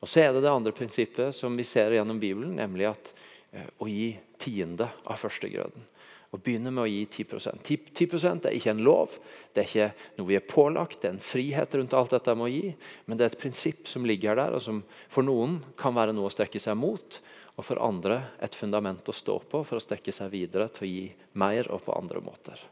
Og 0.00 0.08
Så 0.08 0.22
er 0.22 0.32
det 0.32 0.44
det 0.44 0.52
andre 0.52 0.72
prinsippet 0.72 1.36
som 1.36 1.56
vi 1.56 1.66
ser 1.68 1.92
gjennom 1.92 2.20
Bibelen, 2.20 2.56
nemlig 2.56 2.88
at 2.88 3.12
eh, 3.52 3.68
å 3.78 3.88
gi 3.90 4.14
tiende 4.40 4.88
av 5.04 5.20
førstegrøden. 5.20 5.88
Å 6.30 6.38
begynne 6.38 6.70
med 6.70 6.84
å 6.84 6.86
gi 6.86 7.02
10 7.10 7.58
10, 7.66 7.90
10% 7.98 8.44
er 8.46 8.54
ikke 8.54 8.70
en 8.70 8.84
lov, 8.86 9.16
det 9.52 9.64
er 9.64 9.66
ikke 9.66 10.18
noe 10.20 10.28
vi 10.28 10.36
er 10.38 10.46
pålagt, 10.46 11.00
det 11.02 11.08
er 11.08 11.16
en 11.16 11.24
frihet 11.26 11.74
rundt 11.74 11.96
alt 11.98 12.14
dette 12.14 12.36
med 12.38 12.46
å 12.46 12.52
gi. 12.52 12.70
Men 13.10 13.18
det 13.18 13.26
er 13.26 13.32
et 13.32 13.40
prinsipp 13.40 13.90
som 13.90 14.06
ligger 14.06 14.38
der, 14.38 14.54
og 14.54 14.62
som 14.62 14.84
for 15.10 15.26
noen 15.26 15.58
kan 15.80 15.96
være 15.96 16.14
noe 16.14 16.30
å 16.30 16.32
strekke 16.32 16.62
seg 16.62 16.78
mot. 16.78 17.18
Og 17.58 17.66
for 17.66 17.82
andre 17.82 18.22
et 18.40 18.54
fundament 18.54 19.10
å 19.10 19.16
stå 19.16 19.40
på 19.50 19.64
for 19.66 19.76
å 19.76 19.82
strekke 19.82 20.14
seg 20.14 20.30
videre 20.32 20.70
til 20.72 20.86
å 20.86 20.92
gi 20.92 21.02
mer 21.42 21.66
og 21.74 21.82
på 21.84 21.96
andre 21.98 22.22
måter. 22.24 22.62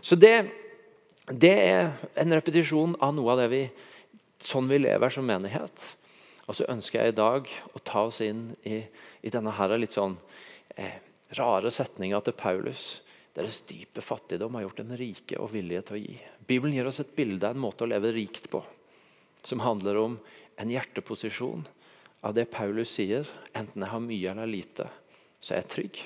Så 0.00 0.16
det 0.16 0.48
det 1.30 1.54
er 1.54 1.92
en 2.18 2.34
repetisjon 2.34 2.96
av 2.98 3.14
noe 3.14 3.34
av 3.34 3.42
det 3.42 3.48
vi, 3.52 3.62
sånn 4.42 4.70
vi 4.70 4.80
lever 4.82 5.12
som 5.14 5.26
menighet. 5.26 5.84
Og 6.50 6.56
så 6.58 6.66
ønsker 6.72 7.04
jeg 7.04 7.12
i 7.12 7.20
dag 7.20 7.46
å 7.46 7.82
ta 7.86 8.08
oss 8.08 8.18
inn 8.24 8.48
i, 8.66 8.80
i 9.22 9.30
denne 9.30 9.52
her 9.54 9.76
litt 9.78 9.94
sånn 9.94 10.16
eh, 10.74 10.98
rare 11.38 11.70
setninga 11.70 12.18
til 12.26 12.34
Paulus. 12.34 12.88
Deres 13.36 13.60
dype 13.68 14.02
fattigdom 14.02 14.56
har 14.58 14.66
gjort 14.66 14.82
dem 14.82 14.94
rike 14.98 15.38
og 15.38 15.52
villige 15.54 15.84
til 15.86 15.98
å 15.98 16.02
gi. 16.02 16.16
Bibelen 16.50 16.74
gir 16.74 16.90
oss 16.90 16.98
et 17.04 17.14
bilde 17.14 17.46
av 17.46 17.54
en 17.54 17.62
måte 17.62 17.86
å 17.86 17.90
leve 17.90 18.10
rikt 18.16 18.50
på, 18.50 18.64
som 19.46 19.62
handler 19.62 20.00
om 20.00 20.18
en 20.60 20.72
hjerteposisjon 20.74 21.62
av 22.26 22.34
det 22.34 22.48
Paulus 22.50 22.96
sier. 22.98 23.28
Enten 23.54 23.84
jeg 23.84 23.92
har 23.92 24.02
mye 24.02 24.32
eller 24.34 24.50
lite, 24.50 24.88
så 25.38 25.54
er 25.54 25.62
jeg 25.62 25.70
trygg. 25.76 26.00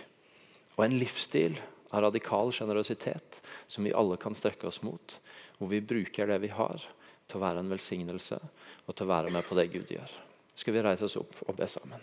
Og 0.76 0.84
en 0.84 0.98
livsstil 1.00 1.56
av 1.94 2.02
radikal 2.08 2.50
sjenerøsitet 2.54 3.40
som 3.70 3.86
vi 3.86 3.94
alle 3.94 4.18
kan 4.20 4.34
strekke 4.34 4.68
oss 4.68 4.82
mot. 4.82 5.18
Hvor 5.58 5.70
vi 5.70 5.80
bruker 5.80 6.28
det 6.28 6.40
vi 6.42 6.50
har, 6.50 6.82
til 7.30 7.38
å 7.38 7.44
være 7.44 7.62
en 7.62 7.70
velsignelse 7.72 8.40
og 8.84 8.92
til 8.92 9.06
å 9.06 9.12
være 9.14 9.32
med 9.32 9.46
på 9.46 9.56
det 9.56 9.70
Gud 9.72 9.94
gjør. 9.94 10.10
Skal 10.58 10.76
vi 10.76 10.84
reise 10.84 11.06
oss 11.06 11.16
opp 11.18 11.40
og 11.46 11.56
be 11.58 11.68
sammen? 11.70 12.02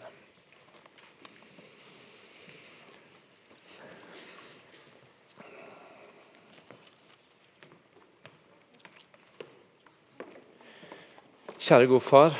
Kjære 11.62 11.88
gode 11.88 12.04
far, 12.04 12.34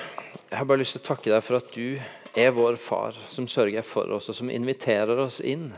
jeg 0.50 0.58
har 0.58 0.66
bare 0.68 0.82
lyst 0.82 0.98
til 0.98 1.04
å 1.04 1.06
takke 1.06 1.30
deg 1.32 1.44
for 1.46 1.62
at 1.62 1.70
du 1.72 2.02
er 2.36 2.52
vår 2.52 2.76
far, 2.82 3.16
som 3.32 3.46
sørger 3.48 3.86
for 3.86 4.10
oss, 4.12 4.28
og 4.32 4.36
som 4.36 4.50
inviterer 4.52 5.20
oss 5.24 5.38
inn 5.40 5.70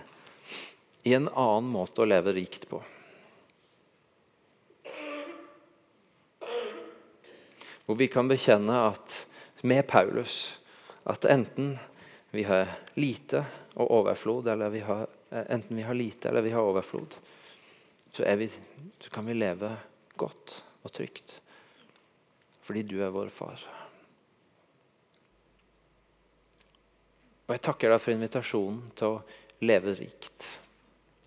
i 1.04 1.14
en 1.14 1.28
annen 1.30 1.72
måte 1.72 2.02
å 2.02 2.08
leve 2.08 2.34
rikt 2.34 2.70
på. 2.70 2.80
Hvor 7.84 8.00
vi 8.00 8.08
kan 8.08 8.30
bekjenne 8.32 8.78
at 8.88 9.18
med 9.68 9.84
Paulus 9.88 10.56
at 11.04 11.28
enten 11.28 11.76
vi 12.32 12.46
har 12.48 12.72
lite 12.96 13.44
og 13.76 13.92
overflod, 14.00 14.48
eller 14.48 14.72
vi 14.72 14.80
har, 14.88 15.08
eh, 15.32 15.44
enten 15.50 15.78
vi 15.78 15.84
har 15.84 15.94
lite 15.94 16.30
eller 16.30 16.42
vi 16.42 16.56
har 16.56 16.64
overflod, 16.64 17.16
så, 18.10 18.36
vi, 18.36 18.50
så 19.00 19.10
kan 19.10 19.26
vi 19.26 19.36
leve 19.36 19.76
godt 20.16 20.64
og 20.84 20.92
trygt. 20.92 21.42
Fordi 22.64 22.84
du 22.88 23.02
er 23.04 23.12
vår 23.12 23.30
far. 23.30 23.60
Og 27.44 27.56
Jeg 27.58 27.62
takker 27.68 27.92
deg 27.92 28.00
for 28.00 28.16
invitasjonen 28.16 28.84
til 28.96 29.18
å 29.18 29.24
leve 29.68 29.98
rikt 30.00 30.63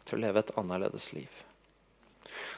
til 0.06 0.18
å 0.18 0.22
leve 0.22 0.42
et 0.42 0.54
annerledes 0.58 1.10
liv. 1.16 1.42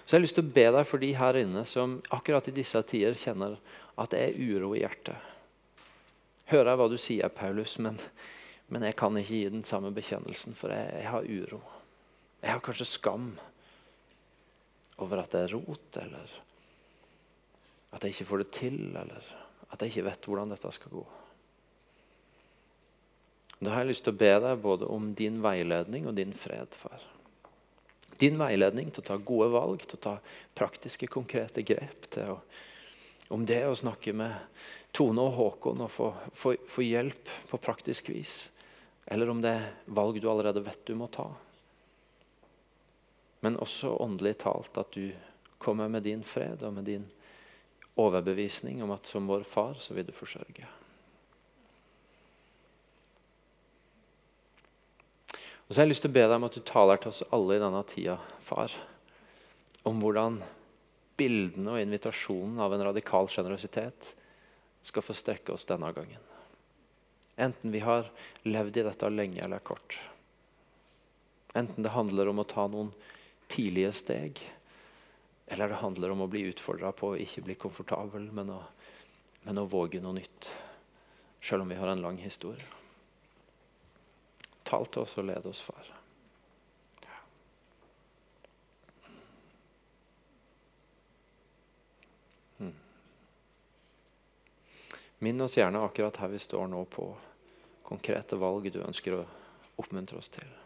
Så 0.09 0.15
jeg 0.15 0.19
har 0.19 0.25
lyst 0.25 0.39
til 0.39 0.47
å 0.47 0.55
be 0.57 0.67
deg 0.73 0.87
for 0.89 1.03
de 1.03 1.11
her 1.19 1.37
inne 1.37 1.65
som 1.69 1.99
akkurat 2.17 2.47
i 2.49 2.55
disse 2.57 2.81
tider 2.89 3.19
kjenner 3.19 3.59
at 4.01 4.15
det 4.15 4.23
er 4.25 4.39
uro 4.41 4.73
i 4.73 4.81
hjertet. 4.81 5.35
Hører 6.49 6.73
jeg 6.73 6.81
hva 6.81 6.87
du 6.89 6.97
sier, 6.97 7.29
Paulus, 7.35 7.75
men, 7.85 7.99
men 8.73 8.87
jeg 8.89 8.97
kan 8.97 9.19
ikke 9.21 9.35
gi 9.35 9.51
den 9.53 9.67
samme 9.69 9.93
bekjennelsen, 9.93 10.57
for 10.57 10.73
jeg, 10.73 10.95
jeg, 10.97 11.11
har 11.13 11.29
uro. 11.29 11.61
Jeg 12.41 12.55
har 12.55 12.65
kanskje 12.65 12.89
skam 12.89 13.29
over 15.05 15.21
at 15.21 15.35
det 15.35 15.45
er 15.45 15.55
rot, 15.59 16.01
eller 16.01 16.33
at 17.93 18.05
jeg 18.05 18.17
ikke 18.17 18.29
får 18.31 18.45
det 18.45 18.51
til, 18.57 18.81
eller 18.97 19.29
at 19.69 19.85
jeg 19.85 19.93
ikke 19.93 20.09
vet 20.09 20.31
hvordan 20.31 20.57
dette 20.57 20.73
skal 20.79 20.97
gå. 20.97 21.05
Da 23.59 23.75
har 23.75 23.83
jeg 23.83 23.93
lyst 23.93 24.07
til 24.07 24.15
å 24.15 24.23
be 24.25 24.33
deg 24.41 24.65
både 24.65 24.89
om 24.89 25.13
din 25.19 25.43
veiledning 25.45 26.09
og 26.09 26.17
din 26.17 26.33
fred, 26.33 26.73
far 26.81 27.05
din 28.19 28.39
veiledning 28.41 28.91
til 28.91 29.03
å 29.03 29.09
ta 29.11 29.17
gode 29.17 29.49
valg, 29.55 29.85
til 29.87 29.99
å 29.99 30.05
ta 30.09 30.15
praktiske, 30.59 31.07
konkrete 31.11 31.63
grep. 31.63 32.11
til 32.11 32.35
å, 32.35 32.41
Om 33.29 33.45
det 33.47 33.67
å 33.67 33.77
snakke 33.77 34.13
med 34.13 34.35
Tone 34.93 35.21
og 35.21 35.35
Håkon 35.37 35.85
og 35.85 35.91
få, 35.91 36.13
få, 36.33 36.55
få 36.67 36.83
hjelp 36.83 37.29
på 37.51 37.59
praktisk 37.59 38.09
vis. 38.09 38.51
Eller 39.07 39.29
om 39.29 39.43
det 39.43 39.53
er 39.53 39.69
valg 39.87 40.21
du 40.21 40.29
allerede 40.31 40.65
vet 40.65 40.87
du 40.87 40.95
må 40.95 41.07
ta. 41.13 41.29
Men 43.41 43.61
også 43.61 43.95
åndelig 44.03 44.39
talt 44.43 44.81
at 44.81 44.93
du 44.93 45.13
kommer 45.59 45.89
med 45.89 46.03
din 46.03 46.25
fred 46.25 46.63
og 46.63 46.75
med 46.75 46.85
din 46.89 47.07
overbevisning 47.99 48.83
om 48.83 48.95
at 48.95 49.07
som 49.07 49.27
vår 49.27 49.47
far 49.47 49.79
så 49.81 49.95
vil 49.95 50.07
du 50.07 50.15
forsørge. 50.15 50.67
Og 55.69 55.75
så 55.75 55.81
har 55.83 55.85
jeg 55.85 55.93
lyst 55.93 56.07
til 56.07 56.13
å 56.15 56.17
be 56.17 56.25
deg 56.25 56.37
om 56.39 56.47
at 56.49 56.55
du 56.57 56.63
taler 56.65 57.01
til 57.01 57.13
oss 57.13 57.27
alle 57.29 57.59
i 57.59 57.61
denne 57.61 57.83
tida, 57.91 58.17
far, 58.41 58.73
om 59.85 60.01
hvordan 60.01 60.41
bildene 61.19 61.75
og 61.75 61.83
invitasjonen 61.83 62.57
av 62.65 62.73
en 62.73 62.87
radikal 62.89 63.29
sjenerøsitet 63.29 64.15
skal 64.89 65.05
få 65.05 65.17
strekke 65.17 65.53
oss 65.53 65.69
denne 65.69 65.91
gangen. 65.93 66.25
Enten 67.37 67.75
vi 67.75 67.83
har 67.85 68.09
levd 68.49 68.81
i 68.81 68.87
dette 68.87 69.11
lenge 69.13 69.45
eller 69.45 69.61
kort. 69.61 69.99
Enten 71.59 71.85
det 71.85 71.93
handler 71.93 72.33
om 72.33 72.41
å 72.41 72.49
ta 72.49 72.65
noen 72.71 72.91
tidlige 73.53 73.93
steg, 74.01 74.41
eller 75.53 75.69
det 75.69 75.83
handler 75.83 76.17
om 76.17 76.25
å 76.25 76.33
bli 76.33 76.47
utfordra 76.49 76.95
på 76.97 77.13
å 77.13 77.21
ikke 77.21 77.45
bli 77.45 77.61
komfortabel, 77.61 78.31
men 78.33 78.57
å, 78.57 78.59
men 79.45 79.61
å 79.61 79.69
våge 79.69 80.01
noe 80.01 80.17
nytt. 80.17 80.51
Selv 81.45 81.65
om 81.65 81.73
vi 81.73 81.79
har 81.79 81.93
en 81.93 82.05
lang 82.05 82.19
historie. 82.21 82.65
Tal 84.69 84.85
til 84.93 85.03
oss 85.07 85.17
og 85.17 85.25
led 85.25 85.47
oss, 85.49 85.63
far. 85.65 85.87
Hmm. 92.59 92.75
Minn 95.25 95.41
oss 95.41 95.57
gjerne 95.57 95.81
akkurat 95.89 96.21
her 96.21 96.35
vi 96.35 96.45
står 96.45 96.69
nå, 96.69 96.85
på 96.93 97.11
konkrete 97.89 98.37
valg 98.37 98.69
du 98.75 98.83
ønsker 98.85 99.23
å 99.23 99.27
oppmuntre 99.81 100.21
oss 100.21 100.29
til. 100.37 100.59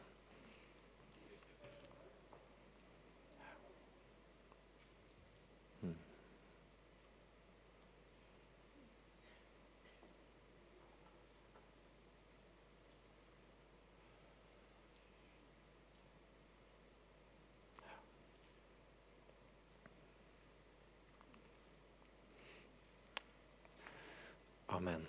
Amen. 24.83 25.07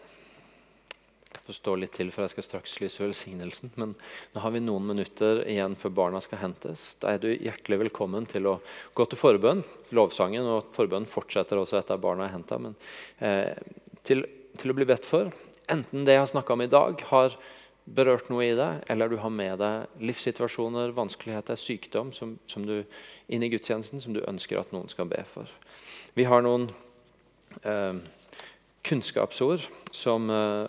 Stå 1.63 1.77
litt 1.79 1.93
til, 1.95 2.09
for 2.11 2.25
jeg 2.25 2.33
skal 2.33 2.43
straks 2.43 2.73
lyse 2.81 2.99
velsignelsen. 2.99 3.69
Men 3.79 3.93
nå 4.33 4.41
har 4.43 4.51
vi 4.51 4.59
noen 4.59 4.83
minutter 4.89 5.45
igjen 5.47 5.77
før 5.79 5.93
barna 5.95 6.19
skal 6.19 6.41
hentes. 6.41 6.81
Da 6.99 7.13
er 7.13 7.21
du 7.23 7.29
hjertelig 7.31 7.85
velkommen 7.85 8.25
til 8.27 8.49
å 8.51 8.57
gå 8.91 9.05
til 9.07 9.19
forbønn. 9.21 9.61
Lovsangen 9.95 10.49
og 10.51 10.73
forbønn 10.75 11.07
fortsetter 11.07 11.61
også 11.61 11.77
etter 11.79 12.01
barna 12.03 12.25
er 12.25 12.33
henta. 12.33 12.57
Men 12.59 12.75
eh, 13.23 13.53
til, 14.03 14.25
til, 14.59 14.73
å 14.73 14.75
bli 14.75 14.87
bedt 14.89 15.07
for. 15.07 15.31
Enten 15.71 16.03
det 16.03 16.17
jeg 16.17 16.25
har 16.25 16.27
snakka 16.33 16.57
om 16.57 16.65
i 16.65 16.67
dag, 16.73 16.99
har 17.13 17.37
berørt 17.83 18.27
noe 18.31 18.43
i 18.43 18.57
deg, 18.59 18.83
eller 18.91 19.13
du 19.13 19.15
har 19.23 19.31
med 19.31 19.63
deg 19.63 20.03
livssituasjoner, 20.03 20.91
vanskeligheter, 20.97 21.55
sykdom 21.59 22.11
som, 22.15 22.33
som 22.51 22.67
du, 22.67 22.81
inn 23.31 23.47
i 23.47 23.51
gudstjenesten 23.53 24.03
som 24.03 24.15
du 24.15 24.19
ønsker 24.27 24.59
at 24.59 24.75
noen 24.75 24.91
skal 24.91 25.07
be 25.07 25.23
for. 25.31 25.47
Vi 26.19 26.27
har 26.27 26.43
noen 26.43 26.67
eh, 27.63 28.03
kunnskapsord 28.83 29.65
som 29.95 30.29
uh, 30.29 30.65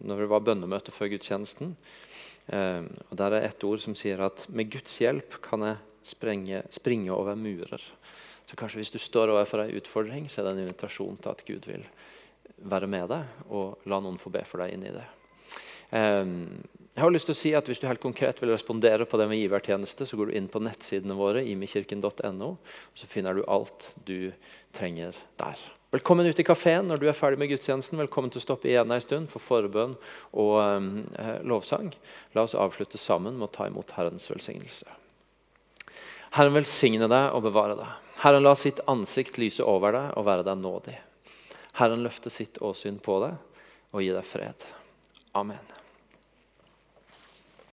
når 0.00 0.24
det 0.24 0.30
var 0.32 0.44
bønnemøte 0.46 0.94
før 0.94 1.12
gudstjenesten. 1.14 1.74
Uh, 2.48 2.88
og 3.10 3.14
Der 3.20 3.36
er 3.36 3.48
et 3.48 3.64
ord 3.64 3.82
som 3.82 3.96
sier 3.98 4.22
at 4.24 4.46
med 4.48 4.70
Guds 4.72 4.96
hjelp 5.02 5.40
kan 5.44 5.66
jeg 5.66 5.80
sprenge, 6.08 6.62
springe 6.72 7.12
over 7.12 7.36
murer. 7.36 7.82
Så 8.48 8.56
kanskje 8.56 8.80
hvis 8.80 8.94
du 8.94 8.98
står 9.02 9.34
overfor 9.34 9.66
en 9.66 9.76
utfordring, 9.76 10.30
så 10.30 10.40
er 10.40 10.48
det 10.48 10.54
en 10.56 10.64
invitasjon 10.66 11.20
til 11.20 11.34
at 11.34 11.44
Gud 11.44 11.68
vil 11.68 11.84
være 12.58 12.88
med 12.90 13.10
deg 13.12 13.52
og 13.54 13.84
la 13.86 14.00
noen 14.02 14.18
få 14.18 14.32
be 14.34 14.42
for 14.48 14.64
deg 14.64 14.74
inn 14.74 14.86
i 14.88 14.94
det. 14.94 15.04
Um, 15.92 16.64
jeg 16.92 17.04
har 17.04 17.12
lyst 17.14 17.28
til 17.30 17.36
å 17.36 17.38
si 17.38 17.50
at 17.56 17.68
Hvis 17.70 17.78
du 17.80 17.86
helt 17.88 18.02
konkret 18.02 18.40
vil 18.42 18.50
respondere 18.52 19.06
på 19.08 19.16
det 19.20 19.28
med 19.30 19.38
givertjeneste, 19.38 20.04
så 20.04 20.18
går 20.18 20.28
du 20.28 20.36
inn 20.36 20.48
på 20.50 20.60
nettsidene 20.60 21.16
våre, 21.16 21.44
imikirken.no, 21.46 22.48
og 22.48 22.98
så 22.98 23.08
finner 23.08 23.38
du 23.38 23.44
alt 23.46 23.92
du 24.08 24.32
trenger 24.74 25.16
der. 25.40 25.62
Velkommen 25.90 26.26
ut 26.26 26.40
i 26.40 26.44
kafeen 26.44 26.84
når 26.84 27.00
du 27.00 27.06
er 27.08 27.16
ferdig 27.16 27.38
med 27.40 27.48
gudstjenesten. 27.48 27.96
Velkommen 27.96 28.28
til 28.28 28.42
å 28.42 28.44
stoppe 28.44 28.68
igjen 28.68 28.90
en 28.92 29.00
stund 29.00 29.30
for 29.32 29.40
forbønn 29.40 29.94
og 30.36 30.50
eh, 30.60 31.38
lovsang. 31.48 31.88
La 32.36 32.44
oss 32.44 32.52
avslutte 32.52 33.00
sammen 33.00 33.38
med 33.38 33.46
å 33.46 33.54
ta 33.54 33.70
imot 33.70 33.94
Herrens 33.96 34.28
velsignelse. 34.28 34.84
Herren 36.36 36.58
velsigne 36.58 37.08
deg 37.08 37.32
og 37.32 37.46
bevare 37.48 37.78
deg. 37.80 37.96
Herren 38.20 38.44
la 38.44 38.52
sitt 38.60 38.84
ansikt 38.84 39.40
lyse 39.40 39.64
over 39.64 39.96
deg 39.96 40.12
og 40.20 40.28
være 40.28 40.44
deg 40.50 40.60
nådig. 40.60 40.98
Herren 41.80 42.04
løfte 42.04 42.28
sitt 42.36 42.60
åsyn 42.60 43.00
på 43.00 43.16
deg 43.24 43.40
og 43.96 44.04
gi 44.04 44.12
deg 44.12 44.28
fred. 44.28 44.68
Amen. 45.40 45.77